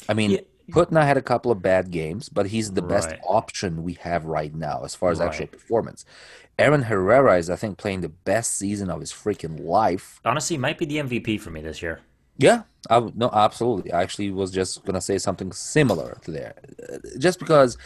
I 0.08 0.14
mean, 0.14 0.32
Yeah. 0.32 0.40
Putna 0.72 1.04
had 1.04 1.18
a 1.18 1.22
couple 1.24 1.52
of 1.52 1.64
bad 1.64 1.90
games, 1.90 2.30
but 2.30 2.46
he's 2.48 2.72
the 2.74 2.84
best 2.84 3.10
option 3.28 3.84
we 3.84 3.94
have 3.94 4.26
right 4.26 4.54
now 4.54 4.84
as 4.84 4.94
far 4.94 5.10
as 5.12 5.20
actual 5.20 5.48
performance. 5.48 6.06
Aaron 6.60 6.84
Herrera 6.84 7.38
is, 7.38 7.50
I 7.50 7.56
think, 7.56 7.78
playing 7.78 8.02
the 8.02 8.10
best 8.10 8.56
season 8.58 8.90
of 8.90 9.00
his 9.00 9.12
freaking 9.12 9.66
life. 9.66 10.20
Honestly, 10.26 10.58
might 10.58 10.78
be 10.78 10.86
the 10.86 10.98
MVP 10.98 11.40
for 11.40 11.52
me 11.52 11.62
this 11.62 11.82
year. 11.82 12.02
Yeah, 12.38 12.64
I 12.90 13.00
no, 13.16 13.30
absolutely. 13.34 13.92
I 13.92 14.02
actually 14.02 14.32
was 14.32 14.52
just 14.52 14.86
gonna 14.86 15.02
say 15.02 15.18
something 15.18 15.52
similar 15.52 16.18
to 16.24 16.32
there, 16.32 16.54
Uh, 16.92 16.98
just 17.18 17.38
because 17.38 17.78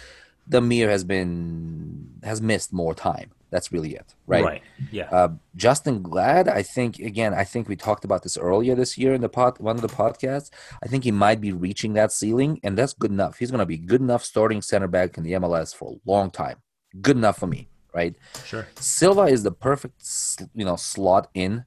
the 0.47 0.59
Demir 0.59 0.89
has 0.89 1.03
been 1.03 2.07
has 2.23 2.41
missed 2.41 2.71
more 2.71 2.93
time. 2.93 3.31
That's 3.49 3.71
really 3.71 3.93
it, 3.95 4.15
right? 4.25 4.43
Right. 4.43 4.61
Yeah. 4.91 5.09
Uh, 5.11 5.29
Justen 5.55 6.01
Glad, 6.01 6.47
I 6.47 6.63
think 6.63 6.99
again, 6.99 7.33
I 7.33 7.43
think 7.43 7.67
we 7.67 7.75
talked 7.75 8.03
about 8.05 8.23
this 8.23 8.37
earlier 8.37 8.75
this 8.75 8.97
year 8.97 9.13
in 9.13 9.21
the 9.21 9.29
pod, 9.29 9.59
one 9.59 9.75
of 9.75 9.81
the 9.81 9.87
podcasts. 9.87 10.49
I 10.83 10.87
think 10.87 11.03
he 11.03 11.11
might 11.11 11.39
be 11.41 11.51
reaching 11.51 11.93
that 11.93 12.11
ceiling, 12.11 12.59
and 12.63 12.77
that's 12.77 12.93
good 12.93 13.11
enough. 13.11 13.37
He's 13.39 13.51
gonna 13.51 13.65
be 13.65 13.77
good 13.77 14.01
enough 14.01 14.23
starting 14.23 14.61
center 14.61 14.87
back 14.87 15.17
in 15.17 15.23
the 15.23 15.33
MLS 15.33 15.73
for 15.73 15.93
a 15.93 16.09
long 16.09 16.29
time. 16.31 16.57
Good 17.01 17.17
enough 17.17 17.37
for 17.39 17.47
me, 17.47 17.69
right? 17.93 18.15
sure. 18.45 18.67
Silva 18.75 19.23
is 19.23 19.43
the 19.43 19.51
perfect, 19.51 20.03
you 20.53 20.65
know, 20.65 20.75
slot 20.75 21.29
in 21.33 21.65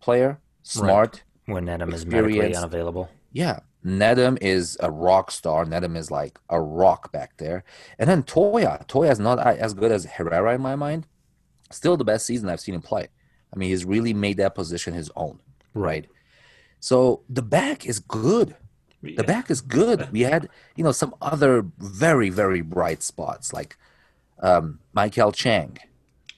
player, 0.00 0.40
smart. 0.62 1.22
When 1.46 1.66
Nedum 1.66 1.92
is 1.92 2.06
medically 2.06 2.54
unavailable. 2.54 3.10
Yeah. 3.32 3.60
Nedum 3.84 4.38
is 4.40 4.78
a 4.80 4.90
rock 4.90 5.30
star. 5.30 5.66
Nedum 5.66 5.96
is 5.96 6.10
like 6.10 6.38
a 6.48 6.58
rock 6.60 7.12
back 7.12 7.36
there. 7.36 7.64
And 7.98 8.08
then 8.08 8.22
Toia. 8.22 8.86
Toia 8.86 9.10
is 9.10 9.20
not 9.20 9.38
as 9.38 9.74
good 9.74 9.92
as 9.92 10.06
Herrera 10.06 10.54
in 10.54 10.62
my 10.62 10.74
mind. 10.74 11.06
Still 11.70 11.96
the 11.96 12.04
best 12.04 12.24
season 12.24 12.48
I've 12.48 12.60
seen 12.60 12.74
him 12.74 12.82
play. 12.82 13.08
I 13.52 13.58
mean, 13.58 13.68
he's 13.68 13.84
really 13.84 14.14
made 14.14 14.38
that 14.38 14.54
position 14.54 14.94
his 14.94 15.10
own, 15.16 15.40
right? 15.74 16.06
So 16.80 17.22
the 17.28 17.42
back 17.42 17.86
is 17.86 17.98
good. 17.98 18.56
Yeah. 19.02 19.16
The 19.18 19.24
back 19.24 19.50
is 19.50 19.60
good. 19.60 20.10
We 20.10 20.22
had, 20.22 20.48
you 20.76 20.84
know, 20.84 20.92
some 20.92 21.14
other 21.20 21.66
very, 21.78 22.30
very 22.30 22.62
bright 22.62 23.02
spots 23.02 23.52
like 23.52 23.76
um, 24.44 24.78
Maikel 24.96 25.34
Chang. 25.34 25.78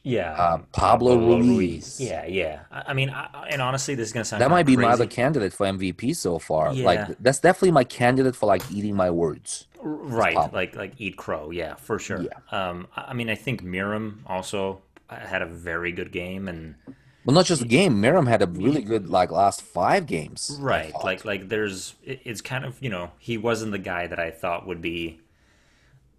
Yeah, 0.02 0.34
Uh, 0.38 0.54
um, 0.54 0.66
Pablo 0.72 1.16
Ruiz. 1.18 2.00
Yeah, 2.00 2.24
yeah. 2.26 2.61
I, 2.70 2.84
I 2.88 2.94
mean, 2.94 3.11
I, 3.11 3.48
and 3.50 3.61
honestly, 3.61 3.96
this 3.96 4.07
is 4.07 4.12
gonna 4.12 4.24
sound 4.24 4.40
That 4.40 4.50
might 4.50 4.64
be 4.64 4.76
my 4.76 4.84
other 4.90 5.07
candidate 5.07 5.52
for 5.52 5.66
MVP 5.66 6.14
so 6.14 6.38
far. 6.38 6.72
Yeah. 6.72 6.86
Like 6.86 7.18
that's 7.18 7.40
definitely 7.40 7.72
my 7.72 7.82
candidate 7.82 8.36
for 8.36 8.46
like 8.46 8.62
eating 8.70 8.94
my 8.94 9.11
words. 9.11 9.66
right? 9.82 10.36
Like 10.52 10.76
like 10.76 10.92
eat 10.98 11.16
crow. 11.16 11.50
Yeah, 11.50 11.74
for 11.74 11.98
sure. 11.98 12.22
Yeah. 12.22 12.38
Um, 12.52 12.86
I 12.94 13.14
mean, 13.14 13.28
I 13.28 13.34
think 13.34 13.64
Meram 13.64 14.18
also 14.28 14.80
had 15.09 15.42
a 15.42 15.46
very 15.46 15.90
good 15.90 16.12
game, 16.12 16.46
and 16.46 16.76
Well, 17.24 17.34
not 17.34 17.46
just 17.46 17.62
a 17.62 17.66
game. 17.66 18.00
Meram 18.00 18.28
had 18.28 18.42
a 18.42 18.46
really 18.46 18.82
good 18.82 19.09
like 19.09 19.32
last 19.32 19.61
five 19.62 20.07
games. 20.07 20.57
Right. 20.61 20.94
Like 21.02 21.24
like 21.24 21.48
there's 21.48 21.96
it, 22.04 22.20
it's 22.24 22.40
kind 22.40 22.64
of, 22.64 22.78
you 22.80 22.90
know, 22.90 23.11
he 23.18 23.36
wasn't 23.38 23.72
the 23.72 23.78
guy 23.78 24.07
that 24.07 24.20
I 24.20 24.30
thought 24.30 24.68
would 24.68 24.80
be 24.80 25.18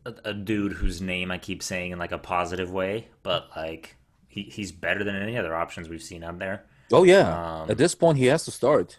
a, 0.07 0.29
a 0.29 0.33
dude 0.33 0.73
whose 0.73 1.01
name 1.01 1.31
I 1.31 1.37
keep 1.37 1.61
saying 1.63 1.91
in 1.91 1.99
like 1.99 2.11
a 2.11 2.17
positive 2.17 2.71
way, 2.71 3.07
but 3.23 3.49
like 3.55 3.95
he, 4.27 4.43
he's 4.43 4.71
better 4.71 5.03
than 5.03 5.15
any 5.15 5.37
other 5.37 5.55
options 5.55 5.89
we've 5.89 6.01
seen 6.03 6.23
out 6.23 6.39
there. 6.39 6.65
Oh 6.91 7.03
yeah. 7.03 7.65
At 7.67 7.77
this 7.77 7.95
point, 7.95 8.17
he 8.17 8.25
has 8.27 8.45
to 8.45 8.51
start. 8.51 8.97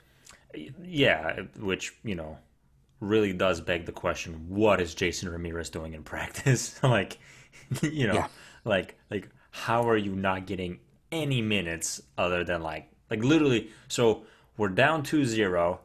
Yeah, 0.83 1.43
which, 1.59 1.95
you 2.05 2.15
know, 2.15 2.39
really 3.01 3.33
does 3.33 3.61
beg 3.61 3.87
the 3.87 3.93
question, 3.93 4.47
what 4.49 4.81
is 4.81 4.95
Jason 4.95 5.29
Ramirez 5.29 5.71
doing 5.71 5.95
in 5.95 6.03
practice? 6.03 6.83
like, 6.83 7.19
you 7.83 8.07
know, 8.07 8.15
Yeah. 8.15 8.29
like 8.65 8.97
like 9.11 9.29
how 9.51 9.89
are 9.89 9.97
you 9.97 10.15
not 10.15 10.47
getting 10.47 10.81
any 11.11 11.41
minutes 11.41 12.03
other 12.17 12.45
than 12.45 12.63
like 12.63 12.91
like 13.11 13.23
literally 13.25 13.71
so 13.89 14.25
we're 14.57 14.69
down 14.69 15.03
2-0 15.03 15.79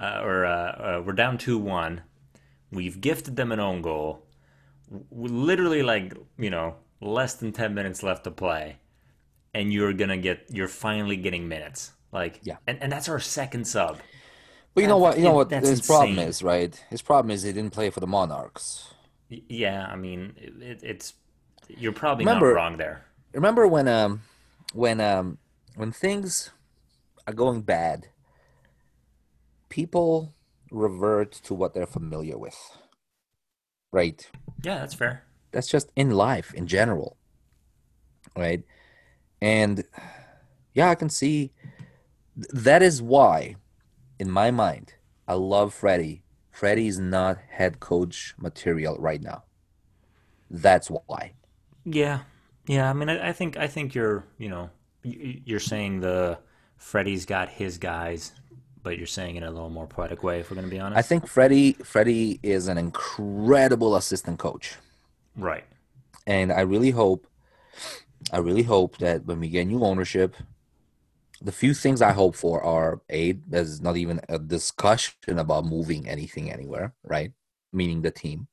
uh, 0.00 0.20
or 0.22 0.44
uh, 0.46 0.50
uh, 0.50 1.02
we're 1.04 1.12
down 1.12 1.38
2-1. 1.38 2.00
We've 2.72 3.00
gifted 3.00 3.36
them 3.36 3.52
an 3.52 3.60
own 3.60 3.82
goal. 3.82 4.24
Literally 5.10 5.82
like, 5.82 6.14
you 6.38 6.50
know, 6.50 6.76
less 7.00 7.34
than 7.34 7.52
10 7.52 7.74
minutes 7.74 8.02
left 8.02 8.24
to 8.24 8.30
play 8.30 8.76
and 9.54 9.72
you're 9.72 9.92
to 10.10 10.16
get 10.16 10.46
you're 10.50 10.68
finally 10.68 11.16
getting 11.16 11.48
minutes. 11.48 11.92
Like 12.12 12.40
Yeah. 12.42 12.56
and, 12.66 12.82
and 12.82 12.90
that's 12.90 13.08
our 13.08 13.20
second 13.20 13.66
sub. 13.66 13.98
But 14.74 14.82
you 14.82 14.88
know 14.88 14.98
what? 14.98 15.16
You 15.18 15.24
know 15.24 15.34
what 15.34 15.50
his 15.50 15.84
problem 15.86 16.18
is, 16.18 16.42
right? 16.42 16.72
His 16.90 17.02
problem 17.02 17.30
is 17.32 17.42
he 17.42 17.52
didn't 17.52 17.72
play 17.72 17.90
for 17.90 18.00
the 18.00 18.06
Monarchs. 18.06 18.94
Yeah, 19.28 19.86
I 19.86 19.96
mean, 19.96 20.34
it, 20.36 20.62
it, 20.62 20.80
it's 20.82 21.14
you're 21.68 21.92
probably 21.92 22.24
Remember- 22.24 22.48
not 22.54 22.56
wrong 22.56 22.76
there. 22.76 23.04
Remember 23.34 23.66
when 23.66 23.88
um 23.88 24.22
when 24.72 25.00
um 25.00 25.38
when 25.76 25.92
things 25.92 26.50
are 27.26 27.32
going 27.34 27.62
bad, 27.62 28.08
people 29.68 30.34
revert 30.70 31.32
to 31.32 31.54
what 31.54 31.74
they're 31.74 31.86
familiar 31.86 32.38
with. 32.38 32.56
Right? 33.92 34.30
Yeah, 34.62 34.78
that's 34.78 34.94
fair. 34.94 35.24
That's 35.52 35.68
just 35.68 35.90
in 35.96 36.10
life 36.10 36.52
in 36.54 36.66
general. 36.66 37.16
Right? 38.36 38.62
And 39.40 39.84
yeah, 40.74 40.90
I 40.90 40.94
can 40.94 41.08
see 41.08 41.52
that 42.36 42.82
is 42.82 43.02
why 43.02 43.56
in 44.18 44.30
my 44.30 44.50
mind 44.50 44.94
I 45.26 45.34
love 45.34 45.74
Freddie. 45.74 46.22
Freddie 46.50 46.88
is 46.88 46.98
not 46.98 47.38
head 47.50 47.80
coach 47.80 48.34
material 48.38 48.96
right 48.98 49.22
now. 49.22 49.44
That's 50.50 50.88
why. 50.88 51.34
Yeah, 51.84 52.20
yeah. 52.66 52.88
I 52.88 52.92
mean, 52.92 53.08
I, 53.08 53.28
I 53.28 53.32
think 53.32 53.56
I 53.56 53.66
think 53.66 53.94
you're 53.94 54.24
you 54.38 54.48
know 54.48 54.70
you're 55.02 55.60
saying 55.60 56.00
the 56.00 56.38
Freddie's 56.76 57.26
got 57.26 57.48
his 57.48 57.78
guys, 57.78 58.32
but 58.82 58.98
you're 58.98 59.06
saying 59.06 59.36
it 59.36 59.42
in 59.42 59.48
a 59.48 59.50
little 59.50 59.70
more 59.70 59.86
poetic 59.86 60.22
way. 60.22 60.40
If 60.40 60.50
we're 60.50 60.56
gonna 60.56 60.68
be 60.68 60.80
honest, 60.80 60.98
I 60.98 61.02
think 61.02 61.26
Freddie 61.26 61.74
Freddie 61.84 62.40
is 62.42 62.68
an 62.68 62.78
incredible 62.78 63.96
assistant 63.96 64.38
coach. 64.38 64.76
right. 65.36 65.64
And 66.26 66.52
I 66.52 66.60
really 66.60 66.90
hope 66.90 67.26
I 68.32 68.38
really 68.38 68.62
hope 68.62 68.98
that 68.98 69.24
when 69.24 69.40
we 69.40 69.48
get 69.48 69.66
new 69.66 69.82
ownership, 69.84 70.34
the 71.40 71.52
few 71.52 71.72
things 71.72 72.02
I 72.02 72.12
hope 72.12 72.34
for 72.34 72.62
are 72.62 73.00
a 73.10 73.32
there's 73.46 73.80
not 73.80 73.96
even 73.96 74.20
a 74.28 74.38
discussion 74.38 75.38
about 75.38 75.64
moving 75.64 76.08
anything 76.08 76.50
anywhere, 76.50 76.94
right? 77.04 77.32
Meaning 77.72 78.02
the 78.02 78.10
team. 78.10 78.48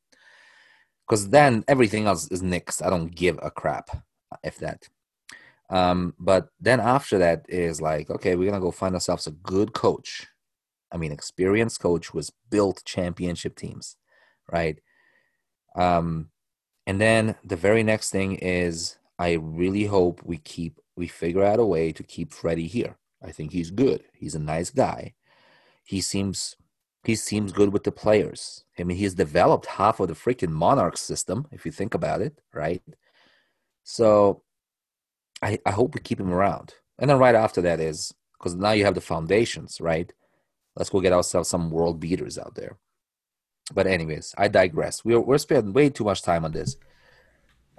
Because 1.07 1.29
then 1.29 1.63
everything 1.67 2.07
else 2.07 2.31
is 2.31 2.41
nixed. 2.41 2.83
I 2.83 2.89
don't 2.89 3.13
give 3.13 3.39
a 3.41 3.51
crap 3.51 3.89
if 4.43 4.57
that. 4.57 4.87
Um, 5.69 6.13
but 6.19 6.49
then 6.59 6.79
after 6.79 7.17
that 7.17 7.45
is 7.49 7.81
like, 7.81 8.09
okay, 8.09 8.35
we're 8.35 8.49
gonna 8.49 8.61
go 8.61 8.71
find 8.71 8.93
ourselves 8.95 9.27
a 9.27 9.31
good 9.31 9.73
coach. 9.73 10.27
I 10.91 10.97
mean, 10.97 11.11
experienced 11.11 11.79
coach 11.79 12.07
who 12.07 12.19
has 12.19 12.31
built 12.49 12.83
championship 12.85 13.55
teams, 13.55 13.97
right? 14.51 14.79
Um, 15.75 16.29
and 16.87 17.01
then 17.01 17.35
the 17.43 17.55
very 17.55 17.83
next 17.83 18.11
thing 18.11 18.35
is 18.35 18.97
I 19.17 19.33
really 19.33 19.85
hope 19.85 20.21
we 20.23 20.37
keep 20.37 20.79
we 20.95 21.07
figure 21.07 21.43
out 21.43 21.59
a 21.59 21.65
way 21.65 21.91
to 21.91 22.03
keep 22.03 22.31
Freddie 22.31 22.67
here. 22.67 22.97
I 23.23 23.31
think 23.31 23.51
he's 23.51 23.71
good. 23.71 24.03
He's 24.13 24.35
a 24.35 24.39
nice 24.39 24.69
guy. 24.69 25.15
He 25.83 25.99
seems 26.01 26.55
he 27.03 27.15
seems 27.15 27.51
good 27.51 27.71
with 27.71 27.83
the 27.83 27.91
players. 27.91 28.63
I 28.79 28.83
mean, 28.83 28.97
he's 28.97 29.13
developed 29.13 29.67
half 29.67 29.99
of 29.99 30.07
the 30.07 30.15
freaking 30.15 30.49
Monarch 30.49 30.97
system, 30.97 31.47
if 31.51 31.65
you 31.65 31.71
think 31.71 31.93
about 31.93 32.21
it, 32.21 32.41
right? 32.53 32.81
So 33.83 34.41
I 35.41 35.59
I 35.65 35.71
hope 35.71 35.95
we 35.95 36.01
keep 36.01 36.19
him 36.19 36.33
around. 36.33 36.75
And 36.99 37.09
then 37.09 37.19
right 37.19 37.35
after 37.35 37.61
that 37.61 37.79
is 37.79 38.13
because 38.37 38.55
now 38.55 38.71
you 38.71 38.85
have 38.85 38.95
the 38.95 39.01
foundations, 39.01 39.81
right? 39.81 40.11
Let's 40.75 40.89
go 40.89 40.99
get 41.01 41.13
ourselves 41.13 41.49
some 41.49 41.69
world 41.71 41.99
beaters 41.99 42.37
out 42.37 42.55
there. 42.55 42.77
But 43.73 43.87
anyways, 43.87 44.35
I 44.37 44.47
digress. 44.47 45.03
We're 45.03 45.19
we're 45.19 45.37
spending 45.37 45.73
way 45.73 45.89
too 45.89 46.03
much 46.03 46.21
time 46.21 46.45
on 46.45 46.51
this. 46.51 46.77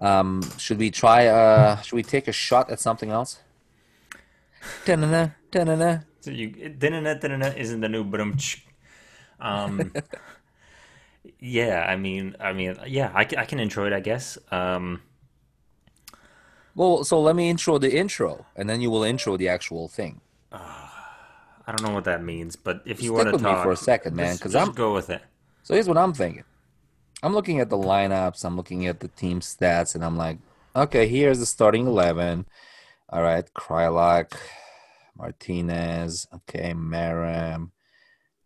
Um, 0.00 0.42
should 0.58 0.78
we 0.78 0.90
try? 0.90 1.26
Uh, 1.26 1.80
should 1.82 1.96
we 1.96 2.02
take 2.02 2.28
a 2.28 2.32
shot 2.32 2.70
at 2.70 2.80
something 2.80 3.10
else? 3.10 3.40
Da-na-na, 4.84 5.30
da-na-na. 5.50 6.00
So 6.20 6.30
you 6.30 6.48
dinna 6.50 7.14
dinna 7.18 7.54
isn't 7.56 7.80
the 7.80 7.88
new 7.88 8.04
brum. 8.04 8.36
Um, 9.38 9.92
yeah, 11.38 11.86
I 11.88 11.96
mean, 11.96 12.34
I 12.40 12.52
mean, 12.52 12.76
yeah, 12.86 13.12
I, 13.14 13.20
I 13.20 13.44
can 13.44 13.60
enjoy 13.60 13.86
it, 13.86 13.92
I 13.92 14.00
guess. 14.00 14.38
Um, 14.50 15.02
Well, 16.76 17.04
so 17.04 17.20
let 17.20 17.34
me 17.34 17.48
intro 17.48 17.78
the 17.78 17.96
intro, 17.96 18.44
and 18.54 18.68
then 18.68 18.80
you 18.82 18.90
will 18.90 19.02
intro 19.02 19.36
the 19.38 19.48
actual 19.48 19.88
thing. 19.88 20.20
Ah, 20.52 21.56
I 21.66 21.72
don't 21.72 21.82
know 21.88 21.94
what 21.94 22.04
that 22.04 22.22
means, 22.22 22.54
but 22.54 22.82
if 22.84 23.02
you 23.02 23.08
Stick 23.08 23.16
want 23.16 23.28
to 23.28 23.32
with 23.32 23.42
me 23.42 23.50
talk 23.50 23.62
for 23.64 23.72
a 23.72 23.76
second, 23.76 24.14
man, 24.14 24.36
'cause 24.36 24.54
I'm- 24.54 24.72
go 24.72 24.92
with 24.92 25.08
it. 25.08 25.22
So 25.62 25.72
here's 25.74 25.88
what 25.88 25.96
I'm 25.98 26.12
thinking. 26.12 26.44
I'm 27.22 27.32
looking 27.32 27.60
at 27.60 27.70
the 27.70 27.78
lineups. 27.78 28.44
I'm 28.44 28.56
looking 28.56 28.86
at 28.86 29.00
the 29.00 29.08
team 29.08 29.40
stats, 29.40 29.94
and 29.94 30.04
I'm 30.04 30.18
like, 30.18 30.36
okay, 30.76 31.08
here's 31.08 31.38
the 31.38 31.46
starting 31.46 31.86
eleven. 31.86 32.46
All 33.08 33.22
right, 33.22 33.48
Kreilach, 33.54 34.32
Martinez, 35.16 36.26
okay, 36.34 36.74
Meram, 36.74 37.70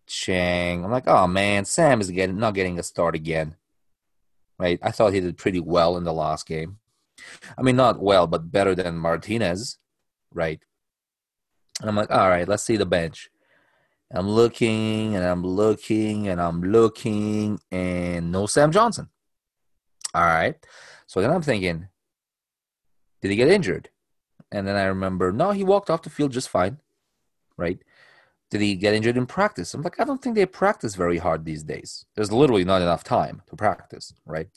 Chang. 0.06 0.84
I'm 0.84 0.90
like, 0.92 1.08
oh 1.08 1.26
man, 1.26 1.64
Sam 1.64 2.00
is 2.00 2.10
getting 2.10 2.38
not 2.38 2.54
getting 2.54 2.78
a 2.78 2.82
start 2.84 3.14
again. 3.16 3.56
Right? 4.58 4.78
I 4.82 4.92
thought 4.92 5.14
he 5.14 5.20
did 5.20 5.36
pretty 5.36 5.60
well 5.60 5.96
in 5.96 6.04
the 6.04 6.12
last 6.12 6.46
game. 6.46 6.78
I 7.58 7.62
mean, 7.62 7.76
not 7.76 8.00
well, 8.00 8.26
but 8.26 8.50
better 8.50 8.74
than 8.74 8.96
Martinez, 8.96 9.78
right? 10.32 10.60
And 11.80 11.88
I'm 11.88 11.96
like, 11.96 12.10
all 12.10 12.28
right, 12.28 12.48
let's 12.48 12.62
see 12.62 12.76
the 12.76 12.86
bench. 12.86 13.30
I'm 14.12 14.28
looking 14.28 15.14
and 15.14 15.24
I'm 15.24 15.44
looking 15.44 16.28
and 16.28 16.40
I'm 16.40 16.62
looking 16.62 17.60
and 17.70 18.32
no 18.32 18.46
Sam 18.46 18.72
Johnson. 18.72 19.08
All 20.14 20.24
right. 20.24 20.56
So 21.06 21.20
then 21.20 21.30
I'm 21.30 21.42
thinking, 21.42 21.88
did 23.22 23.30
he 23.30 23.36
get 23.36 23.48
injured? 23.48 23.90
And 24.50 24.66
then 24.66 24.74
I 24.76 24.84
remember, 24.84 25.30
no, 25.30 25.52
he 25.52 25.62
walked 25.62 25.90
off 25.90 26.02
the 26.02 26.10
field 26.10 26.32
just 26.32 26.48
fine. 26.48 26.78
Right. 27.56 27.78
Did 28.50 28.62
he 28.62 28.74
get 28.74 28.94
injured 28.94 29.16
in 29.16 29.26
practice? 29.26 29.74
I'm 29.74 29.82
like, 29.82 30.00
I 30.00 30.04
don't 30.04 30.20
think 30.20 30.34
they 30.34 30.46
practice 30.46 30.96
very 30.96 31.18
hard 31.18 31.44
these 31.44 31.62
days. 31.62 32.04
There's 32.16 32.32
literally 32.32 32.64
not 32.64 32.82
enough 32.82 33.04
time 33.04 33.42
to 33.48 33.54
practice. 33.54 34.12
Right. 34.26 34.48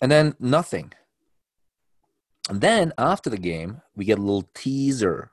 And 0.00 0.10
then 0.10 0.34
nothing. 0.38 0.92
And 2.48 2.60
then 2.60 2.92
after 2.98 3.30
the 3.30 3.38
game, 3.38 3.80
we 3.96 4.04
get 4.04 4.18
a 4.18 4.22
little 4.22 4.48
teaser. 4.54 5.30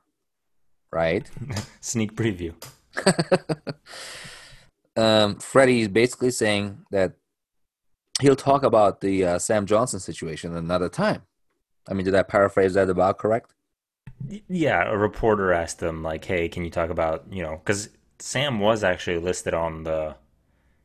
Right. 0.90 1.30
Sneak 1.80 2.14
preview. 2.14 2.54
um, 4.96 5.36
Freddie 5.36 5.82
is 5.82 5.88
basically 5.88 6.30
saying 6.30 6.84
that 6.90 7.14
he'll 8.20 8.36
talk 8.36 8.62
about 8.62 9.00
the 9.00 9.24
uh, 9.24 9.38
Sam 9.38 9.66
Johnson 9.66 10.00
situation 10.00 10.56
another 10.56 10.88
time. 10.88 11.22
I 11.88 11.94
mean, 11.94 12.04
did 12.04 12.14
I 12.14 12.22
paraphrase 12.22 12.74
that 12.74 12.88
about 12.88 13.18
correct? 13.18 13.54
Yeah, 14.48 14.88
a 14.88 14.96
reporter 14.96 15.52
asked 15.52 15.82
him 15.82 16.02
like, 16.02 16.24
"Hey, 16.24 16.48
can 16.48 16.64
you 16.64 16.70
talk 16.70 16.90
about 16.90 17.24
you 17.30 17.42
know?" 17.42 17.56
Because 17.56 17.88
Sam 18.20 18.60
was 18.60 18.84
actually 18.84 19.18
listed 19.18 19.52
on 19.52 19.82
the 19.82 20.14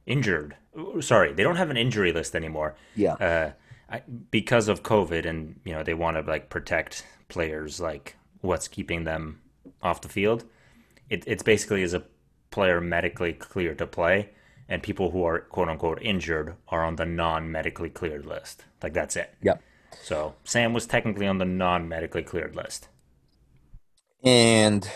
injured. 0.07 0.55
Sorry, 1.01 1.33
they 1.33 1.43
don't 1.43 1.55
have 1.55 1.69
an 1.69 1.77
injury 1.77 2.11
list 2.11 2.35
anymore. 2.35 2.75
Yeah. 2.95 3.13
Uh, 3.13 3.51
I, 3.89 4.01
because 4.31 4.67
of 4.67 4.83
COVID, 4.83 5.25
and 5.25 5.59
you 5.63 5.73
know 5.73 5.83
they 5.83 5.93
want 5.93 6.17
to 6.17 6.29
like 6.29 6.49
protect 6.49 7.05
players, 7.29 7.79
like 7.79 8.15
what's 8.41 8.67
keeping 8.67 9.03
them 9.03 9.41
off 9.81 10.01
the 10.01 10.09
field. 10.09 10.43
It, 11.09 11.23
it's 11.25 11.43
basically 11.43 11.83
is 11.83 11.93
a 11.93 12.03
player 12.51 12.81
medically 12.81 13.33
cleared 13.33 13.77
to 13.77 13.87
play, 13.87 14.29
and 14.67 14.83
people 14.83 15.11
who 15.11 15.23
are 15.23 15.39
quote 15.39 15.69
unquote 15.69 16.01
injured 16.01 16.55
are 16.67 16.83
on 16.83 16.97
the 16.97 17.05
non-medically 17.05 17.89
cleared 17.89 18.25
list. 18.25 18.65
Like 18.83 18.93
that's 18.93 19.15
it. 19.15 19.33
Yep. 19.41 19.61
So 20.03 20.35
Sam 20.43 20.73
was 20.73 20.85
technically 20.85 21.27
on 21.27 21.37
the 21.37 21.45
non-medically 21.45 22.23
cleared 22.23 22.55
list. 22.55 22.89
And 24.23 24.89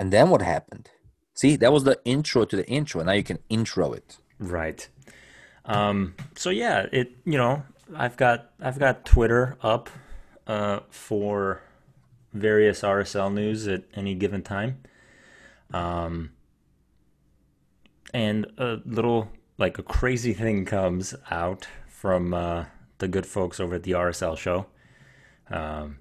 and 0.00 0.12
then 0.12 0.30
what 0.30 0.42
happened? 0.42 0.90
See, 1.34 1.56
that 1.56 1.72
was 1.72 1.84
the 1.84 2.00
intro 2.04 2.44
to 2.44 2.56
the 2.56 2.66
intro. 2.68 3.02
Now 3.02 3.12
you 3.12 3.24
can 3.24 3.38
intro 3.48 3.92
it. 3.92 4.18
Right. 4.38 4.88
Um, 5.66 6.14
so 6.36 6.50
yeah, 6.50 6.86
it 6.92 7.12
you 7.24 7.38
know 7.38 7.62
I've 7.94 8.16
got 8.16 8.50
I've 8.60 8.78
got 8.78 9.04
Twitter 9.04 9.56
up 9.62 9.90
uh, 10.46 10.80
for 10.90 11.62
various 12.32 12.82
RSL 12.82 13.32
news 13.32 13.66
at 13.68 13.84
any 13.94 14.14
given 14.14 14.42
time. 14.42 14.80
Um, 15.72 16.30
and 18.12 18.46
a 18.58 18.80
little 18.84 19.30
like 19.58 19.78
a 19.78 19.82
crazy 19.82 20.32
thing 20.32 20.64
comes 20.64 21.14
out 21.30 21.66
from 21.86 22.34
uh, 22.34 22.66
the 22.98 23.08
good 23.08 23.26
folks 23.26 23.60
over 23.60 23.76
at 23.76 23.82
the 23.82 23.92
RSL 23.92 24.36
show, 24.36 24.66
um, 25.50 25.98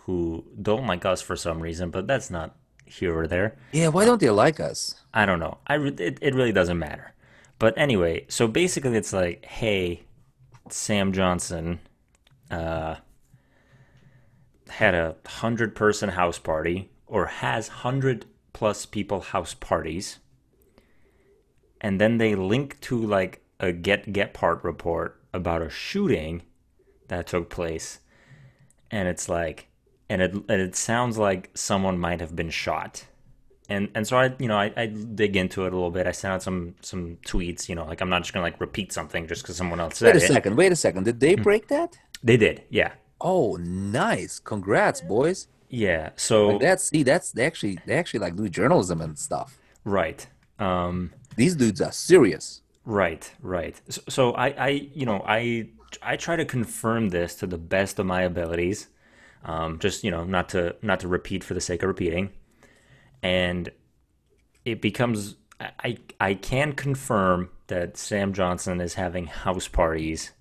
who 0.00 0.44
don't 0.60 0.86
like 0.86 1.04
us 1.04 1.22
for 1.22 1.36
some 1.36 1.60
reason, 1.60 1.90
but 1.90 2.06
that's 2.06 2.30
not 2.30 2.56
here 2.84 3.16
or 3.16 3.26
there. 3.26 3.56
Yeah, 3.72 3.88
why 3.88 4.04
don't 4.04 4.20
they 4.20 4.30
like 4.30 4.60
us? 4.60 4.94
I 5.12 5.26
don't 5.26 5.40
know. 5.40 5.58
I 5.66 5.74
re- 5.74 5.94
it, 5.98 6.18
it 6.20 6.34
really 6.34 6.52
doesn't 6.52 6.78
matter. 6.78 7.12
But 7.58 7.76
anyway, 7.78 8.26
so 8.28 8.48
basically, 8.48 8.96
it's 8.96 9.12
like, 9.12 9.44
hey, 9.46 10.02
Sam 10.68 11.12
Johnson 11.12 11.80
uh, 12.50 12.96
had 14.68 14.94
a 14.94 15.16
hundred 15.26 15.74
person 15.74 16.10
house 16.10 16.38
party, 16.38 16.90
or 17.06 17.26
has 17.26 17.68
hundred 17.68 18.26
plus 18.52 18.84
people 18.84 19.20
house 19.20 19.54
parties, 19.54 20.18
and 21.80 22.00
then 22.00 22.18
they 22.18 22.34
link 22.34 22.80
to 22.82 22.98
like 22.98 23.42
a 23.58 23.72
Get 23.72 24.12
Gephardt 24.12 24.62
report 24.62 25.20
about 25.32 25.62
a 25.62 25.70
shooting 25.70 26.42
that 27.08 27.26
took 27.26 27.48
place, 27.48 28.00
and 28.90 29.08
it's 29.08 29.28
like, 29.28 29.68
and 30.10 30.20
it 30.20 30.34
and 30.34 30.60
it 30.60 30.76
sounds 30.76 31.16
like 31.16 31.50
someone 31.54 31.98
might 31.98 32.20
have 32.20 32.36
been 32.36 32.50
shot 32.50 33.06
and 33.68 33.88
and 33.94 34.06
so 34.06 34.16
I 34.16 34.34
you 34.38 34.48
know 34.48 34.56
I, 34.56 34.72
I 34.76 34.86
dig 34.86 35.36
into 35.36 35.64
it 35.64 35.72
a 35.72 35.76
little 35.76 35.90
bit. 35.90 36.06
I 36.06 36.12
sent 36.12 36.32
out 36.34 36.42
some 36.42 36.74
some 36.80 37.18
tweets. 37.26 37.68
You 37.68 37.74
know, 37.74 37.84
like 37.84 38.00
I'm 38.00 38.08
not 38.08 38.22
just 38.22 38.32
gonna 38.32 38.44
like 38.44 38.60
repeat 38.60 38.92
something 38.92 39.26
just 39.26 39.42
because 39.42 39.56
someone 39.56 39.80
else 39.80 39.98
said 39.98 40.14
Wait 40.14 40.22
a 40.22 40.24
it. 40.24 40.28
second. 40.28 40.56
Wait 40.56 40.72
a 40.72 40.76
second. 40.76 41.04
Did 41.04 41.20
they 41.20 41.34
break 41.34 41.68
that? 41.68 41.98
They 42.22 42.36
did, 42.36 42.64
yeah, 42.70 42.92
Oh, 43.20 43.56
nice. 43.60 44.38
Congrats, 44.38 45.00
boys. 45.00 45.48
yeah. 45.68 46.10
So 46.16 46.48
Like 46.48 46.60
that's 46.60 46.84
see, 46.88 47.02
that's 47.02 47.32
they 47.32 47.44
actually 47.44 47.78
they 47.86 47.94
actually 47.94 48.20
like 48.20 48.36
do 48.36 48.48
journalism 48.48 49.00
and 49.00 49.18
stuff. 49.18 49.58
right, 49.84 50.26
um, 50.58 51.12
These 51.36 51.56
dudes 51.56 51.80
are 51.80 51.92
serious. 51.92 52.62
right, 52.84 53.30
right. 53.42 53.80
So, 53.88 54.00
so 54.08 54.32
I 54.32 54.46
I 54.68 54.68
you 54.94 55.06
know 55.06 55.22
I 55.26 55.68
I 56.02 56.16
try 56.16 56.36
to 56.36 56.44
confirm 56.44 57.10
this 57.10 57.34
to 57.36 57.46
the 57.46 57.58
best 57.58 57.98
of 57.98 58.06
my 58.06 58.22
abilities. 58.22 58.88
Um, 59.44 59.78
just 59.78 60.02
you 60.04 60.10
know 60.10 60.24
not 60.24 60.48
to 60.50 60.74
not 60.82 61.00
to 61.00 61.08
repeat 61.08 61.44
for 61.44 61.54
the 61.54 61.60
sake 61.60 61.82
of 61.82 61.88
repeating, 61.88 62.30
and 63.22 63.70
it 64.64 64.80
becomes 64.80 65.36
I 65.60 65.96
I 66.20 66.34
can 66.34 66.72
confirm 66.72 67.50
that 67.68 67.96
Sam 67.96 68.32
Johnson 68.32 68.80
is 68.80 68.94
having 68.94 69.26
house 69.26 69.68
parties 69.68 70.32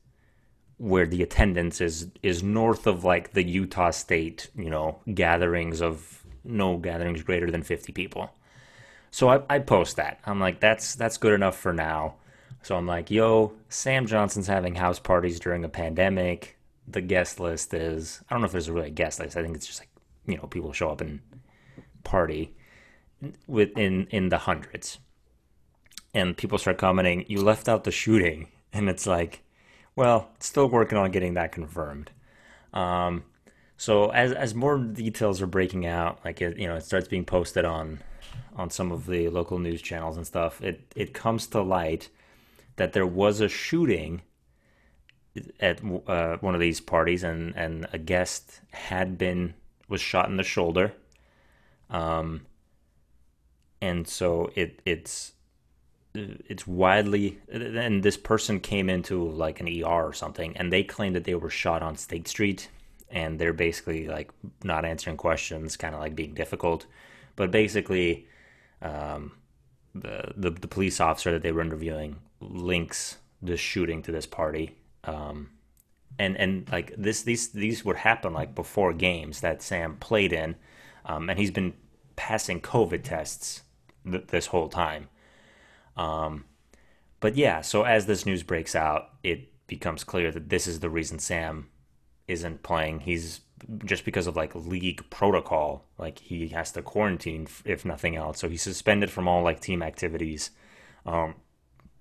where 0.78 1.06
the 1.06 1.24
attendance 1.24 1.80
is 1.80 2.08
is 2.22 2.44
north 2.44 2.86
of 2.88 3.04
like 3.04 3.32
the 3.32 3.44
Utah 3.44 3.92
State, 3.92 4.50
you 4.56 4.70
know, 4.70 5.00
gatherings 5.14 5.82
of 5.82 6.24
no 6.44 6.78
gatherings 6.78 7.24
greater 7.24 7.50
than 7.50 7.64
50 7.64 7.94
people. 7.94 8.30
So 9.12 9.30
I, 9.30 9.42
I 9.50 9.60
post 9.60 9.96
that. 9.96 10.20
I'm 10.26 10.40
like, 10.40 10.60
that's 10.60 10.96
that's 10.96 11.18
good 11.18 11.34
enough 11.34 11.58
for 11.58 11.72
now. 11.72 12.16
So 12.62 12.76
I'm 12.76 12.88
like, 12.88 13.12
yo, 13.12 13.54
Sam 13.70 14.08
Johnson's 14.08 14.48
having 14.48 14.76
house 14.76 15.00
parties 15.00 15.40
during 15.40 15.64
a 15.64 15.70
pandemic. 15.70 16.58
The 16.88 17.02
guest 17.02 17.40
list 17.40 17.74
is 17.74 18.22
I 18.30 18.34
don't 18.34 18.42
know 18.42 18.48
if 18.48 18.52
there's 18.52 18.70
really 18.70 18.88
a 18.88 18.92
guest 18.92 19.20
list. 19.20 19.38
I 19.38 19.44
think 19.44 19.56
it's 19.56 19.68
just 19.68 19.80
like, 19.80 19.90
you 20.26 20.36
know, 20.38 20.48
people 20.48 20.74
show 20.74 20.90
up 20.90 21.02
and 21.02 21.22
party 22.04 22.54
within 23.48 24.08
in 24.12 24.30
the 24.30 24.40
hundreds. 24.40 25.00
And 26.14 26.38
people 26.38 26.58
start 26.58 26.78
commenting, 26.78 27.26
you 27.28 27.42
left 27.42 27.68
out 27.68 27.84
the 27.84 27.92
shooting. 27.92 28.50
And 28.74 28.90
it's 28.90 29.08
like, 29.08 29.42
well, 29.96 30.32
still 30.42 30.68
working 30.68 30.98
on 30.98 31.12
getting 31.12 31.36
that 31.36 31.54
confirmed. 31.54 32.12
Um, 32.74 33.24
so 33.78 34.10
as 34.10 34.34
as 34.34 34.54
more 34.54 34.78
details 34.78 35.42
are 35.42 35.48
breaking 35.48 35.86
out, 35.86 36.20
like 36.26 36.42
it, 36.42 36.58
you 36.58 36.68
know, 36.68 36.76
it 36.76 36.84
starts 36.84 37.08
being 37.08 37.24
posted 37.24 37.64
on 37.64 38.00
on 38.56 38.70
some 38.70 38.92
of 38.92 39.06
the 39.06 39.30
local 39.30 39.60
news 39.60 39.82
channels 39.82 40.18
and 40.18 40.28
stuff. 40.28 40.62
It 40.62 40.94
it 40.94 41.14
comes 41.14 41.48
to 41.48 41.62
light 41.62 42.10
that 42.76 42.94
there 42.94 43.08
was 43.08 43.40
a 43.40 43.48
shooting 43.48 44.22
at 45.60 45.82
uh, 46.08 46.38
one 46.38 46.54
of 46.54 46.62
these 46.62 46.80
parties, 46.80 47.24
and 47.24 47.56
and 47.56 47.88
a 47.92 47.98
guest 47.98 48.62
had 48.72 49.18
been 49.18 49.54
was 49.88 50.02
shot 50.02 50.30
in 50.30 50.38
the 50.38 50.44
shoulder. 50.44 50.94
Um, 51.90 52.46
and 53.82 54.08
so 54.08 54.52
it 54.56 54.82
it's 54.86 55.34
it's 56.14 56.66
widely 56.66 57.40
and 57.52 58.02
this 58.02 58.16
person 58.16 58.60
came 58.60 58.90
into 58.90 59.30
like 59.32 59.60
an 59.60 59.68
ER 59.68 60.06
or 60.06 60.14
something 60.14 60.56
and 60.56 60.72
they 60.72 60.84
claimed 60.84 61.16
that 61.16 61.26
they 61.26 61.36
were 61.36 61.50
shot 61.50 61.84
on 61.84 61.98
State 61.98 62.28
Street 62.28 62.70
and 63.10 63.40
they're 63.40 63.54
basically 63.54 64.08
like 64.08 64.32
not 64.64 64.86
answering 64.86 65.18
questions 65.18 65.78
kind 65.78 65.94
of 65.94 66.02
like 66.02 66.16
being 66.16 66.34
difficult. 66.34 66.86
But 67.36 67.52
basically 67.52 68.28
um, 68.82 69.34
the, 69.94 70.34
the 70.36 70.52
the 70.52 70.68
police 70.68 71.00
officer 71.00 71.32
that 71.32 71.42
they 71.42 71.52
were 71.52 71.62
interviewing 71.62 72.18
links 72.40 73.18
the 73.42 73.58
shooting 73.58 74.02
to 74.04 74.12
this 74.12 74.26
party. 74.26 74.76
Um, 75.04 75.50
and 76.18 76.38
and 76.38 76.70
like 76.72 76.94
this 76.98 77.24
these 77.24 77.50
these 77.50 77.84
would 77.84 77.98
happen 77.98 78.34
like 78.34 78.56
before 78.56 78.94
games 78.94 79.42
that 79.42 79.62
Sam 79.62 79.98
played 79.98 80.34
in 80.34 80.56
um, 81.06 81.30
and 81.30 81.38
he's 81.38 81.52
been 81.52 81.74
passing 82.16 82.62
COVID 82.62 83.04
tests 83.04 83.62
th- 84.10 84.28
this 84.28 84.48
whole 84.48 84.70
time 84.70 85.10
um, 85.98 86.46
but 87.20 87.36
yeah, 87.36 87.62
so 87.62 87.84
as 87.84 88.06
this 88.06 88.26
news 88.26 88.44
breaks 88.44 88.76
out, 88.76 89.10
it 89.24 89.52
becomes 89.68 90.04
clear 90.04 90.32
that 90.32 90.50
this 90.50 90.68
is 90.68 90.80
the 90.80 90.90
reason 90.90 91.20
Sam 91.20 91.70
isn't 92.28 92.64
playing. 92.64 93.02
He's 93.02 93.42
just 93.86 94.06
because 94.06 94.28
of 94.28 94.36
like 94.36 94.54
league 94.54 95.10
protocol, 95.10 95.86
like 95.98 96.20
he 96.20 96.50
has 96.50 96.72
to 96.74 96.82
quarantine 96.82 97.48
if 97.64 97.86
nothing 97.86 98.16
else. 98.16 98.40
So 98.40 98.50
he's 98.50 98.62
suspended 98.62 99.10
from 99.10 99.28
all 99.28 99.44
like 99.44 99.60
team 99.60 99.82
activities. 99.82 100.52
Um, 101.06 101.36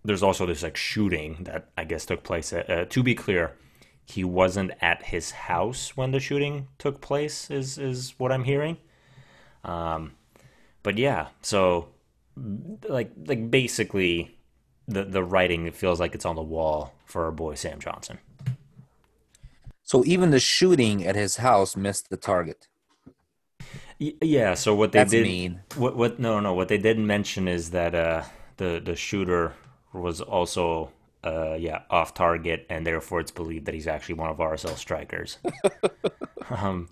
there's 0.04 0.22
also 0.22 0.46
this 0.46 0.62
like 0.62 0.76
shooting 0.76 1.44
that 1.44 1.70
I 1.78 1.84
guess 1.84 2.04
took 2.04 2.22
place. 2.22 2.52
Uh, 2.52 2.86
to 2.88 3.02
be 3.02 3.14
clear, 3.14 3.56
he 4.04 4.24
wasn't 4.24 4.72
at 4.80 5.04
his 5.04 5.30
house 5.30 5.96
when 5.96 6.10
the 6.10 6.20
shooting 6.20 6.68
took 6.78 7.00
place. 7.00 7.50
Is 7.50 7.78
is 7.78 8.14
what 8.18 8.32
I'm 8.32 8.44
hearing. 8.44 8.76
Um, 9.62 10.12
but 10.82 10.98
yeah, 10.98 11.28
so 11.40 11.93
like 12.36 13.12
like 13.26 13.50
basically 13.50 14.38
the 14.88 15.04
the 15.04 15.22
writing 15.22 15.66
it 15.66 15.76
feels 15.76 16.00
like 16.00 16.14
it's 16.14 16.26
on 16.26 16.36
the 16.36 16.42
wall 16.42 16.92
for 17.06 17.24
our 17.24 17.32
boy 17.32 17.54
Sam 17.54 17.78
Johnson. 17.80 18.18
So 19.82 20.04
even 20.04 20.30
the 20.30 20.40
shooting 20.40 21.04
at 21.06 21.14
his 21.14 21.36
house 21.36 21.76
missed 21.76 22.08
the 22.10 22.16
target. 22.16 22.68
Y- 24.00 24.14
yeah, 24.20 24.54
so 24.54 24.74
what 24.74 24.92
they 24.92 25.00
That's 25.00 25.12
did 25.12 25.22
mean. 25.24 25.60
what 25.76 25.96
what 25.96 26.18
no 26.18 26.40
no 26.40 26.52
what 26.54 26.68
they 26.68 26.78
didn't 26.78 27.06
mention 27.06 27.46
is 27.48 27.70
that 27.70 27.94
uh 27.94 28.22
the 28.56 28.80
the 28.84 28.96
shooter 28.96 29.54
was 29.92 30.20
also 30.20 30.90
uh 31.22 31.54
yeah 31.54 31.82
off 31.90 32.14
target 32.14 32.66
and 32.68 32.86
therefore 32.86 33.20
it's 33.20 33.30
believed 33.30 33.66
that 33.66 33.74
he's 33.74 33.86
actually 33.86 34.16
one 34.16 34.30
of 34.30 34.38
RSL 34.38 34.76
strikers. 34.76 35.38
um 36.50 36.88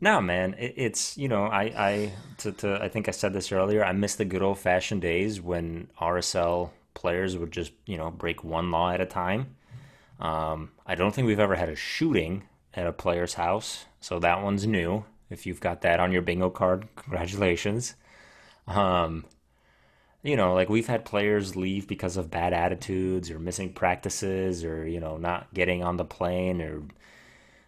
no 0.00 0.20
man, 0.20 0.54
it, 0.58 0.74
it's 0.76 1.16
you 1.16 1.28
know 1.28 1.44
I 1.44 1.62
I 1.76 2.12
to, 2.38 2.52
to 2.52 2.82
I 2.82 2.88
think 2.88 3.08
I 3.08 3.12
said 3.12 3.32
this 3.32 3.52
earlier. 3.52 3.84
I 3.84 3.92
miss 3.92 4.16
the 4.16 4.24
good 4.24 4.42
old 4.42 4.58
fashioned 4.58 5.02
days 5.02 5.40
when 5.40 5.88
RSL 6.00 6.70
players 6.94 7.36
would 7.36 7.52
just 7.52 7.72
you 7.86 7.96
know 7.96 8.10
break 8.10 8.42
one 8.44 8.70
law 8.70 8.90
at 8.90 9.00
a 9.00 9.06
time. 9.06 9.56
Um, 10.18 10.72
I 10.86 10.94
don't 10.94 11.14
think 11.14 11.26
we've 11.26 11.40
ever 11.40 11.54
had 11.54 11.68
a 11.68 11.76
shooting 11.76 12.44
at 12.74 12.86
a 12.86 12.92
player's 12.92 13.34
house, 13.34 13.86
so 14.00 14.18
that 14.18 14.42
one's 14.42 14.66
new. 14.66 15.04
If 15.30 15.46
you've 15.46 15.60
got 15.60 15.82
that 15.82 16.00
on 16.00 16.12
your 16.12 16.22
bingo 16.22 16.50
card, 16.50 16.88
congratulations. 16.96 17.94
Um, 18.66 19.24
you 20.22 20.36
know, 20.36 20.54
like 20.54 20.68
we've 20.68 20.86
had 20.86 21.04
players 21.04 21.56
leave 21.56 21.86
because 21.86 22.16
of 22.16 22.30
bad 22.30 22.52
attitudes 22.52 23.30
or 23.30 23.38
missing 23.38 23.72
practices 23.72 24.64
or 24.64 24.86
you 24.86 25.00
know 25.00 25.16
not 25.16 25.52
getting 25.54 25.82
on 25.82 25.96
the 25.96 26.04
plane 26.04 26.60
or 26.60 26.82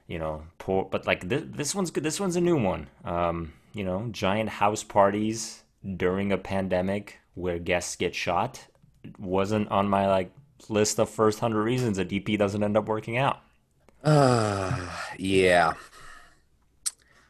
you 0.07 0.19
know 0.19 0.45
poor. 0.59 0.85
But 0.91 1.07
like 1.07 1.29
this, 1.29 1.45
this 1.47 1.75
one's 1.75 1.91
good. 1.91 2.05
This 2.05 2.21
one's 2.21 2.37
a 2.37 2.41
new 2.41 2.57
one. 2.57 2.89
Um, 3.05 3.53
you 3.73 3.85
know, 3.85 4.09
giant 4.11 4.51
house 4.51 4.83
parties 4.85 5.63
during 5.97 6.31
a 6.33 6.39
pandemic 6.39 7.19
where 7.35 7.59
guests 7.59 7.97
get 7.97 8.15
shot 8.15 8.67
wasn't 9.19 9.69
on 9.71 9.89
my 9.89 10.07
like 10.09 10.31
list 10.69 10.99
of 11.01 11.09
first 11.09 11.41
hundred 11.41 11.63
reasons 11.65 11.99
a 11.99 12.05
DP 12.05 12.39
doesn't 12.39 12.63
end 12.63 12.77
up 12.77 12.87
working 12.87 13.17
out. 13.17 13.41
Uh, 14.05 14.89
yeah. 15.19 15.73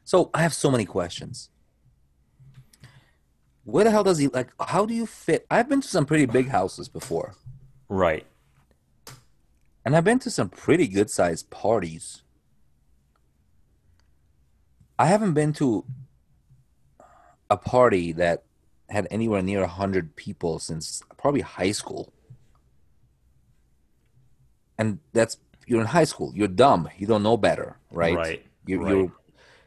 So 0.04 0.30
I 0.34 0.42
have 0.42 0.52
so 0.52 0.70
many 0.70 0.84
questions. 0.84 1.48
Where 3.64 3.84
the 3.84 3.90
hell 3.90 4.04
does 4.04 4.18
he 4.18 4.28
like? 4.28 4.50
How 4.60 4.84
do 4.86 4.92
you 4.94 5.06
fit? 5.06 5.46
I've 5.50 5.68
been 5.68 5.80
to 5.80 5.88
some 5.88 6.04
pretty 6.04 6.26
big 6.26 6.48
houses 6.48 6.88
before, 6.88 7.34
Right. 7.88 8.26
and 9.84 9.94
I've 9.96 10.04
been 10.04 10.18
to 10.20 10.30
some 10.30 10.48
pretty 10.48 10.88
good 10.88 11.10
sized 11.10 11.48
parties. 11.50 12.21
I 15.02 15.06
haven't 15.06 15.32
been 15.32 15.52
to 15.54 15.84
a 17.50 17.56
party 17.56 18.12
that 18.12 18.44
had 18.88 19.08
anywhere 19.10 19.42
near 19.42 19.62
100 19.62 20.14
people 20.14 20.60
since 20.60 21.02
probably 21.16 21.40
high 21.40 21.72
school. 21.72 22.12
And 24.78 25.00
that's, 25.12 25.38
you're 25.66 25.80
in 25.80 25.88
high 25.88 26.04
school, 26.04 26.30
you're 26.36 26.46
dumb, 26.46 26.88
you 26.98 27.08
don't 27.08 27.24
know 27.24 27.36
better, 27.36 27.78
right? 27.90 28.16
Right. 28.16 28.46
You, 28.64 28.80
Right. 28.80 28.90
You're 28.90 29.12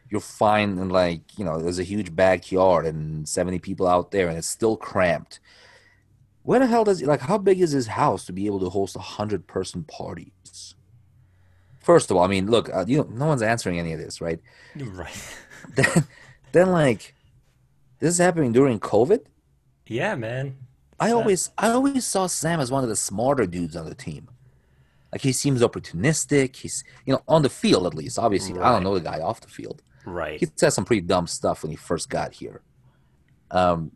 you're 0.09 0.21
fine 0.21 0.77
and 0.77 0.91
like 0.91 1.37
you 1.37 1.43
know 1.43 1.59
there's 1.59 1.79
a 1.79 1.83
huge 1.83 2.15
backyard 2.15 2.85
and 2.85 3.27
70 3.27 3.57
people 3.59 3.87
out 3.87 4.11
there 4.11 4.29
and 4.29 4.37
it's 4.37 4.47
still 4.47 4.77
cramped. 4.77 5.39
Where 6.43 6.59
the 6.59 6.67
hell 6.67 6.85
does 6.85 7.01
like 7.01 7.21
how 7.21 7.39
big 7.39 7.59
is 7.59 7.71
his 7.71 7.87
house 7.87 8.23
to 8.27 8.31
be 8.31 8.45
able 8.45 8.61
to 8.61 8.69
host 8.69 8.95
a 8.95 8.99
hundred 8.99 9.47
person 9.47 9.83
parties? 9.83 10.74
First 11.85 12.09
of 12.09 12.17
all, 12.17 12.23
I 12.23 12.27
mean, 12.27 12.49
look, 12.49 12.73
uh, 12.73 12.83
you 12.87 12.97
know, 12.97 13.07
no 13.11 13.27
one's 13.27 13.43
answering 13.43 13.77
any 13.77 13.93
of 13.93 13.99
this, 13.99 14.19
right? 14.19 14.39
Right. 14.75 15.37
then, 15.75 16.07
then 16.51 16.71
like 16.71 17.13
this 17.99 18.09
is 18.09 18.17
happening 18.17 18.51
during 18.51 18.79
COVID. 18.79 19.19
yeah, 19.85 20.15
man. 20.15 20.57
I 20.99 21.11
always 21.11 21.51
I 21.59 21.69
always 21.69 22.03
saw 22.03 22.25
Sam 22.25 22.59
as 22.59 22.71
one 22.71 22.81
of 22.81 22.89
the 22.89 22.95
smarter 22.95 23.45
dudes 23.45 23.75
on 23.75 23.85
the 23.85 23.93
team. 23.93 24.29
Like 25.11 25.21
he 25.21 25.31
seems 25.31 25.61
opportunistic. 25.61 26.55
He's 26.55 26.83
you 27.05 27.13
know 27.13 27.21
on 27.27 27.43
the 27.43 27.49
field 27.49 27.85
at 27.85 27.93
least. 27.93 28.17
Obviously, 28.17 28.59
I 28.59 28.71
don't 28.71 28.83
know 28.83 28.95
the 28.95 29.01
guy 29.01 29.19
off 29.19 29.41
the 29.41 29.47
field. 29.47 29.83
Right. 30.05 30.39
He 30.39 30.47
said 30.55 30.71
some 30.71 30.85
pretty 30.85 31.01
dumb 31.01 31.27
stuff 31.27 31.61
when 31.61 31.69
he 31.69 31.75
first 31.75 32.09
got 32.09 32.33
here. 32.33 32.61
Um, 33.51 33.91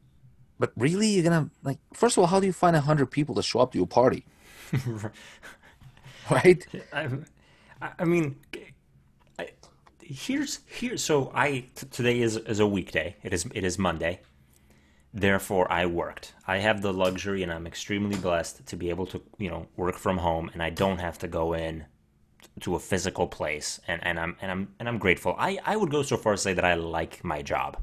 but 0.59 0.73
really, 0.75 1.07
you're 1.07 1.23
gonna 1.23 1.49
like 1.63 1.79
first 1.93 2.17
of 2.17 2.21
all, 2.21 2.27
how 2.27 2.39
do 2.39 2.45
you 2.45 2.53
find 2.53 2.75
a 2.75 2.81
hundred 2.81 3.07
people 3.07 3.33
to 3.33 3.41
show 3.41 3.61
up 3.61 3.71
to 3.71 3.79
your 3.79 3.87
party, 3.87 4.25
right? 6.29 6.67
I, 6.93 7.09
I 7.81 8.03
mean, 8.05 8.35
I, 9.37 9.49
here's 10.01 10.59
here. 10.65 10.97
So 10.97 11.31
I 11.33 11.65
t- 11.75 11.87
today 11.91 12.19
is 12.21 12.37
is 12.37 12.59
a 12.59 12.67
weekday. 12.67 13.15
It 13.23 13.33
is 13.33 13.45
it 13.53 13.63
is 13.63 13.77
Monday. 13.77 14.21
Therefore, 15.13 15.71
I 15.71 15.85
worked. 15.85 16.33
I 16.45 16.57
have 16.57 16.81
the 16.81 16.93
luxury, 16.93 17.41
and 17.41 17.51
I'm 17.51 17.65
extremely 17.65 18.15
blessed 18.17 18.65
to 18.67 18.75
be 18.75 18.89
able 18.89 19.07
to 19.07 19.21
you 19.37 19.49
know 19.49 19.67
work 19.75 19.95
from 19.95 20.17
home, 20.17 20.49
and 20.53 20.61
I 20.61 20.69
don't 20.69 20.99
have 20.99 21.17
to 21.19 21.27
go 21.27 21.53
in 21.53 21.85
to 22.61 22.75
a 22.75 22.79
physical 22.79 23.27
place. 23.27 23.79
And, 23.87 24.05
and 24.05 24.19
I'm 24.19 24.35
and 24.41 24.51
I'm 24.51 24.75
and 24.79 24.89
I'm 24.89 24.97
grateful. 24.97 25.35
I 25.37 25.59
I 25.65 25.77
would 25.77 25.89
go 25.89 26.03
so 26.03 26.17
far 26.17 26.33
as 26.33 26.41
to 26.41 26.43
say 26.49 26.53
that 26.53 26.65
I 26.65 26.73
like 26.73 27.23
my 27.23 27.41
job, 27.41 27.77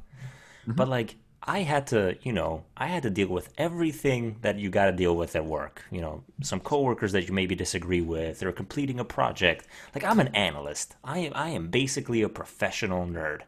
mm-hmm. 0.63 0.73
but 0.73 0.89
like. 0.89 1.17
I 1.49 1.61
had 1.61 1.87
to, 1.89 2.17
you 2.23 2.33
know, 2.33 2.65
I 2.77 2.89
had 2.89 3.05
to 3.05 3.11
deal 3.11 3.29
with 3.29 3.53
everything 3.57 4.37
that 4.43 4.59
you 4.59 4.69
got 4.69 4.87
to 4.87 4.93
deal 4.93 5.15
with 5.15 5.37
at 5.37 5.47
work. 5.47 5.85
You 5.93 6.01
know, 6.01 6.25
some 6.43 6.59
coworkers 6.59 7.13
that 7.13 7.29
you 7.29 7.33
maybe 7.33 7.55
disagree 7.55 8.01
with, 8.01 8.43
or 8.43 8.51
completing 8.51 8.99
a 8.99 9.05
project. 9.05 9.67
Like 9.95 10.03
I'm 10.03 10.19
an 10.19 10.35
analyst. 10.35 10.97
I 11.05 11.21
am, 11.21 11.33
I 11.35 11.51
am 11.51 11.69
basically 11.69 12.23
a 12.23 12.29
professional 12.29 13.07
nerd. 13.07 13.43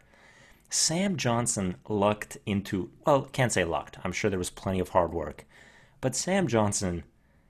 Sam 0.71 1.17
Johnson 1.17 1.77
lucked 1.89 2.39
into, 2.47 2.91
well, 3.05 3.23
can't 3.23 3.53
say 3.53 3.65
lucked. 3.65 3.99
I'm 4.05 4.13
sure 4.13 4.31
there 4.31 4.39
was 4.39 4.51
plenty 4.51 4.81
of 4.81 4.91
hard 4.91 5.13
work, 5.13 5.45
but 6.01 6.15
Sam 6.15 6.47
Johnson, 6.47 7.05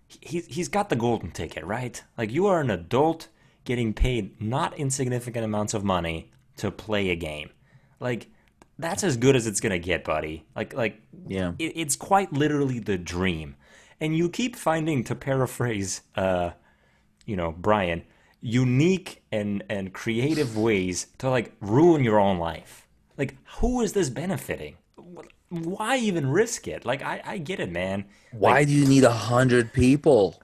he 0.07 0.40
he's 0.40 0.68
got 0.68 0.88
the 0.88 0.96
golden 0.96 1.32
ticket, 1.32 1.64
right? 1.64 2.03
Like 2.16 2.30
you 2.30 2.46
are 2.46 2.61
an 2.61 2.70
adult 2.70 3.28
getting 3.64 3.92
paid 3.92 4.40
not 4.40 4.78
insignificant 4.78 5.44
amounts 5.44 5.74
of 5.74 5.84
money 5.84 6.30
to 6.57 6.70
play 6.70 7.11
a 7.11 7.16
game. 7.16 7.51
Like 8.01 8.28
that's 8.79 9.03
as 9.05 9.16
good 9.16 9.37
as 9.37 9.47
it's 9.47 9.61
gonna 9.61 9.79
get, 9.79 10.05
buddy. 10.05 10.45
Like 10.57 10.72
like 10.74 11.01
Yeah. 11.26 11.53
it, 11.59 11.72
it's 11.76 11.97
quite 11.97 12.33
literally 12.33 12.79
the 12.79 12.99
dream. 12.99 13.57
And 14.01 14.16
you 14.16 14.29
keep 14.29 14.55
finding, 14.55 15.03
to 15.05 15.14
paraphrase, 15.16 16.03
uh, 16.14 16.51
you 17.26 17.35
know, 17.35 17.53
Brian, 17.59 18.05
unique 18.41 19.22
and 19.33 19.64
and 19.68 19.93
creative 19.93 20.57
ways 20.57 21.09
to 21.18 21.29
like 21.29 21.53
ruin 21.61 22.05
your 22.05 22.18
own 22.20 22.39
life. 22.39 22.87
Like, 23.16 23.35
who 23.59 23.81
is 23.81 23.93
this 23.95 24.09
benefiting? 24.11 24.76
Why 25.49 25.97
even 25.97 26.26
risk 26.31 26.68
it? 26.68 26.85
Like, 26.85 27.03
I 27.03 27.20
I 27.24 27.39
get 27.39 27.59
it, 27.59 27.70
man. 27.72 28.05
Why 28.33 28.64
do 28.64 28.72
you 28.72 28.87
need 28.87 29.03
a 29.05 29.12
hundred 29.12 29.72
people? 29.72 30.41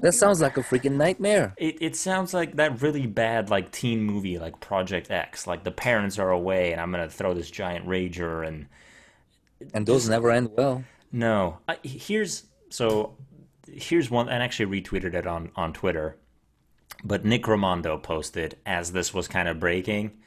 That 0.00 0.12
sounds 0.12 0.40
like 0.40 0.56
a 0.56 0.62
freaking 0.62 0.92
nightmare. 0.92 1.54
It, 1.56 1.78
it 1.80 1.96
sounds 1.96 2.32
like 2.32 2.56
that 2.56 2.80
really 2.82 3.06
bad 3.06 3.50
like 3.50 3.72
teen 3.72 4.02
movie 4.02 4.38
like 4.38 4.60
Project 4.60 5.10
X. 5.10 5.46
Like 5.46 5.64
the 5.64 5.70
parents 5.70 6.18
are 6.18 6.30
away 6.30 6.72
and 6.72 6.80
I'm 6.80 6.90
gonna 6.90 7.08
throw 7.10 7.34
this 7.34 7.50
giant 7.50 7.86
rager 7.86 8.46
and 8.46 8.66
And 9.74 9.86
those 9.86 10.08
never 10.08 10.30
end 10.30 10.50
well. 10.56 10.84
No, 11.12 11.58
I, 11.68 11.76
here's 11.82 12.44
so 12.70 13.16
here's 13.70 14.10
one, 14.10 14.28
and 14.28 14.42
I 14.42 14.46
actually 14.46 14.80
retweeted 14.80 15.14
it 15.14 15.26
on 15.26 15.50
on 15.56 15.72
Twitter. 15.72 16.16
But 17.04 17.24
Nick 17.24 17.44
Rimando 17.44 18.02
posted 18.02 18.56
as 18.64 18.92
this 18.92 19.12
was 19.12 19.28
kind 19.28 19.48
of 19.48 19.60
breaking, 19.60 20.18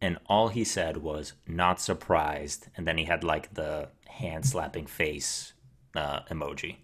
and 0.00 0.18
all 0.26 0.48
he 0.48 0.64
said 0.64 0.96
was 0.98 1.34
"not 1.46 1.80
surprised," 1.80 2.68
and 2.76 2.86
then 2.86 2.98
he 2.98 3.04
had 3.04 3.22
like 3.22 3.54
the 3.54 3.88
hand 4.08 4.44
slapping 4.46 4.86
face 4.86 5.52
uh, 5.94 6.20
emoji. 6.30 6.76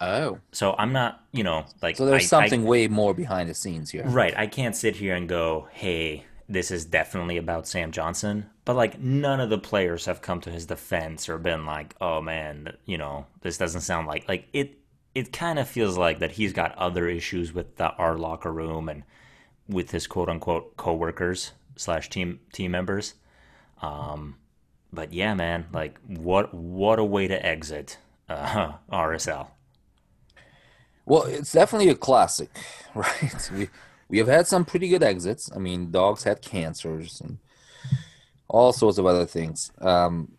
Oh. 0.00 0.38
So 0.52 0.74
I'm 0.78 0.92
not, 0.92 1.24
you 1.32 1.42
know, 1.44 1.66
like 1.82 1.96
So 1.96 2.06
there's 2.06 2.22
I- 2.32 2.38
I- 2.38 2.48
something 2.48 2.64
way 2.64 2.88
more 2.88 3.14
behind 3.14 3.48
the 3.48 3.54
scenes 3.54 3.90
here. 3.90 4.04
Right. 4.04 4.36
I 4.36 4.46
can't 4.46 4.76
sit 4.76 4.96
here 4.96 5.14
and 5.14 5.28
go, 5.28 5.68
hey, 5.72 6.24
this 6.48 6.70
is 6.70 6.84
definitely 6.84 7.36
about 7.38 7.66
Sam 7.66 7.90
Johnson. 7.92 8.46
But 8.64 8.76
like 8.76 8.98
none 9.00 9.40
of 9.40 9.50
the 9.50 9.58
players 9.58 10.06
have 10.06 10.22
come 10.22 10.40
to 10.42 10.50
his 10.50 10.66
defense 10.66 11.28
or 11.28 11.38
been 11.38 11.66
like, 11.66 11.94
oh 12.00 12.20
man, 12.20 12.76
you 12.84 12.98
know, 12.98 13.26
this 13.42 13.58
doesn't 13.58 13.80
sound 13.82 14.06
like 14.06 14.28
like 14.28 14.48
it 14.52 14.78
it 15.14 15.32
kind 15.32 15.58
of 15.58 15.66
feels 15.68 15.96
like 15.96 16.18
that 16.18 16.32
he's 16.32 16.52
got 16.52 16.76
other 16.76 17.08
issues 17.08 17.52
with 17.54 17.76
the 17.76 17.90
our 17.94 18.18
locker 18.18 18.52
room 18.52 18.88
and 18.88 19.02
with 19.68 19.90
his 19.92 20.06
quote 20.06 20.28
unquote 20.28 20.76
coworkers 20.76 21.52
slash 21.76 22.10
team 22.10 22.40
team 22.52 22.72
members. 22.72 23.14
Um 23.82 24.36
but 24.92 25.12
yeah, 25.12 25.34
man, 25.34 25.66
like 25.72 25.98
what 26.06 26.52
what 26.54 26.98
a 26.98 27.04
way 27.04 27.26
to 27.28 27.46
exit 27.46 27.98
uh, 28.28 28.72
RSL. 28.92 29.48
Well, 31.06 31.22
it's 31.22 31.52
definitely 31.52 31.88
a 31.88 31.94
classic, 31.94 32.50
right? 32.94 33.50
We 33.54 33.70
we 34.08 34.18
have 34.18 34.28
had 34.28 34.46
some 34.46 34.64
pretty 34.64 34.88
good 34.88 35.02
exits. 35.02 35.50
I 35.54 35.58
mean, 35.58 35.90
dogs 35.90 36.24
had 36.24 36.42
cancers 36.42 37.20
and 37.20 37.38
all 38.48 38.72
sorts 38.72 38.98
of 38.98 39.06
other 39.06 39.26
things. 39.26 39.72
Um, 39.80 40.32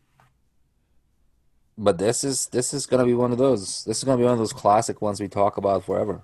but 1.77 1.97
this 1.97 2.23
is 2.23 2.47
this 2.47 2.73
is 2.73 2.85
gonna 2.85 3.05
be 3.05 3.13
one 3.13 3.31
of 3.31 3.37
those. 3.37 3.83
This 3.85 3.97
is 3.97 4.03
gonna 4.03 4.17
be 4.17 4.23
one 4.23 4.33
of 4.33 4.39
those 4.39 4.53
classic 4.53 5.01
ones 5.01 5.19
we 5.19 5.27
talk 5.27 5.57
about 5.57 5.85
forever. 5.85 6.21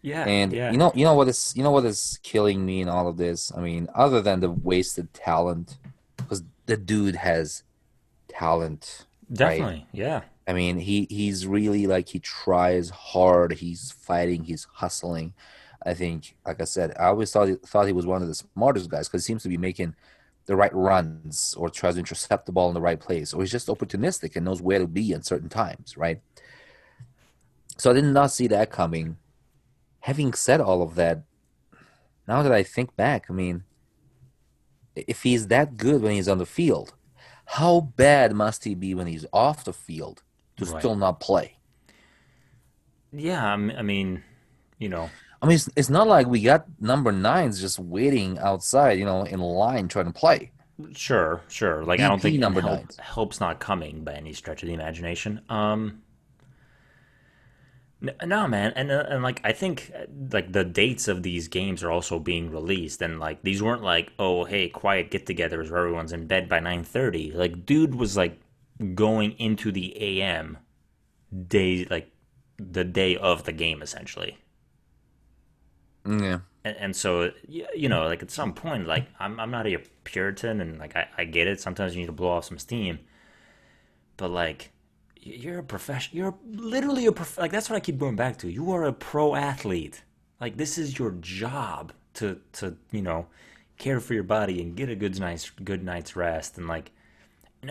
Yeah, 0.00 0.24
And 0.26 0.52
yeah. 0.52 0.70
you 0.70 0.78
know, 0.78 0.92
you 0.94 1.04
know 1.04 1.14
what 1.14 1.28
is 1.28 1.52
you 1.56 1.62
know 1.62 1.72
what 1.72 1.84
is 1.84 2.20
killing 2.22 2.64
me 2.64 2.80
in 2.80 2.88
all 2.88 3.08
of 3.08 3.16
this. 3.16 3.52
I 3.56 3.60
mean, 3.60 3.88
other 3.94 4.20
than 4.20 4.40
the 4.40 4.50
wasted 4.50 5.12
talent, 5.12 5.76
because 6.16 6.42
the 6.66 6.76
dude 6.76 7.16
has 7.16 7.64
talent. 8.28 9.06
Definitely. 9.30 9.86
Yeah. 9.92 10.22
I 10.48 10.54
mean, 10.54 10.78
he 10.78 11.06
he's 11.10 11.46
really 11.46 11.86
like 11.86 12.08
he 12.08 12.20
tries 12.20 12.88
hard. 12.88 13.52
He's 13.52 13.90
fighting. 13.92 14.44
He's 14.44 14.66
hustling. 14.72 15.34
I 15.84 15.92
think, 15.92 16.34
like 16.46 16.60
I 16.60 16.64
said, 16.64 16.94
I 16.98 17.04
always 17.04 17.30
thought 17.30 17.48
he, 17.48 17.54
thought 17.54 17.86
he 17.86 17.92
was 17.92 18.06
one 18.06 18.22
of 18.22 18.28
the 18.28 18.34
smartest 18.34 18.90
guys 18.90 19.08
because 19.08 19.24
he 19.24 19.30
seems 19.30 19.42
to 19.42 19.50
be 19.50 19.58
making 19.58 19.94
the 20.46 20.56
right 20.56 20.74
runs 20.74 21.54
or 21.58 21.68
tries 21.68 21.94
to 21.94 22.00
intercept 22.00 22.46
the 22.46 22.52
ball 22.52 22.68
in 22.68 22.74
the 22.74 22.80
right 22.80 22.98
place, 22.98 23.34
or 23.34 23.42
he's 23.42 23.52
just 23.52 23.68
opportunistic 23.68 24.34
and 24.34 24.46
knows 24.46 24.62
where 24.62 24.78
to 24.78 24.86
be 24.86 25.12
at 25.12 25.26
certain 25.26 25.50
times, 25.50 25.98
right? 25.98 26.20
So 27.76 27.90
I 27.90 27.94
did 27.94 28.04
not 28.04 28.32
see 28.32 28.46
that 28.48 28.70
coming. 28.70 29.18
Having 30.00 30.32
said 30.32 30.62
all 30.62 30.80
of 30.80 30.94
that, 30.94 31.24
now 32.26 32.42
that 32.42 32.52
I 32.52 32.62
think 32.62 32.96
back, 32.96 33.26
I 33.28 33.34
mean, 33.34 33.64
if 34.96 35.22
he's 35.22 35.48
that 35.48 35.76
good 35.76 36.00
when 36.00 36.12
he's 36.12 36.28
on 36.28 36.38
the 36.38 36.46
field, 36.46 36.94
how 37.44 37.92
bad 37.96 38.32
must 38.32 38.64
he 38.64 38.74
be 38.74 38.94
when 38.94 39.06
he's 39.06 39.26
off 39.32 39.64
the 39.64 39.72
field 39.74 40.22
to 40.58 40.64
Right. 40.66 40.80
still 40.80 40.96
not 40.96 41.20
play? 41.20 41.56
Yeah, 43.12 43.44
I 43.44 43.56
mean, 43.82 44.22
you 44.78 44.88
know, 44.88 45.08
I 45.40 45.46
mean, 45.46 45.54
it's, 45.54 45.68
it's 45.76 45.88
not 45.90 46.06
like 46.08 46.26
we 46.26 46.42
got 46.42 46.66
number 46.80 47.12
nines 47.12 47.60
just 47.60 47.78
waiting 47.78 48.38
outside, 48.38 48.98
you 48.98 49.04
know, 49.04 49.22
in 49.22 49.40
line 49.40 49.88
trying 49.88 50.06
to 50.06 50.12
play. 50.12 50.52
sure, 50.94 51.42
sure. 51.48 51.84
Like 51.84 52.00
I 52.00 52.08
don't 52.08 52.20
think 52.20 52.38
number 52.38 52.60
help, 52.60 52.80
nines. 52.80 52.96
help's 52.98 53.40
not 53.40 53.60
coming 53.60 54.04
by 54.04 54.14
any 54.14 54.32
stretch 54.32 54.62
of 54.62 54.68
the 54.68 54.74
imagination. 54.74 55.40
Um, 55.48 56.02
no, 58.24 58.46
man, 58.46 58.72
and 58.76 58.92
uh, 58.92 59.06
and 59.08 59.24
like 59.24 59.40
I 59.42 59.52
think 59.52 59.90
uh, 59.92 60.04
like 60.32 60.52
the 60.52 60.62
dates 60.64 61.08
of 61.08 61.24
these 61.24 61.48
games 61.48 61.82
are 61.82 61.90
also 61.90 62.20
being 62.20 62.50
released, 62.50 63.02
and 63.02 63.18
like 63.18 63.42
these 63.42 63.60
weren't 63.60 63.82
like 63.82 64.12
oh 64.20 64.44
hey 64.44 64.68
quiet 64.68 65.10
get-togethers 65.10 65.68
where 65.70 65.80
everyone's 65.80 66.12
in 66.12 66.26
bed 66.28 66.48
by 66.48 66.60
nine 66.60 66.84
thirty. 66.84 67.32
Like 67.32 67.66
dude 67.66 67.96
was 67.96 68.16
like 68.16 68.38
going 68.94 69.32
into 69.32 69.72
the 69.72 69.96
AM 70.00 70.58
day 71.48 71.86
like 71.90 72.10
the 72.56 72.84
day 72.84 73.16
of 73.16 73.44
the 73.44 73.52
game 73.52 73.82
essentially. 73.82 74.38
Yeah. 76.06 76.40
and, 76.64 76.76
and 76.78 76.96
so 76.96 77.32
you 77.46 77.88
know 77.88 78.04
like 78.06 78.22
at 78.22 78.30
some 78.30 78.54
point 78.54 78.86
like 78.86 79.06
i'm, 79.20 79.38
I'm 79.38 79.50
not 79.50 79.66
a 79.66 79.76
puritan 80.04 80.60
and 80.60 80.78
like 80.78 80.96
I, 80.96 81.06
I 81.18 81.24
get 81.24 81.46
it 81.46 81.60
sometimes 81.60 81.94
you 81.94 82.00
need 82.00 82.06
to 82.06 82.12
blow 82.12 82.30
off 82.30 82.46
some 82.46 82.58
steam 82.58 82.98
but 84.16 84.30
like 84.30 84.70
you're 85.20 85.58
a 85.58 85.62
profession 85.62 86.16
you're 86.16 86.34
literally 86.50 87.06
a 87.06 87.12
prof- 87.12 87.36
like 87.38 87.52
that's 87.52 87.68
what 87.68 87.76
i 87.76 87.80
keep 87.80 87.98
going 87.98 88.16
back 88.16 88.38
to 88.38 88.50
you 88.50 88.70
are 88.72 88.84
a 88.84 88.92
pro 88.92 89.34
athlete 89.34 90.02
like 90.40 90.56
this 90.56 90.78
is 90.78 90.98
your 90.98 91.10
job 91.20 91.92
to 92.14 92.40
to 92.52 92.76
you 92.90 93.02
know 93.02 93.26
care 93.76 94.00
for 94.00 94.14
your 94.14 94.22
body 94.22 94.62
and 94.62 94.76
get 94.76 94.88
a 94.88 94.96
good 94.96 95.18
night's 95.20 95.50
good 95.50 95.84
night's 95.84 96.16
rest 96.16 96.56
and 96.56 96.66
like 96.68 96.90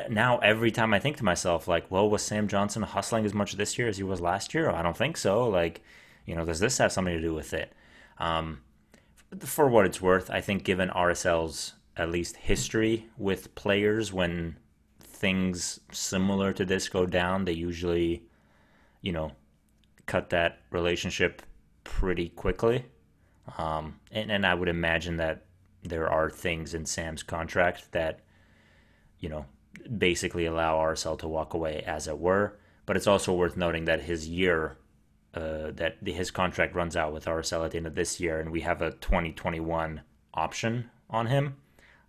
now 0.09 0.37
every 0.39 0.69
time 0.69 0.93
i 0.93 0.99
think 0.99 1.15
to 1.17 1.23
myself 1.23 1.67
like 1.67 1.89
well 1.89 2.09
was 2.09 2.21
sam 2.21 2.47
johnson 2.47 2.83
hustling 2.83 3.25
as 3.25 3.33
much 3.33 3.53
this 3.53 3.77
year 3.77 3.87
as 3.87 3.97
he 3.97 4.03
was 4.03 4.21
last 4.21 4.53
year? 4.53 4.69
I 4.69 4.81
don't 4.81 4.97
think 4.97 5.17
so. 5.17 5.47
Like 5.47 5.81
you 6.25 6.35
know 6.35 6.45
does 6.45 6.59
this 6.59 6.77
have 6.77 6.91
something 6.91 7.13
to 7.13 7.21
do 7.21 7.33
with 7.33 7.53
it? 7.53 7.73
Um, 8.19 8.61
for 9.39 9.67
what 9.67 9.85
it's 9.85 10.01
worth, 10.01 10.29
I 10.29 10.41
think 10.41 10.63
given 10.63 10.89
RSL's 10.89 11.73
at 11.95 12.09
least 12.09 12.37
history 12.37 13.07
with 13.17 13.53
players 13.55 14.13
when 14.13 14.57
things 14.99 15.79
similar 15.91 16.53
to 16.53 16.65
this 16.65 16.87
go 16.89 17.05
down, 17.05 17.45
they 17.45 17.51
usually, 17.51 18.23
you 19.01 19.11
know, 19.11 19.31
cut 20.05 20.29
that 20.29 20.59
relationship 20.69 21.41
pretty 21.83 22.29
quickly. 22.29 22.85
Um, 23.57 23.99
and, 24.11 24.31
and 24.31 24.45
I 24.45 24.53
would 24.53 24.69
imagine 24.69 25.17
that 25.17 25.45
there 25.83 26.09
are 26.09 26.29
things 26.29 26.73
in 26.73 26.85
Sam's 26.85 27.23
contract 27.23 27.91
that, 27.93 28.21
you 29.19 29.29
know, 29.29 29.45
basically 29.97 30.45
allow 30.45 30.77
RSL 30.77 31.19
to 31.19 31.27
walk 31.27 31.53
away 31.53 31.83
as 31.85 32.07
it 32.07 32.19
were. 32.19 32.57
But 32.85 32.95
it's 32.95 33.07
also 33.07 33.33
worth 33.33 33.57
noting 33.57 33.85
that 33.85 34.03
his 34.03 34.27
year, 34.27 34.77
uh, 35.33 35.71
that 35.71 35.97
his 36.05 36.31
contract 36.31 36.73
runs 36.73 36.95
out 36.95 37.13
with 37.13 37.25
RSL 37.25 37.65
at 37.65 37.71
the 37.71 37.77
end 37.77 37.87
of 37.87 37.95
this 37.95 38.19
year, 38.19 38.39
and 38.39 38.51
we 38.51 38.61
have 38.61 38.81
a 38.81 38.91
2021 38.91 40.01
option 40.33 40.89
on 41.09 41.27
him. 41.27 41.57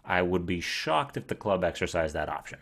I 0.04 0.22
would 0.22 0.46
be 0.46 0.60
shocked 0.60 1.16
if 1.16 1.26
the 1.26 1.34
club 1.34 1.64
exercised 1.64 2.14
that 2.14 2.28
option. 2.28 2.60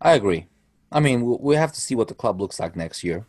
I 0.00 0.12
agree. 0.12 0.46
I 0.92 1.00
mean, 1.00 1.38
we 1.40 1.56
have 1.56 1.72
to 1.72 1.80
see 1.80 1.94
what 1.94 2.08
the 2.08 2.14
club 2.14 2.40
looks 2.40 2.60
like 2.60 2.76
next 2.76 3.04
year. 3.04 3.26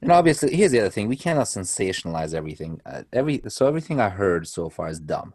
And 0.00 0.12
obviously, 0.12 0.54
here's 0.54 0.72
the 0.72 0.80
other 0.80 0.90
thing: 0.90 1.08
we 1.08 1.16
cannot 1.16 1.46
sensationalize 1.46 2.34
everything. 2.34 2.80
Uh, 2.84 3.04
every 3.12 3.40
so 3.48 3.66
everything 3.66 4.00
I 4.00 4.10
heard 4.10 4.46
so 4.46 4.68
far 4.68 4.88
is 4.88 5.00
dumb. 5.00 5.34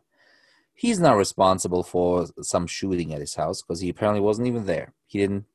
He's 0.80 1.00
not 1.00 1.18
responsible 1.18 1.84
for 1.84 2.28
some 2.42 2.66
shooting 2.66 3.14
at 3.14 3.20
his 3.20 3.36
house 3.36 3.62
because 3.62 3.82
he 3.82 3.90
apparently 3.90 4.22
wasn't 4.22 4.48
even 4.48 4.66
there. 4.66 4.94
He 5.08 5.20
didn't. 5.20 5.46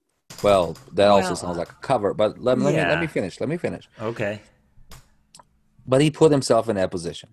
Well, 0.42 0.76
that 0.92 1.06
well, 1.06 1.16
also 1.16 1.34
sounds 1.34 1.56
like 1.56 1.70
a 1.70 1.76
cover. 1.80 2.12
But 2.12 2.38
let, 2.38 2.58
let 2.58 2.74
yeah. 2.74 2.84
me 2.84 2.90
let 2.90 3.00
me 3.00 3.06
finish. 3.06 3.40
Let 3.40 3.48
me 3.48 3.56
finish. 3.56 3.88
Okay. 4.00 4.40
But 5.86 6.02
he 6.02 6.10
put 6.10 6.32
himself 6.32 6.68
in 6.68 6.76
that 6.76 6.90
position. 6.90 7.30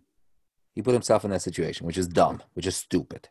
He 0.74 0.82
put 0.82 0.94
himself 0.94 1.26
in 1.26 1.32
that 1.32 1.42
situation, 1.42 1.86
which 1.86 1.98
is 1.98 2.08
dumb, 2.08 2.42
which 2.54 2.66
is 2.66 2.78
stupid 2.78 3.30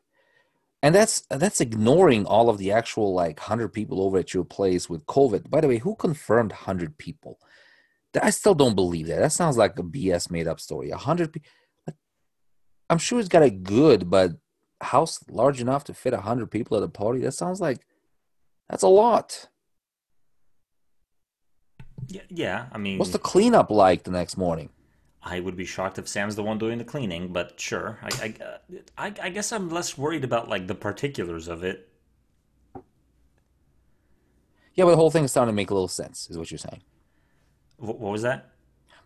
and 0.83 0.95
that's 0.95 1.23
that's 1.31 1.61
ignoring 1.61 2.25
all 2.27 2.49
of 2.49 2.59
the 2.59 2.73
actual 2.73 3.13
like 3.13 3.39
100 3.39 3.69
people 3.69 4.03
over 4.03 4.19
at 4.19 4.35
your 4.35 4.45
place 4.45 4.89
with 4.89 5.07
covid 5.07 5.49
by 5.51 5.61
the 5.61 5.69
way 5.69 5.79
who 5.79 5.95
confirmed 5.95 6.53
100 6.53 6.97
people 6.99 7.39
i 8.23 8.31
still 8.31 8.55
don't 8.55 8.75
believe 8.75 9.07
that 9.07 9.21
that 9.21 9.33
sounds 9.33 9.57
like 9.57 9.79
a 9.79 9.83
bs 9.83 10.31
made 10.31 10.49
up 10.49 10.61
story 10.61 10.91
100 10.91 11.33
people 11.33 11.51
i'm 12.89 12.99
sure 12.99 13.19
it's 13.19 13.29
got 13.29 13.43
a 13.43 13.51
good 13.51 14.11
but 14.11 14.33
house 14.81 15.21
large 15.29 15.61
enough 15.61 15.85
to 15.85 15.95
fit 15.95 16.13
100 16.13 16.51
people 16.51 16.77
at 16.77 16.83
a 16.83 16.89
party 16.89 17.21
that 17.21 17.33
sounds 17.33 17.61
like 17.61 17.81
that's 18.69 18.83
a 18.83 18.89
lot 18.89 19.49
yeah, 22.09 22.23
yeah 22.29 22.67
i 22.73 22.79
mean 22.79 22.99
what's 22.99 23.13
the 23.13 23.19
cleanup 23.19 23.71
like 23.71 24.05
the 24.05 24.11
next 24.11 24.37
morning 24.37 24.71
I 25.23 25.41
would 25.41 25.57
be 25.57 25.67
shocked 25.67 25.99
if 25.99 26.09
Sam's 26.09 26.35
the 26.35 26.43
one 26.43 26.59
doing 26.59 26.79
the 26.79 26.85
cleaning, 26.85 27.33
but 27.33 27.61
sure. 27.61 27.99
I, 28.03 28.35
I, 28.97 29.07
I, 29.07 29.15
I 29.23 29.29
guess 29.29 29.53
I'm 29.53 29.69
less 29.69 29.99
worried 29.99 30.25
about 30.25 30.49
like 30.49 30.67
the 30.67 30.75
particulars 30.75 31.47
of 31.47 31.63
it. 31.63 31.89
Yeah, 34.75 34.85
but 34.85 34.93
the 34.93 34.97
whole 34.97 35.11
thing 35.11 35.25
is 35.25 35.31
starting 35.31 35.53
to 35.53 35.57
make 35.57 35.71
a 35.71 35.75
little 35.75 35.89
sense, 35.89 36.31
is 36.31 36.39
what 36.39 36.51
you're 36.51 36.59
saying. 36.59 36.81
what 37.77 37.99
was 37.99 38.23
that? 38.23 38.53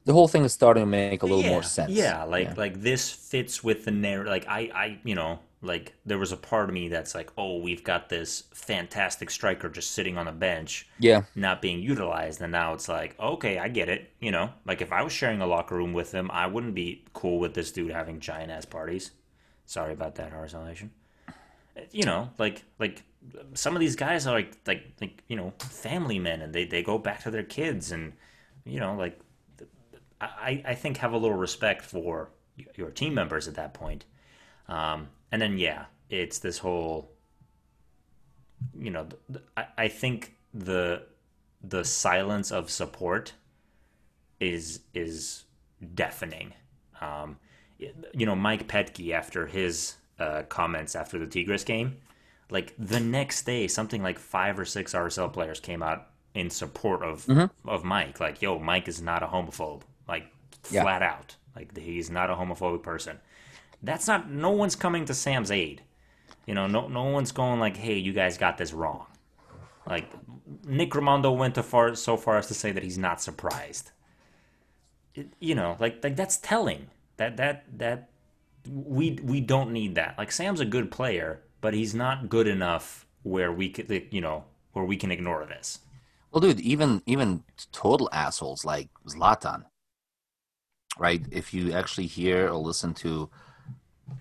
The 0.04 0.12
whole 0.12 0.28
thing 0.28 0.44
is 0.44 0.52
starting 0.52 0.82
to 0.82 0.86
make 0.86 1.22
a 1.22 1.26
little 1.26 1.42
yeah, 1.42 1.50
more 1.50 1.62
sense. 1.62 1.90
Yeah, 1.90 2.24
like 2.24 2.48
yeah. 2.48 2.54
like 2.56 2.80
this 2.80 3.10
fits 3.10 3.64
with 3.64 3.84
the 3.84 3.90
narrative. 3.90 4.30
Like 4.30 4.46
I, 4.46 4.70
I, 4.74 4.98
you 5.02 5.14
know, 5.14 5.40
like 5.64 5.94
there 6.04 6.18
was 6.18 6.32
a 6.32 6.36
part 6.36 6.68
of 6.68 6.74
me 6.74 6.88
that's 6.88 7.14
like, 7.14 7.30
oh, 7.36 7.58
we've 7.58 7.82
got 7.82 8.08
this 8.08 8.44
fantastic 8.52 9.30
striker 9.30 9.68
just 9.68 9.92
sitting 9.92 10.18
on 10.18 10.26
the 10.26 10.32
bench, 10.32 10.86
yeah, 10.98 11.22
not 11.34 11.62
being 11.62 11.80
utilized, 11.80 12.40
and 12.42 12.52
now 12.52 12.74
it's 12.74 12.88
like, 12.88 13.18
okay, 13.18 13.58
I 13.58 13.68
get 13.68 13.88
it. 13.88 14.10
You 14.20 14.30
know, 14.30 14.50
like 14.66 14.82
if 14.82 14.92
I 14.92 15.02
was 15.02 15.12
sharing 15.12 15.40
a 15.40 15.46
locker 15.46 15.74
room 15.74 15.92
with 15.92 16.12
him, 16.12 16.30
I 16.30 16.46
wouldn't 16.46 16.74
be 16.74 17.04
cool 17.12 17.38
with 17.38 17.54
this 17.54 17.72
dude 17.72 17.90
having 17.90 18.20
giant 18.20 18.50
ass 18.50 18.64
parties. 18.64 19.12
Sorry 19.66 19.92
about 19.92 20.16
that, 20.16 20.32
RSL 20.32 20.88
You 21.90 22.04
know, 22.04 22.30
like 22.38 22.62
like 22.78 23.02
some 23.54 23.74
of 23.74 23.80
these 23.80 23.96
guys 23.96 24.26
are 24.26 24.34
like 24.34 24.56
like 24.66 24.84
like 25.00 25.22
you 25.28 25.36
know 25.36 25.52
family 25.58 26.18
men, 26.18 26.42
and 26.42 26.54
they 26.54 26.64
they 26.64 26.82
go 26.82 26.98
back 26.98 27.22
to 27.22 27.30
their 27.30 27.42
kids, 27.42 27.90
and 27.90 28.12
you 28.64 28.80
know 28.80 28.94
like 28.94 29.18
I 30.20 30.62
I 30.64 30.74
think 30.74 30.98
have 30.98 31.12
a 31.12 31.18
little 31.18 31.36
respect 31.36 31.82
for 31.82 32.30
your 32.76 32.90
team 32.90 33.14
members 33.14 33.48
at 33.48 33.54
that 33.54 33.74
point. 33.74 34.04
Um, 34.68 35.08
and 35.32 35.40
then 35.40 35.58
yeah, 35.58 35.86
it's 36.10 36.38
this 36.38 36.58
whole. 36.58 37.10
You 38.78 38.90
know, 38.90 39.08
I, 39.56 39.66
I 39.76 39.88
think 39.88 40.34
the 40.52 41.02
the 41.62 41.84
silence 41.84 42.50
of 42.50 42.70
support 42.70 43.32
is 44.40 44.80
is 44.94 45.44
deafening. 45.94 46.54
Um, 47.00 47.38
you 47.78 48.26
know, 48.26 48.36
Mike 48.36 48.68
Petke 48.68 49.12
after 49.12 49.46
his 49.46 49.96
uh, 50.18 50.42
comments 50.48 50.94
after 50.94 51.18
the 51.18 51.26
Tigres 51.26 51.64
game, 51.64 51.98
like 52.50 52.74
the 52.78 53.00
next 53.00 53.42
day, 53.42 53.66
something 53.66 54.02
like 54.02 54.18
five 54.18 54.58
or 54.58 54.64
six 54.64 54.92
RSL 54.92 55.32
players 55.32 55.60
came 55.60 55.82
out 55.82 56.08
in 56.34 56.50
support 56.50 57.02
of 57.02 57.24
mm-hmm. 57.26 57.68
of 57.68 57.84
Mike. 57.84 58.20
Like, 58.20 58.42
yo, 58.42 58.58
Mike 58.58 58.88
is 58.88 59.00
not 59.00 59.22
a 59.22 59.26
homophobe. 59.26 59.82
Like, 60.08 60.26
flat 60.62 61.02
yeah. 61.02 61.12
out. 61.12 61.36
Like, 61.56 61.76
he's 61.76 62.10
not 62.10 62.30
a 62.30 62.34
homophobic 62.34 62.82
person. 62.82 63.20
That's 63.84 64.08
not. 64.08 64.30
No 64.30 64.50
one's 64.50 64.76
coming 64.76 65.04
to 65.04 65.14
Sam's 65.14 65.50
aid. 65.50 65.82
You 66.46 66.54
know, 66.54 66.66
no 66.66 66.88
no 66.88 67.04
one's 67.04 67.32
going 67.32 67.60
like, 67.60 67.76
"Hey, 67.76 67.98
you 67.98 68.12
guys 68.12 68.38
got 68.38 68.58
this 68.58 68.72
wrong." 68.72 69.06
Like 69.86 70.10
Nick 70.66 70.90
Rimando 70.90 71.36
went 71.36 71.54
to 71.56 71.62
far 71.62 71.94
so 71.94 72.16
far 72.16 72.38
as 72.38 72.46
to 72.48 72.54
say 72.54 72.72
that 72.72 72.82
he's 72.82 72.98
not 72.98 73.20
surprised. 73.20 73.90
It, 75.14 75.28
you 75.38 75.54
know, 75.54 75.76
like 75.78 76.02
like 76.02 76.16
that's 76.16 76.38
telling. 76.38 76.88
That 77.18 77.36
that 77.36 77.64
that 77.78 78.08
we 78.68 79.18
we 79.22 79.40
don't 79.40 79.72
need 79.72 79.94
that. 79.96 80.16
Like 80.16 80.32
Sam's 80.32 80.60
a 80.60 80.64
good 80.64 80.90
player, 80.90 81.42
but 81.60 81.74
he's 81.74 81.94
not 81.94 82.28
good 82.28 82.48
enough 82.48 83.06
where 83.22 83.52
we 83.52 83.68
could 83.68 84.08
you 84.10 84.20
know 84.20 84.44
where 84.72 84.84
we 84.84 84.96
can 84.96 85.10
ignore 85.10 85.44
this. 85.46 85.80
Well, 86.32 86.40
dude, 86.40 86.60
even 86.60 87.02
even 87.06 87.44
total 87.70 88.08
assholes 88.12 88.64
like 88.64 88.88
Zlatan, 89.06 89.64
right? 90.98 91.22
If 91.30 91.54
you 91.54 91.72
actually 91.72 92.06
hear 92.06 92.48
or 92.48 92.56
listen 92.56 92.94
to 92.94 93.30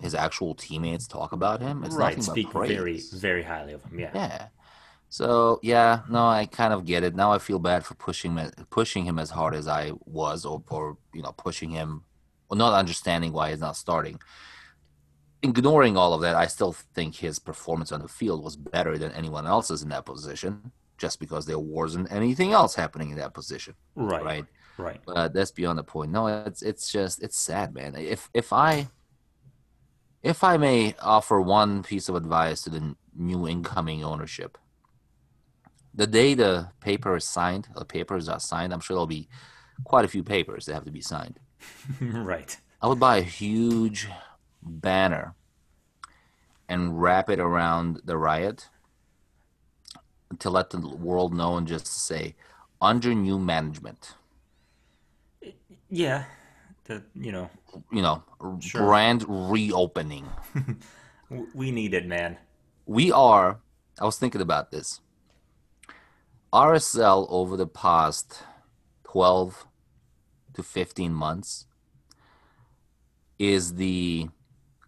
his 0.00 0.14
actual 0.14 0.54
teammates 0.54 1.06
talk 1.06 1.32
about 1.32 1.60
him. 1.60 1.84
It's 1.84 1.96
like 1.96 2.16
right, 2.16 2.24
speak 2.24 2.52
very 2.52 3.00
very 3.12 3.42
highly 3.42 3.72
of 3.72 3.82
him. 3.84 3.98
Yeah. 3.98 4.10
Yeah. 4.14 4.46
So 5.08 5.60
yeah, 5.62 6.00
no, 6.08 6.26
I 6.26 6.46
kind 6.46 6.72
of 6.72 6.84
get 6.84 7.04
it. 7.04 7.14
Now 7.14 7.32
I 7.32 7.38
feel 7.38 7.58
bad 7.58 7.84
for 7.84 7.94
pushing 7.94 8.36
pushing 8.70 9.04
him 9.04 9.18
as 9.18 9.30
hard 9.30 9.54
as 9.54 9.68
I 9.68 9.92
was, 10.06 10.44
or 10.44 10.62
or 10.70 10.96
you 11.12 11.22
know 11.22 11.32
pushing 11.32 11.70
him, 11.70 12.02
or 12.48 12.56
not 12.56 12.72
understanding 12.72 13.32
why 13.32 13.50
he's 13.50 13.60
not 13.60 13.76
starting. 13.76 14.18
Ignoring 15.42 15.96
all 15.96 16.14
of 16.14 16.22
that, 16.22 16.34
I 16.34 16.46
still 16.46 16.72
think 16.72 17.16
his 17.16 17.38
performance 17.38 17.92
on 17.92 18.00
the 18.00 18.08
field 18.08 18.42
was 18.42 18.56
better 18.56 18.96
than 18.98 19.12
anyone 19.12 19.46
else's 19.46 19.82
in 19.82 19.90
that 19.90 20.06
position, 20.06 20.72
just 20.98 21.20
because 21.20 21.46
there 21.46 21.58
wasn't 21.58 22.10
anything 22.10 22.52
else 22.52 22.74
happening 22.74 23.10
in 23.10 23.18
that 23.18 23.34
position. 23.34 23.74
Right. 23.94 24.24
Right. 24.24 24.44
Right. 24.76 25.00
But 25.06 25.32
that's 25.32 25.52
beyond 25.52 25.78
the 25.78 25.84
point. 25.84 26.10
No, 26.10 26.26
it's 26.26 26.62
it's 26.62 26.90
just 26.90 27.22
it's 27.22 27.36
sad, 27.36 27.72
man. 27.72 27.94
If 27.94 28.30
if 28.34 28.52
I 28.52 28.88
if 30.24 30.42
I 30.42 30.56
may 30.56 30.94
offer 31.02 31.38
one 31.38 31.82
piece 31.82 32.08
of 32.08 32.14
advice 32.14 32.62
to 32.62 32.70
the 32.70 32.96
new 33.14 33.46
incoming 33.46 34.02
ownership, 34.02 34.56
the 35.94 36.06
day 36.06 36.32
the 36.32 36.70
paper 36.80 37.14
is 37.14 37.24
signed, 37.24 37.68
the 37.76 37.84
papers 37.84 38.26
are 38.28 38.40
signed, 38.40 38.72
I'm 38.72 38.80
sure 38.80 38.94
there'll 38.94 39.06
be 39.06 39.28
quite 39.84 40.06
a 40.06 40.08
few 40.08 40.24
papers 40.24 40.64
that 40.64 40.74
have 40.74 40.86
to 40.86 40.90
be 40.90 41.02
signed. 41.02 41.38
right. 42.00 42.56
I 42.80 42.88
would 42.88 42.98
buy 42.98 43.18
a 43.18 43.22
huge 43.22 44.08
banner 44.62 45.34
and 46.70 47.00
wrap 47.00 47.28
it 47.28 47.38
around 47.38 48.00
the 48.04 48.16
Rio 48.16 48.54
to 50.38 50.50
let 50.50 50.70
the 50.70 50.80
world 50.80 51.34
know 51.34 51.58
and 51.58 51.68
just 51.68 51.86
say, 51.86 52.34
under 52.80 53.14
new 53.14 53.38
management. 53.38 54.14
Yeah, 55.90 56.24
the 56.84 57.02
you 57.14 57.30
know 57.30 57.50
you 57.92 58.02
know 58.02 58.22
sure. 58.60 58.82
brand 58.82 59.24
reopening. 59.28 60.28
we 61.54 61.70
need 61.70 61.94
it, 61.94 62.06
man. 62.06 62.38
We 62.86 63.12
are. 63.12 63.60
I 64.00 64.04
was 64.04 64.18
thinking 64.18 64.40
about 64.40 64.70
this. 64.70 65.00
RSL 66.52 67.26
over 67.30 67.56
the 67.56 67.66
past 67.66 68.42
twelve 69.04 69.66
to 70.54 70.62
fifteen 70.62 71.12
months 71.12 71.66
is 73.38 73.74
the 73.74 74.28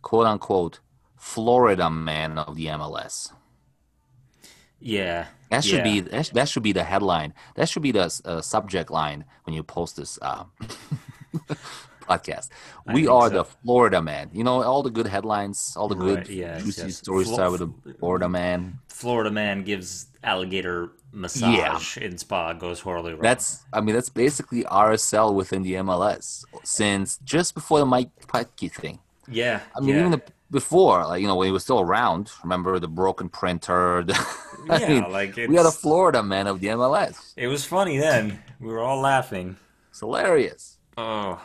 quote 0.03 0.27
unquote 0.27 0.81
Florida 1.17 1.91
man 1.91 2.39
of 2.39 2.57
the 2.57 2.67
MLS. 2.67 3.33
Yeah, 4.79 5.27
that 5.51 5.65
should 5.65 5.79
yeah. 5.79 5.83
be 5.83 6.01
that, 6.01 6.31
that, 6.35 6.49
should 6.49 6.63
be 6.63 6.73
the 6.73 6.85
headline. 6.85 7.35
That 7.55 7.69
should 7.69 7.83
be 7.83 7.93
the 7.93 8.21
uh, 8.25 8.41
subject 8.41 8.91
line 8.91 9.25
when 9.45 9.55
you 9.55 9.63
post 9.63 9.97
this 9.97 10.19
uh, 10.21 10.45
podcast. 12.09 12.49
we 12.93 13.07
are 13.07 13.29
so. 13.29 13.35
the 13.35 13.45
Florida 13.45 14.01
man. 14.03 14.31
You 14.33 14.45
know, 14.45 14.63
all 14.63 14.83
the 14.83 14.91
good 14.91 15.07
headlines, 15.07 15.75
all 15.77 15.89
the 15.89 15.95
good 15.95 16.19
right, 16.19 16.29
yes, 16.29 16.65
juicy 16.65 16.83
yes. 16.83 16.97
stories 16.97 17.27
Flo- 17.29 17.37
start 17.37 17.53
with 17.53 17.61
the 17.61 17.95
Florida 17.95 18.29
man. 18.29 18.79
Florida 18.89 19.31
man 19.31 19.63
gives 19.63 20.07
alligator 20.23 20.91
massage 21.13 21.97
in 21.97 22.19
spa 22.19 22.53
goes 22.53 22.81
horribly 22.81 23.13
wrong. 23.13 23.23
That's 23.23 23.65
I 23.73 23.81
mean 23.81 23.95
that's 23.95 24.09
basically 24.11 24.65
RSL 24.65 25.35
within 25.35 25.63
the 25.63 25.75
MLS 25.75 26.45
since 26.63 27.19
just 27.25 27.55
before 27.55 27.79
the 27.79 27.87
Mike 27.87 28.11
Petke 28.27 28.71
thing. 28.71 28.99
yeah. 29.29 29.61
I 29.75 29.81
mean 29.81 29.91
yeah. 29.91 30.01
even 30.01 30.11
the, 30.13 30.23
before, 30.51 31.05
like 31.07 31.21
you 31.21 31.27
know, 31.27 31.37
when 31.37 31.47
he 31.47 31.53
was 31.53 31.65
still 31.65 31.81
around. 31.81 32.31
Remember 32.43 32.79
the 32.79 32.89
broken 32.89 33.29
printer? 33.29 34.05
The, 34.05 34.15
I 34.71 34.79
yeah, 34.79 34.89
mean, 34.89 35.13
like 35.13 35.37
we 35.37 35.57
had 35.57 35.67
a 35.67 35.71
Florida 35.71 36.23
man 36.23 36.47
of 36.47 36.61
the 36.61 36.69
MLS. 36.69 37.33
it 37.37 37.49
was 37.49 37.65
funny 37.65 37.99
then. 37.99 38.43
We 38.61 38.69
were 38.69 38.81
all 38.81 39.01
laughing. 39.01 39.57
It's 39.91 40.01
hilarious. 40.01 40.79
Oh, 40.97 41.41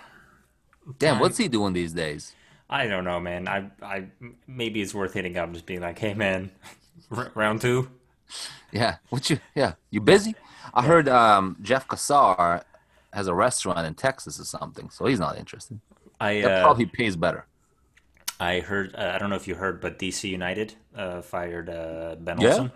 Damn, 0.97 1.19
what's 1.19 1.38
he 1.38 1.47
doing 1.47 1.73
these 1.73 1.93
days? 1.93 2.36
I 2.69 2.88
don't 2.88 3.03
know, 3.03 3.19
man. 3.19 3.47
I, 3.47 3.69
I, 3.82 4.05
maybe 4.47 4.82
it's 4.82 4.93
worth 4.93 5.13
hitting 5.13 5.38
up, 5.38 5.51
just 5.51 5.65
being 5.65 5.82
like, 5.82 5.99
"Hey, 5.99 6.13
man, 6.13 6.51
r- 7.11 7.32
round 7.36 7.61
two. 7.61 7.89
Yeah, 8.71 8.97
what 9.09 9.29
you? 9.29 9.39
Yeah, 9.55 9.73
you 9.89 9.99
busy? 10.01 10.36
I 10.73 10.84
heard 10.84 11.09
um, 11.09 11.57
Jeff 11.61 11.88
Cassar 11.88 12.63
has 13.11 13.27
a 13.27 13.34
restaurant 13.34 13.86
in 13.86 13.93
Texas 13.93 14.39
or 14.39 14.45
something, 14.45 14.89
so 14.89 15.05
he's 15.05 15.19
not 15.19 15.38
interested. 15.38 15.79
I, 16.19 16.41
uh, 16.41 16.61
probably 16.63 16.86
pays 16.86 17.15
better. 17.15 17.45
I 18.39 18.61
heard. 18.61 18.95
Uh, 18.95 19.11
I 19.13 19.17
don't 19.17 19.29
know 19.29 19.36
if 19.36 19.47
you 19.47 19.55
heard, 19.55 19.82
but 19.82 19.99
DC 19.99 20.29
United 20.29 20.73
uh, 20.95 21.21
fired 21.21 21.69
uh, 21.69 22.15
Ben 22.19 22.39
Yeah. 22.39 22.49
Olsen. 22.49 22.71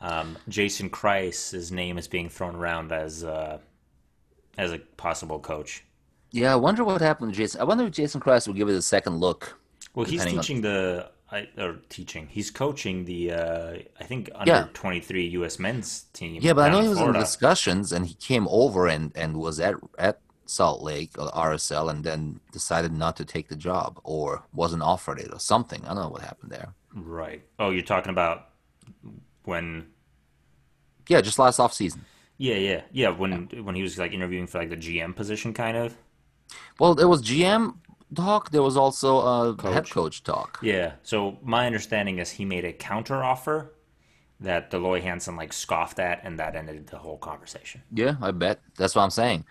Um, 0.00 0.36
Jason 0.48 0.90
Kreis's 0.90 1.70
name 1.72 1.96
is 1.96 2.08
being 2.08 2.28
thrown 2.28 2.56
around 2.56 2.92
as 2.92 3.24
uh, 3.24 3.58
as 4.58 4.72
a 4.72 4.78
possible 4.96 5.38
coach. 5.40 5.84
Yeah, 6.32 6.52
I 6.52 6.56
wonder 6.56 6.82
what 6.84 7.00
happened 7.00 7.32
to 7.32 7.36
Jason. 7.36 7.60
I 7.60 7.64
wonder 7.64 7.84
if 7.84 7.92
Jason 7.92 8.20
Kreis 8.20 8.46
will 8.46 8.54
give 8.54 8.68
it 8.68 8.74
a 8.74 8.82
second 8.82 9.18
look. 9.20 9.58
Well, 9.94 10.06
he's 10.06 10.20
Depending 10.20 10.38
on- 10.38 10.42
teaching 10.44 10.60
the 10.62 11.10
I, 11.30 11.48
or 11.58 11.78
teaching. 11.88 12.26
He's 12.26 12.50
coaching 12.50 13.04
the 13.04 13.32
uh, 13.32 13.78
I 14.00 14.04
think 14.04 14.30
under 14.34 14.50
Yeah. 14.52 14.66
twenty 14.74 15.00
three 15.00 15.26
U.S. 15.38 15.58
men's 15.58 16.04
team. 16.12 16.38
Yeah, 16.42 16.52
but 16.54 16.68
I 16.68 16.72
know 16.72 16.80
he 16.82 16.88
was 16.88 16.98
Florida. 16.98 17.18
in 17.18 17.24
discussions, 17.24 17.92
and 17.92 18.06
he 18.06 18.14
came 18.14 18.46
over 18.48 18.86
and 18.86 19.12
and 19.14 19.36
was 19.38 19.58
at 19.60 19.74
at 19.98 20.20
Salt 20.46 20.82
Lake 20.82 21.10
or 21.18 21.30
RSL, 21.30 21.88
and 21.90 22.04
then 22.04 22.40
decided 22.52 22.92
not 22.92 23.16
to 23.16 23.24
take 23.24 23.48
the 23.48 23.56
job 23.56 23.98
or 24.04 24.44
wasn't 24.52 24.82
offered 24.82 25.18
it 25.18 25.32
or 25.32 25.38
something. 25.40 25.82
I 25.84 25.88
don't 25.88 25.96
know 26.04 26.08
what 26.10 26.20
happened 26.22 26.50
there. 26.52 26.74
Right. 26.94 27.42
Oh, 27.58 27.70
you're 27.70 27.82
talking 27.82 28.10
about 28.10 28.48
when 29.44 29.86
Yeah, 31.08 31.20
just 31.22 31.38
last 31.38 31.58
off 31.60 31.72
season. 31.72 32.04
Yeah, 32.38 32.56
yeah, 32.56 32.80
yeah. 32.92 33.08
When 33.10 33.48
when 33.64 33.74
he 33.74 33.82
was 33.82 33.96
like 33.98 34.12
interviewing 34.12 34.46
for 34.46 34.58
like 34.58 34.70
the 34.70 34.76
GM 34.76 35.14
position, 35.16 35.52
kind 35.54 35.76
of. 35.76 35.96
Well, 36.78 36.94
there 36.94 37.08
was 37.08 37.22
GM 37.22 37.76
talk. 38.14 38.50
There 38.50 38.62
was 38.62 38.76
also 38.76 39.18
uh, 39.18 39.46
head 39.62 39.84
Coach. 39.84 39.90
coach 39.90 40.22
talk. 40.24 40.58
Yeah. 40.62 40.94
So 41.02 41.38
my 41.42 41.66
understanding 41.66 42.18
is 42.18 42.30
he 42.30 42.44
made 42.44 42.64
a 42.64 42.72
counter 42.72 43.22
offer 43.22 43.74
that 44.40 44.70
Dell 44.70 44.80
Loy 44.80 45.00
Hansen 45.00 45.36
like 45.36 45.52
scoffed 45.52 45.98
at, 45.98 46.20
and 46.24 46.38
that 46.38 46.56
ended 46.56 46.88
the 46.88 46.98
whole 46.98 47.18
conversation. 47.18 47.82
Yeah, 47.92 48.16
I 48.20 48.32
bet. 48.32 48.60
That's 48.76 48.94
what 48.94 49.02
I'm 49.02 49.10
saying. 49.10 49.44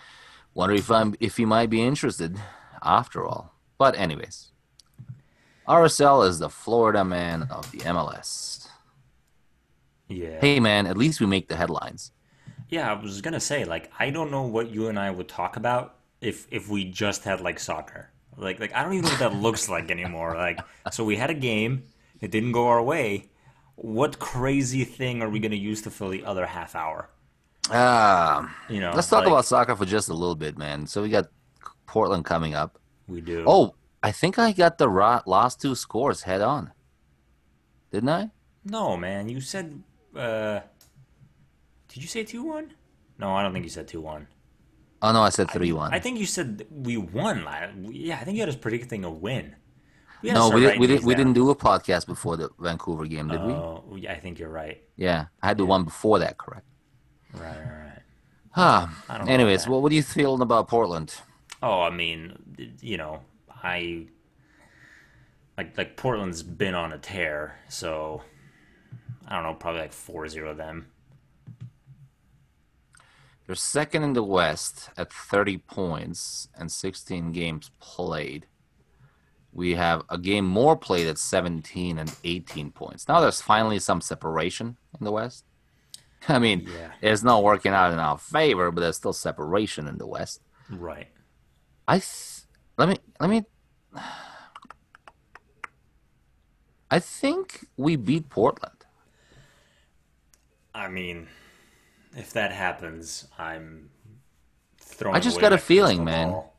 Wonder 0.53 0.75
if 0.75 0.91
I'm 0.91 1.15
if 1.19 1.37
he 1.37 1.45
might 1.45 1.69
be 1.69 1.81
interested 1.81 2.37
after 2.83 3.25
all. 3.25 3.55
But 3.77 3.97
anyways, 3.97 4.51
RSL 5.67 6.27
is 6.27 6.39
the 6.39 6.49
Florida 6.49 7.05
man 7.05 7.47
of 7.49 7.71
the 7.71 7.79
MLS. 7.79 8.67
Yeah. 10.09 10.39
Hey 10.41 10.59
man, 10.59 10.87
at 10.87 10.97
least 10.97 11.21
we 11.21 11.25
make 11.25 11.47
the 11.47 11.55
headlines. 11.55 12.11
Yeah, 12.67 12.91
I 12.91 13.01
was 13.01 13.21
gonna 13.21 13.39
say 13.39 13.63
like 13.63 13.91
I 13.97 14.09
don't 14.09 14.29
know 14.29 14.43
what 14.43 14.69
you 14.69 14.87
and 14.87 14.99
I 14.99 15.09
would 15.09 15.29
talk 15.29 15.55
about 15.55 15.95
if 16.21 16.47
if 16.51 16.69
we 16.69 16.85
just 16.85 17.23
had 17.23 17.41
like 17.41 17.59
soccer. 17.59 18.09
Like 18.37 18.59
like 18.59 18.73
I 18.73 18.83
don't 18.83 18.93
even 18.93 19.05
know 19.05 19.09
what 19.11 19.19
that 19.19 19.35
looks 19.35 19.67
like 19.69 19.91
anymore. 19.91 20.35
Like 20.35 20.59
so 20.91 21.03
we 21.03 21.17
had 21.17 21.29
a 21.29 21.33
game, 21.35 21.83
it 22.21 22.31
didn't 22.31 22.53
go 22.53 22.67
our 22.67 22.81
way. 22.81 23.29
What 23.75 24.19
crazy 24.19 24.83
thing 24.85 25.21
are 25.21 25.29
we 25.29 25.39
gonna 25.39 25.55
use 25.55 25.81
to 25.83 25.91
fill 25.91 26.09
the 26.09 26.23
other 26.25 26.45
half 26.45 26.75
hour? 26.75 27.09
Ah, 27.69 28.53
You 28.69 28.79
know, 28.79 28.91
let's 28.95 29.09
talk 29.09 29.19
like, 29.23 29.27
about 29.27 29.45
soccer 29.45 29.75
for 29.75 29.85
just 29.85 30.09
a 30.09 30.13
little 30.13 30.35
bit, 30.35 30.57
man. 30.57 30.87
So 30.87 31.01
we 31.01 31.09
got 31.09 31.27
Portland 31.85 32.25
coming 32.25 32.53
up. 32.55 32.79
we 33.07 33.21
do. 33.21 33.43
Oh, 33.47 33.75
I 34.03 34.11
think 34.11 34.39
I 34.39 34.51
got 34.51 34.77
the 34.77 34.89
ra- 34.89 35.21
last 35.25 35.61
two 35.61 35.75
scores 35.75 36.23
head 36.23 36.41
on. 36.41 36.71
Didn't 37.91 38.09
I? 38.09 38.31
No, 38.65 38.97
man, 38.97 39.29
you 39.29 39.41
said. 39.41 39.83
Uh, 40.15 40.61
did 41.87 42.01
you 42.01 42.07
say 42.07 42.23
two 42.23 42.43
one? 42.43 42.73
No, 43.17 43.33
I 43.35 43.43
don't 43.43 43.53
think 43.53 43.65
you 43.65 43.69
said 43.71 43.87
two 43.87 44.01
one. 44.01 44.27
Oh 45.01 45.11
no, 45.11 45.21
I 45.21 45.29
said 45.29 45.49
three 45.49 45.71
one. 45.71 45.93
I 45.93 45.99
think 45.99 46.19
you 46.19 46.25
said 46.25 46.67
we 46.69 46.97
won. 46.97 47.47
Yeah, 47.91 48.19
I 48.19 48.23
think 48.23 48.35
you 48.35 48.41
had 48.41 48.49
us 48.49 48.55
predicting 48.55 49.03
a 49.03 49.09
win. 49.09 49.55
We 50.21 50.31
No, 50.31 50.49
we, 50.49 50.61
did, 50.61 50.79
we, 50.79 50.85
did, 50.85 51.03
we 51.03 51.15
didn't 51.15 51.33
do 51.33 51.49
a 51.49 51.55
podcast 51.55 52.05
before 52.05 52.37
the 52.37 52.49
Vancouver 52.59 53.05
game, 53.07 53.27
did 53.27 53.41
we? 53.41 53.53
Oh, 53.53 53.95
yeah, 53.97 54.11
I 54.11 54.19
think 54.19 54.37
you're 54.37 54.49
right. 54.49 54.79
Yeah, 54.95 55.25
I 55.41 55.47
had 55.47 55.57
the 55.57 55.65
one 55.65 55.83
before 55.83 56.19
that, 56.19 56.37
correct? 56.37 56.67
Right, 57.33 57.57
right, 57.57 57.91
right. 58.55 58.89
Know 59.09 59.25
anyways, 59.25 59.67
what 59.67 59.91
are 59.91 59.95
you 59.95 60.03
feeling 60.03 60.41
about 60.41 60.67
Portland? 60.67 61.15
Oh, 61.63 61.81
I 61.81 61.89
mean, 61.89 62.37
you 62.81 62.97
know, 62.97 63.21
I 63.63 64.07
like 65.57 65.77
like 65.77 65.97
Portland's 65.97 66.43
been 66.43 66.75
on 66.75 66.91
a 66.91 66.97
tear, 66.97 67.55
so 67.69 68.21
I 69.27 69.35
don't 69.35 69.43
know, 69.43 69.53
probably 69.53 69.81
like 69.81 69.91
4-0 69.91 70.57
them. 70.57 70.90
They're 73.45 73.55
second 73.55 74.03
in 74.03 74.13
the 74.13 74.23
West 74.23 74.89
at 74.97 75.11
30 75.11 75.57
points 75.59 76.47
and 76.55 76.71
16 76.71 77.31
games 77.31 77.71
played. 77.79 78.45
We 79.51 79.75
have 79.75 80.03
a 80.09 80.17
game 80.17 80.45
more 80.45 80.77
played 80.77 81.07
at 81.07 81.17
17 81.17 81.97
and 81.99 82.15
18 82.23 82.71
points. 82.71 83.07
Now 83.07 83.19
there's 83.19 83.41
finally 83.41 83.79
some 83.79 83.99
separation 83.99 84.77
in 84.97 85.03
the 85.03 85.11
West. 85.11 85.43
I 86.29 86.39
mean, 86.39 86.67
Yeah. 86.71 86.91
it's 87.01 87.23
not 87.23 87.43
working 87.43 87.73
out 87.73 87.91
in 87.91 87.99
our 87.99 88.17
favor, 88.17 88.71
but 88.71 88.81
there's 88.81 88.95
still 88.97 89.11
separation 89.13 89.87
in 89.87 89.97
the 89.97 90.07
West. 90.07 90.39
Right. 90.69 91.07
I 91.87 91.95
th- 91.95 92.41
let 92.77 92.87
me 92.87 92.97
let 93.19 93.29
me. 93.29 93.43
I 96.89 96.99
think 96.99 97.65
we 97.77 97.95
beat 97.95 98.29
Portland. 98.29 98.85
I 100.73 100.87
mean, 100.87 101.27
if 102.15 102.33
that 102.33 102.51
happens, 102.51 103.27
I'm 103.37 103.89
throwing. 104.77 105.15
I 105.15 105.19
just 105.19 105.39
got 105.39 105.53
a 105.53 105.57
feeling, 105.57 106.03
man. 106.03 106.31
ball. 106.31 106.55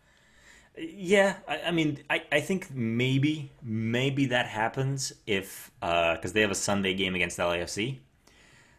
Yeah, 0.78 1.36
I, 1.46 1.61
I 1.66 1.70
mean, 1.70 2.03
I, 2.09 2.22
I 2.32 2.40
think 2.40 2.70
maybe 2.70 3.50
maybe 3.62 4.26
that 4.26 4.46
happens 4.46 5.12
if 5.26 5.70
because 5.80 6.32
they 6.32 6.40
have 6.40 6.50
a 6.50 6.57
Sunday 6.57 6.94
game 6.94 7.14
against 7.14 7.38
LAFC. 7.38 7.98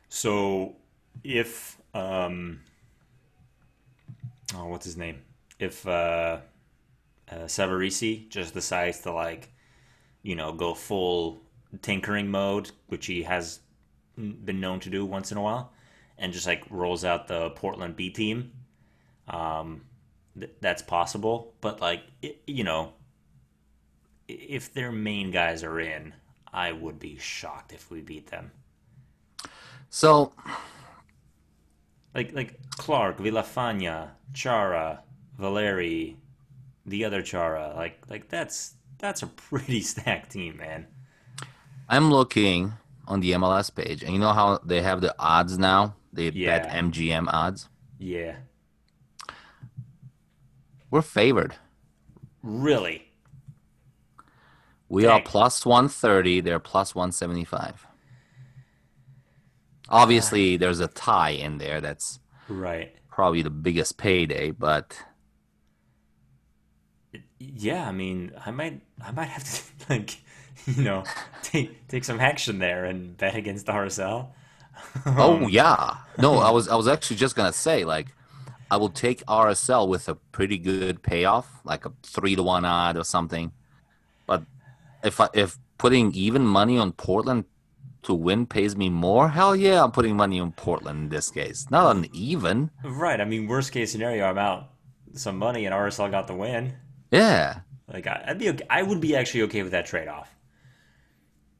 So 0.09 0.75
if 1.23 1.77
um, 1.93 2.61
oh, 4.55 4.67
what's 4.67 4.85
his 4.85 4.97
name? 4.97 5.21
If 5.59 5.87
uh, 5.87 6.39
uh, 7.31 7.35
Savarese 7.45 8.27
just 8.29 8.53
decides 8.53 9.01
to 9.01 9.11
like, 9.11 9.51
you 10.23 10.35
know, 10.35 10.51
go 10.51 10.73
full 10.73 11.41
tinkering 11.81 12.29
mode, 12.29 12.71
which 12.87 13.05
he 13.05 13.23
has 13.23 13.59
been 14.15 14.59
known 14.59 14.79
to 14.81 14.89
do 14.89 15.05
once 15.05 15.31
in 15.31 15.37
a 15.37 15.41
while, 15.41 15.72
and 16.23 16.33
just 16.33 16.47
like 16.47 16.63
rolls 16.71 17.05
out 17.05 17.27
the 17.27 17.51
Portland 17.51 17.97
B 17.97 18.09
team. 18.09 18.53
Um, 19.27 19.83
th- 20.39 20.53
that's 20.61 20.81
possible, 20.81 21.53
but 21.61 21.81
like 21.81 22.03
i 22.23 22.35
you 22.47 22.63
know, 22.63 22.93
if 24.27 24.73
their 24.73 24.91
main 24.91 25.31
guys 25.31 25.63
are 25.63 25.79
in, 25.79 26.13
I 26.53 26.71
would 26.71 26.99
be 26.99 27.17
shocked 27.19 27.73
if 27.73 27.91
we 27.91 28.01
beat 28.01 28.27
them. 28.27 28.51
So 29.89 30.33
Like 32.15 32.33
like 32.33 32.59
Clark, 32.77 33.17
Villafana, 33.19 34.11
Chara, 34.33 35.03
Valeri, 35.37 36.17
the 36.85 37.05
other 37.05 37.21
Chara. 37.21 37.73
Like 37.75 38.03
like 38.09 38.29
that's 38.29 38.75
that's 38.99 39.23
a 39.23 39.27
pretty 39.27 39.81
stacked 39.91 40.31
team, 40.31 40.57
man. 40.57 40.87
I'm 41.89 42.11
looking 42.11 42.73
on 43.07 43.19
the 43.21 43.31
MLS 43.33 43.73
page, 43.73 44.03
and 44.03 44.13
you 44.13 44.19
know 44.19 44.33
how 44.33 44.59
they 44.65 44.81
have 44.81 45.01
the 45.01 45.15
odds 45.19 45.57
now? 45.57 45.95
They 46.13 46.29
Yeah. 46.29 46.59
bet 46.59 46.71
MGM 46.71 47.27
odds. 47.27 47.67
Yeah, 47.97 48.37
We're 50.91 51.01
favored. 51.01 51.55
really. 52.43 53.07
We 54.89 55.05
are 55.07 55.21
plus 55.21 55.65
130. 55.65 56.41
They're 56.41 56.59
plus 56.59 56.93
175. 56.93 57.87
Obviously, 59.89 60.55
ah. 60.55 60.57
there's 60.59 60.79
a 60.79 60.87
tie 60.87 61.31
in 61.31 61.57
there. 61.57 61.81
That's 61.81 62.19
Right. 62.47 62.95
probably 63.09 63.41
the 63.41 63.49
biggest 63.49 63.97
payday, 63.97 64.51
but 64.51 65.03
Yeah, 67.39 67.87
I 67.87 67.91
mean, 67.91 68.31
I 68.45 68.51
might, 68.51 68.81
I 69.03 69.11
might 69.11 69.29
have 69.29 69.43
to 69.43 69.61
like, 69.89 70.17
you 70.67 70.83
know, 70.83 71.03
take 71.41 71.87
take 71.87 72.03
some 72.03 72.19
action 72.19 72.59
there 72.59 72.85
and 72.85 73.17
bet 73.17 73.35
against 73.35 73.65
RSL. 73.67 74.31
oh 75.05 75.47
yeah. 75.47 75.97
No, 76.17 76.35
I 76.39 76.51
was 76.51 76.67
I 76.67 76.75
was 76.75 76.87
actually 76.87 77.17
just 77.17 77.35
gonna 77.35 77.53
say 77.53 77.85
like 77.85 78.07
I 78.71 78.77
will 78.77 78.89
take 78.89 79.23
RSL 79.25 79.87
with 79.87 80.09
a 80.09 80.15
pretty 80.15 80.57
good 80.57 81.03
payoff, 81.03 81.61
like 81.63 81.85
a 81.85 81.91
three 82.03 82.35
to 82.35 82.43
one 82.43 82.65
odd 82.65 82.97
or 82.97 83.03
something. 83.03 83.51
But 84.25 84.43
if 85.03 85.19
I, 85.19 85.29
if 85.33 85.57
putting 85.77 86.11
even 86.13 86.45
money 86.45 86.77
on 86.77 86.91
Portland 86.93 87.45
to 88.03 88.13
win 88.13 88.45
pays 88.45 88.75
me 88.75 88.89
more, 88.89 89.29
hell 89.29 89.55
yeah, 89.55 89.83
I'm 89.83 89.91
putting 89.91 90.15
money 90.15 90.39
on 90.39 90.51
Portland 90.53 91.03
in 91.03 91.09
this 91.09 91.29
case. 91.29 91.67
Not 91.69 91.85
on 91.85 92.07
even. 92.13 92.71
Right. 92.83 93.21
I 93.21 93.25
mean, 93.25 93.47
worst 93.47 93.71
case 93.71 93.91
scenario, 93.91 94.25
I'm 94.25 94.37
out 94.37 94.71
some 95.13 95.37
money 95.37 95.65
and 95.65 95.73
RSL 95.75 96.09
got 96.09 96.27
the 96.27 96.33
win. 96.35 96.73
Yeah. 97.11 97.59
Like 97.91 98.07
I- 98.07 98.23
I'd 98.27 98.39
be 98.39 98.49
okay. 98.49 98.65
I 98.69 98.81
would 98.81 99.01
be 99.01 99.15
actually 99.15 99.43
okay 99.43 99.61
with 99.61 99.71
that 99.73 99.85
trade 99.85 100.07
off. 100.07 100.32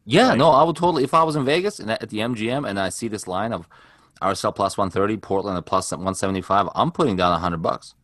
Yeah, 0.05 0.29
Like- 0.29 0.37
no, 0.37 0.49
I 0.51 0.63
would 0.63 0.75
totally. 0.75 1.03
If 1.03 1.13
I 1.13 1.23
was 1.23 1.35
in 1.35 1.45
Vegas 1.45 1.79
and 1.79 1.89
at 1.91 2.09
the 2.09 2.19
MGM 2.19 2.67
and 2.67 2.79
I 2.79 2.89
see 2.89 3.07
this 3.07 3.27
line 3.27 3.53
of 3.53 3.67
RSL 4.21 4.53
plus 4.55 4.77
130, 4.77 5.17
Portland 5.17 5.57
at 5.57 5.65
plus 5.65 5.91
175, 5.91 6.69
I'm 6.75 6.91
putting 6.91 7.15
down 7.15 7.31
100 7.31 7.61
bucks. 7.61 7.95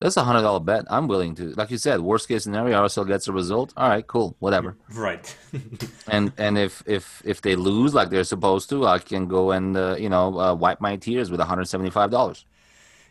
That's 0.00 0.16
a 0.16 0.24
hundred 0.24 0.40
dollar 0.42 0.60
bet. 0.60 0.86
I'm 0.88 1.08
willing 1.08 1.34
to, 1.34 1.52
like 1.56 1.70
you 1.70 1.76
said, 1.76 2.00
worst 2.00 2.26
case 2.26 2.44
scenario, 2.44 2.82
RSL 2.82 3.06
gets 3.06 3.28
a 3.28 3.32
result. 3.32 3.74
All 3.76 3.86
right, 3.86 4.06
cool, 4.06 4.34
whatever. 4.38 4.76
Right. 4.94 5.36
And 6.08 6.32
and 6.38 6.56
if 6.56 6.82
if 6.86 7.20
if 7.24 7.42
they 7.42 7.54
lose 7.54 7.92
like 7.94 8.08
they're 8.08 8.24
supposed 8.24 8.70
to, 8.70 8.86
I 8.86 8.98
can 8.98 9.28
go 9.28 9.50
and 9.50 9.76
uh, 9.76 9.96
you 9.98 10.08
know 10.08 10.38
uh, 10.40 10.54
wipe 10.54 10.80
my 10.80 10.96
tears 10.96 11.30
with 11.30 11.38
175 11.40 12.10
dollars. 12.10 12.46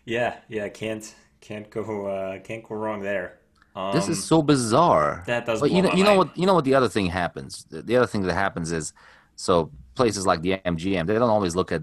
yeah. 0.06 0.38
Yeah. 0.48 0.68
Can't 0.70 1.14
can't 1.42 1.70
go 1.70 2.08
uh, 2.08 2.40
can't 2.40 2.64
go 2.68 2.74
wrong 2.76 3.02
there. 3.02 3.39
Um, 3.80 3.96
This 3.96 4.08
is 4.10 4.24
so 4.24 4.42
bizarre. 4.42 5.24
that 5.28 5.46
does 5.46 5.60
But 5.62 5.72
you 5.72 5.82
know, 5.82 5.92
you 5.94 6.04
know 6.04 6.16
mind. 6.16 6.30
what? 6.30 6.38
You 6.38 6.46
know 6.48 6.54
what? 6.54 6.66
The 6.66 6.76
other 6.76 6.90
thing 6.90 7.08
happens. 7.08 7.66
The, 7.70 7.82
the 7.82 7.96
other 7.98 8.08
thing 8.08 8.24
that 8.24 8.34
happens 8.34 8.72
is, 8.72 8.94
so 9.36 9.72
places 9.96 10.26
like 10.26 10.42
the 10.42 10.52
MGM, 10.74 11.08
they 11.08 11.14
don't 11.22 11.30
always 11.38 11.56
look 11.56 11.72
at 11.72 11.82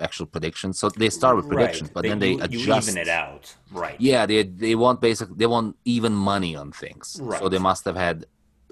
actual 0.00 0.26
predictions. 0.26 0.78
So 0.78 0.88
they 0.88 1.10
start 1.10 1.36
with 1.36 1.48
predictions, 1.48 1.88
right. 1.88 1.94
but 1.94 2.02
then 2.02 2.18
they 2.18 2.32
you, 2.32 2.42
adjust. 2.42 2.88
You 2.88 2.92
even 2.92 2.96
it 2.98 3.08
out. 3.08 3.54
Right. 3.70 3.96
Yeah, 4.00 4.26
they 4.26 4.42
they 4.42 4.74
want 4.74 5.00
basically 5.00 5.36
they 5.36 5.46
want 5.46 5.76
even 5.84 6.12
money 6.14 6.56
on 6.56 6.72
things. 6.72 7.18
Right. 7.22 7.40
So 7.40 7.48
they 7.48 7.58
must 7.70 7.84
have 7.84 7.96
had 7.96 8.26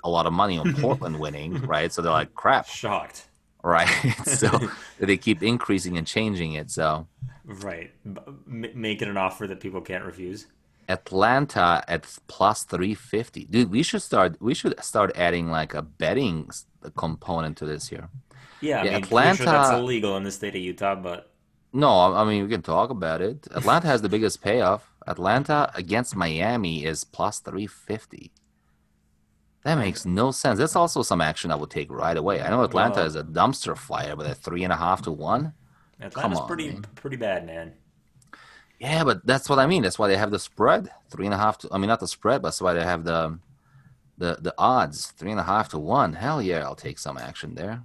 a 0.05 0.11
lot 0.11 0.27
of 0.27 0.33
money 0.33 0.57
on 0.59 0.75
Portland 0.85 1.19
winning, 1.21 1.53
right? 1.67 1.93
So 1.93 2.03
they're 2.03 2.11
like, 2.23 2.35
crap, 2.35 2.67
Shocked. 2.67 3.29
right? 3.63 3.89
so 4.25 4.49
they 4.99 5.17
keep 5.17 5.43
increasing 5.43 5.97
and 5.99 6.07
changing 6.07 6.55
it. 6.55 6.71
So 6.71 7.07
Right. 7.45 7.91
M- 8.07 8.69
making 8.75 9.09
an 9.09 9.17
offer 9.17 9.47
that 9.47 9.61
people 9.61 9.81
can't 9.81 10.05
refuse. 10.05 10.47
Atlanta 10.89 11.85
at 11.89 12.07
plus 12.29 12.65
350. 12.65 13.45
Dude, 13.47 13.71
we 13.71 13.83
should 13.83 14.03
start 14.03 14.41
we 14.41 14.55
should 14.55 14.75
start 14.83 15.13
adding 15.17 15.51
like 15.51 15.75
a 15.75 15.83
betting 15.83 16.51
component 16.97 17.57
to 17.59 17.65
this 17.67 17.89
here. 17.89 18.09
Yeah. 18.61 18.81
I 18.81 18.85
Yeah, 18.85 18.93
mean, 18.93 19.03
pretty 19.03 19.37
sure 19.37 19.47
that's 19.47 19.69
Atlanta- 19.69 19.79
illegal 19.79 20.17
in 20.17 20.23
the 20.25 20.31
state 20.31 20.55
of 20.55 20.61
Utah, 20.63 20.95
but 20.95 21.31
No, 21.73 22.15
I 22.15 22.25
mean 22.25 22.43
we 22.45 22.49
can 22.51 22.63
talk 22.63 22.91
about 22.91 23.21
it. 23.23 23.47
Atlanta 23.53 23.87
has 23.87 24.03
the 24.03 24.09
biggest 24.09 24.43
payoff. 24.43 24.93
Atlanta 25.07 25.71
against 25.75 26.15
Miami 26.15 26.85
is 26.85 27.03
plus 27.05 27.41
350. 27.41 28.31
That 29.65 29.77
makes 29.77 30.05
no 30.05 30.33
sense. 30.33 30.59
That's 30.59 30.75
also 30.77 31.03
some 31.03 31.21
action 31.21 31.51
I 31.53 31.55
would 31.55 31.71
take 31.71 31.91
right 31.91 32.17
away. 32.17 32.43
I 32.43 32.51
know 32.51 32.63
Atlanta 32.63 32.97
Well- 32.97 33.07
is 33.07 33.15
a 33.17 33.23
dumpster 33.23 33.77
fire, 33.77 34.17
but 34.17 34.27
at 34.27 34.39
three 34.39 34.65
and 34.65 34.73
a 34.73 34.77
half 34.77 35.03
to 35.03 35.13
one. 35.13 35.53
Atlanta's 36.01 36.41
on, 36.41 36.49
pretty 36.49 36.69
man. 36.73 36.83
pretty 36.97 37.17
bad, 37.17 37.47
man. 37.47 37.73
Yeah, 38.83 39.05
but 39.05 39.25
that's 39.25 39.49
what 39.49 39.61
I 39.61 39.67
mean. 39.67 39.85
That's 39.85 39.97
why 39.97 40.09
they 40.09 40.17
have 40.17 40.33
the 40.33 40.41
spread. 40.41 40.91
Three 41.09 41.25
and 41.25 41.33
a 41.33 41.39
half 41.39 41.57
to 41.59 41.69
I 41.71 41.79
mean 41.79 41.87
not 41.87 42.01
the 42.01 42.09
spread, 42.09 42.43
but 42.43 42.49
that's 42.49 42.61
why 42.61 42.75
they 42.75 42.83
have 42.83 43.05
the 43.05 43.39
the 44.19 44.39
the 44.41 44.53
odds. 44.59 45.13
Three 45.13 45.31
and 45.31 45.39
a 45.39 45.45
half 45.45 45.69
to 45.69 45.79
one. 45.79 46.15
Hell 46.15 46.43
yeah, 46.43 46.65
I'll 46.65 46.75
take 46.75 46.99
some 46.99 47.17
action 47.17 47.55
there. 47.55 47.85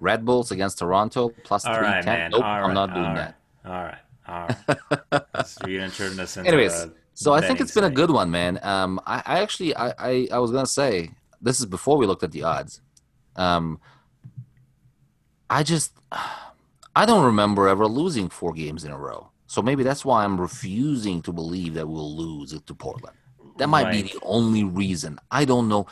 Red 0.00 0.24
Bulls 0.24 0.50
against 0.50 0.78
Toronto 0.78 1.28
plus 1.44 1.66
All 1.66 1.74
three 1.74 1.84
right, 1.84 2.02
ten. 2.02 2.18
man. 2.18 2.30
Nope, 2.30 2.44
all 2.44 2.50
I'm 2.50 2.62
right, 2.68 2.74
not 2.74 2.94
doing 2.94 3.06
all 3.06 3.14
that. 3.14 3.36
All 3.66 3.72
right. 3.72 3.98
All 4.26 4.48
right. 4.48 5.46
so 5.46 5.66
you're 5.66 5.80
gonna 5.80 5.92
turn 5.92 6.16
this 6.16 6.38
into 6.38 6.48
Anyways, 6.48 6.86
so 7.12 7.34
I 7.34 7.42
think 7.42 7.60
it's 7.60 7.74
been 7.74 7.84
a 7.84 7.90
good 7.90 8.10
one, 8.10 8.30
man. 8.30 8.58
Um, 8.62 9.00
I, 9.06 9.22
I 9.26 9.40
actually, 9.40 9.76
I, 9.76 9.92
I, 9.98 10.28
I 10.32 10.38
was 10.38 10.50
gonna 10.50 10.64
say 10.66 11.10
this 11.42 11.60
is 11.60 11.66
before 11.66 11.98
we 11.98 12.06
looked 12.06 12.22
at 12.22 12.32
the 12.32 12.42
odds. 12.44 12.80
Um, 13.36 13.80
I 15.50 15.62
just, 15.62 15.92
I 16.96 17.04
don't 17.04 17.24
remember 17.26 17.68
ever 17.68 17.86
losing 17.86 18.30
four 18.30 18.54
games 18.54 18.84
in 18.84 18.92
a 18.92 18.98
row. 18.98 19.31
So 19.52 19.60
maybe 19.60 19.82
that's 19.82 20.02
why 20.02 20.24
I'm 20.24 20.40
refusing 20.40 21.20
to 21.20 21.30
believe 21.30 21.74
that 21.74 21.86
we'll 21.86 22.16
lose 22.16 22.54
it 22.54 22.66
to 22.68 22.74
Portland. 22.74 23.14
That 23.58 23.66
might 23.66 23.92
be 23.92 24.00
the 24.00 24.18
only 24.22 24.64
reason. 24.64 25.18
I 25.30 25.44
don't 25.44 25.68
know. 25.68 25.88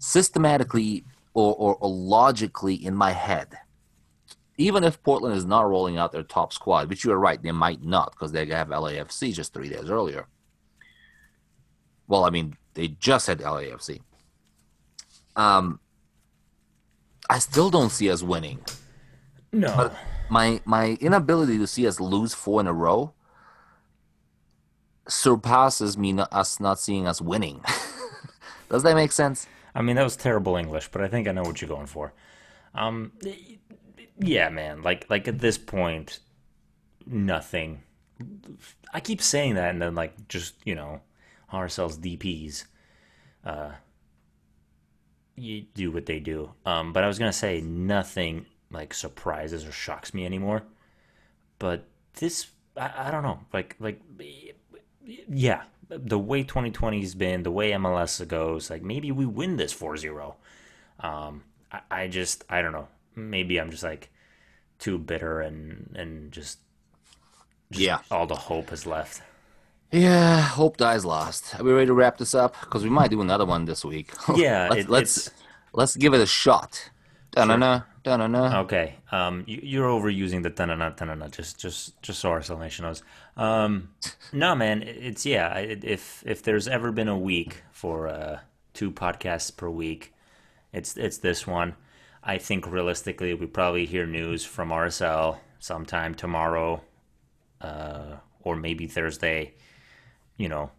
Systematically 0.00 1.04
or, 1.32 1.54
or, 1.54 1.76
or 1.76 1.88
logically 1.88 2.74
in 2.74 2.96
my 2.96 3.12
head, 3.12 3.56
even 4.58 4.82
if 4.82 5.00
Portland 5.04 5.36
is 5.36 5.44
not 5.44 5.68
rolling 5.68 5.98
out 5.98 6.10
their 6.10 6.24
top 6.24 6.52
squad, 6.52 6.88
which 6.88 7.04
you're 7.04 7.16
right, 7.16 7.40
they 7.40 7.52
might 7.52 7.80
not 7.80 8.10
because 8.10 8.32
they 8.32 8.44
have 8.46 8.70
LAFC 8.70 9.34
just 9.34 9.54
three 9.54 9.68
days 9.68 9.88
earlier. 9.88 10.26
Well, 12.08 12.24
I 12.24 12.30
mean, 12.30 12.56
they 12.74 12.88
just 12.88 13.28
had 13.28 13.38
LAFC. 13.38 14.00
Um, 15.36 15.78
I 17.30 17.38
still 17.38 17.70
don't 17.70 17.90
see 17.90 18.10
us 18.10 18.24
winning. 18.24 18.58
No. 19.52 19.76
But 19.76 19.94
my 20.30 20.60
my 20.64 20.98
inability 21.00 21.58
to 21.58 21.66
see 21.66 21.86
us 21.86 22.00
lose 22.00 22.34
four 22.34 22.60
in 22.60 22.66
a 22.66 22.72
row 22.72 23.12
surpasses 25.08 25.98
me 25.98 26.12
not, 26.12 26.32
us 26.32 26.60
not 26.60 26.78
seeing 26.78 27.06
us 27.06 27.20
winning. 27.20 27.62
Does 28.70 28.82
that 28.84 28.94
make 28.94 29.12
sense? 29.12 29.46
I 29.74 29.82
mean, 29.82 29.96
that 29.96 30.04
was 30.04 30.16
terrible 30.16 30.56
English, 30.56 30.88
but 30.92 31.02
I 31.02 31.08
think 31.08 31.28
I 31.28 31.32
know 31.32 31.42
what 31.42 31.60
you're 31.60 31.68
going 31.68 31.86
for. 31.86 32.12
Um, 32.74 33.12
yeah, 34.18 34.48
man. 34.48 34.82
Like, 34.82 35.08
like 35.10 35.26
at 35.28 35.38
this 35.38 35.58
point, 35.58 36.20
nothing. 37.06 37.82
I 38.92 39.00
keep 39.00 39.22
saying 39.22 39.54
that, 39.54 39.70
and 39.70 39.80
then 39.80 39.94
like 39.94 40.28
just 40.28 40.54
you 40.64 40.74
know, 40.74 41.00
RSL's 41.52 41.98
DPs, 41.98 42.64
uh, 43.44 43.70
you 45.36 45.62
do 45.74 45.90
what 45.90 46.06
they 46.06 46.20
do. 46.20 46.52
Um, 46.66 46.92
but 46.92 47.02
I 47.02 47.08
was 47.08 47.18
gonna 47.18 47.32
say 47.32 47.60
nothing 47.60 48.46
like 48.70 48.94
surprises 48.94 49.66
or 49.66 49.72
shocks 49.72 50.14
me 50.14 50.24
anymore. 50.24 50.62
But 51.58 51.84
this, 52.14 52.48
I, 52.76 53.08
I 53.08 53.10
don't 53.10 53.22
know. 53.22 53.40
Like, 53.52 53.76
like, 53.80 54.00
yeah, 55.06 55.62
the 55.88 56.18
way 56.18 56.44
2020's 56.44 57.14
been, 57.14 57.42
the 57.42 57.50
way 57.50 57.72
MLS 57.72 58.26
goes, 58.26 58.70
like 58.70 58.82
maybe 58.82 59.10
we 59.12 59.26
win 59.26 59.56
this 59.56 59.74
4-0. 59.74 60.34
Um, 61.00 61.42
I, 61.72 61.80
I 61.90 62.08
just, 62.08 62.44
I 62.48 62.62
don't 62.62 62.72
know. 62.72 62.88
Maybe 63.16 63.58
I'm 63.60 63.70
just 63.70 63.82
like 63.82 64.08
too 64.78 64.98
bitter 64.98 65.40
and 65.40 65.94
and 65.94 66.32
just, 66.32 66.58
just 67.70 67.82
Yeah. 67.84 67.98
all 68.10 68.26
the 68.26 68.34
hope 68.36 68.72
is 68.72 68.86
left. 68.86 69.22
Yeah, 69.92 70.40
hope 70.40 70.76
dies 70.76 71.04
last. 71.04 71.58
Are 71.58 71.64
we 71.64 71.72
ready 71.72 71.86
to 71.86 71.92
wrap 71.92 72.16
this 72.18 72.34
up? 72.34 72.54
Because 72.60 72.84
we 72.84 72.90
might 72.90 73.10
do 73.10 73.20
another 73.20 73.44
one 73.44 73.64
this 73.64 73.84
week. 73.84 74.12
Yeah, 74.36 74.68
let's 74.70 74.84
it- 74.84 74.88
let's, 74.88 75.30
let's 75.72 75.96
give 75.96 76.14
it 76.14 76.20
a 76.20 76.26
shot. 76.26 76.90
Da-na-na, 77.32 77.82
da-na-na. 78.02 78.60
Okay. 78.62 78.96
Um, 79.12 79.44
you, 79.46 79.60
you're 79.62 79.88
overusing 79.88 80.42
the 80.42 80.50
tanana 80.50 80.94
tanana. 80.96 81.28
Just, 81.30 81.60
just, 81.60 82.00
just 82.02 82.18
so 82.20 82.30
our 82.30 82.42
nation 82.58 82.84
knows. 82.84 83.02
Um, 83.36 83.90
no, 84.32 84.54
man. 84.54 84.82
It's 84.82 85.24
yeah. 85.24 85.54
it- 85.58 85.84
If 85.84 86.22
if 86.26 86.42
there's 86.42 86.66
ever 86.68 86.92
been 86.92 87.08
a 87.08 87.18
week 87.18 87.62
for 87.70 88.08
uh, 88.08 88.40
two 88.74 88.90
podcasts 88.90 89.56
per 89.56 89.68
week, 89.70 90.12
it's 90.72 90.96
it's 90.96 91.18
this 91.18 91.46
one. 91.46 91.76
I 92.22 92.38
think 92.38 92.66
realistically, 92.70 93.32
we 93.34 93.46
probably 93.46 93.86
hear 93.86 94.06
news 94.06 94.44
from 94.44 94.70
RSL 94.70 95.38
sometime 95.58 96.14
tomorrow, 96.14 96.82
uh, 97.60 98.16
or 98.42 98.56
maybe 98.56 98.86
Thursday. 98.86 99.54
You 100.36 100.48
know, 100.48 100.70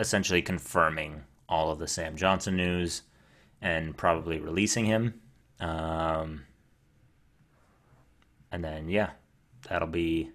essentially 0.00 0.42
confirming 0.42 1.22
all 1.48 1.70
of 1.70 1.78
the 1.78 1.88
Sam 1.88 2.16
Johnson 2.16 2.56
news 2.56 3.02
and 3.60 3.96
probably 3.96 4.38
releasing 4.40 4.86
him. 4.86 5.20
Um, 5.62 6.42
and 8.50 8.64
then 8.64 8.88
yeah, 8.88 9.10
that'll 9.68 9.88
be 9.88 10.30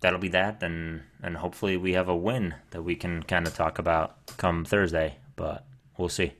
that'll 0.00 0.18
be 0.18 0.28
that, 0.28 0.62
and 0.62 1.02
and 1.22 1.36
hopefully 1.36 1.76
we 1.76 1.92
have 1.92 2.08
a 2.08 2.16
win 2.16 2.54
that 2.70 2.82
we 2.82 2.96
can 2.96 3.22
kind 3.22 3.46
of 3.46 3.54
talk 3.54 3.78
about 3.78 4.36
come 4.38 4.64
Thursday. 4.64 5.18
But 5.36 5.66
we'll 5.98 6.08
see. 6.08 6.32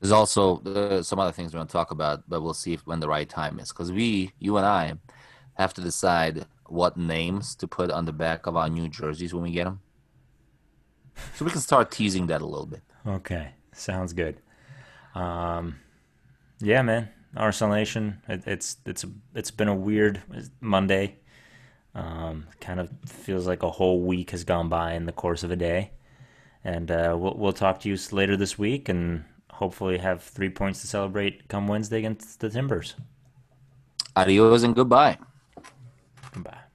There's 0.00 0.12
also 0.12 0.58
uh, 0.62 1.02
some 1.02 1.18
other 1.18 1.32
things 1.32 1.52
we 1.52 1.58
want 1.58 1.70
to 1.70 1.72
talk 1.72 1.90
about, 1.90 2.28
but 2.28 2.42
we'll 2.42 2.54
see 2.54 2.74
if, 2.74 2.86
when 2.86 3.00
the 3.00 3.08
right 3.08 3.28
time 3.28 3.58
is. 3.58 3.70
Because 3.70 3.90
we, 3.90 4.30
you 4.38 4.56
and 4.58 4.66
I, 4.66 4.92
have 5.54 5.72
to 5.74 5.80
decide 5.80 6.44
what 6.66 6.98
names 6.98 7.54
to 7.56 7.66
put 7.66 7.90
on 7.90 8.04
the 8.04 8.12
back 8.12 8.46
of 8.46 8.56
our 8.56 8.68
new 8.68 8.88
jerseys 8.88 9.32
when 9.32 9.42
we 9.42 9.50
get 9.50 9.64
them. 9.64 9.80
So 11.34 11.46
we 11.46 11.50
can 11.50 11.60
start 11.60 11.90
teasing 11.90 12.26
that 12.26 12.42
a 12.42 12.46
little 12.46 12.66
bit. 12.66 12.82
Okay, 13.06 13.52
sounds 13.72 14.12
good. 14.12 14.42
Um, 15.14 15.76
yeah, 16.60 16.82
man, 16.82 17.08
RSL 17.36 17.70
Nation. 17.70 18.20
It, 18.28 18.42
it's 18.46 18.76
it's 18.86 19.04
it's 19.34 19.50
been 19.50 19.68
a 19.68 19.74
weird 19.74 20.22
Monday. 20.60 21.16
Um, 21.94 22.46
kind 22.60 22.78
of 22.78 22.90
feels 23.06 23.46
like 23.46 23.62
a 23.62 23.70
whole 23.70 24.02
week 24.02 24.30
has 24.30 24.44
gone 24.44 24.68
by 24.68 24.92
in 24.92 25.06
the 25.06 25.12
course 25.12 25.42
of 25.42 25.50
a 25.50 25.56
day, 25.56 25.92
and 26.62 26.90
uh, 26.90 27.16
we'll 27.18 27.34
we'll 27.36 27.52
talk 27.52 27.80
to 27.80 27.88
you 27.88 27.96
later 28.12 28.36
this 28.36 28.58
week, 28.58 28.88
and 28.88 29.24
hopefully 29.50 29.98
have 29.98 30.22
three 30.22 30.50
points 30.50 30.80
to 30.82 30.86
celebrate 30.86 31.48
come 31.48 31.68
Wednesday 31.68 31.98
against 31.98 32.40
the 32.40 32.50
Timbers. 32.50 32.94
Adios 34.14 34.62
and 34.62 34.74
goodbye. 34.74 35.18
Bye. 36.36 36.65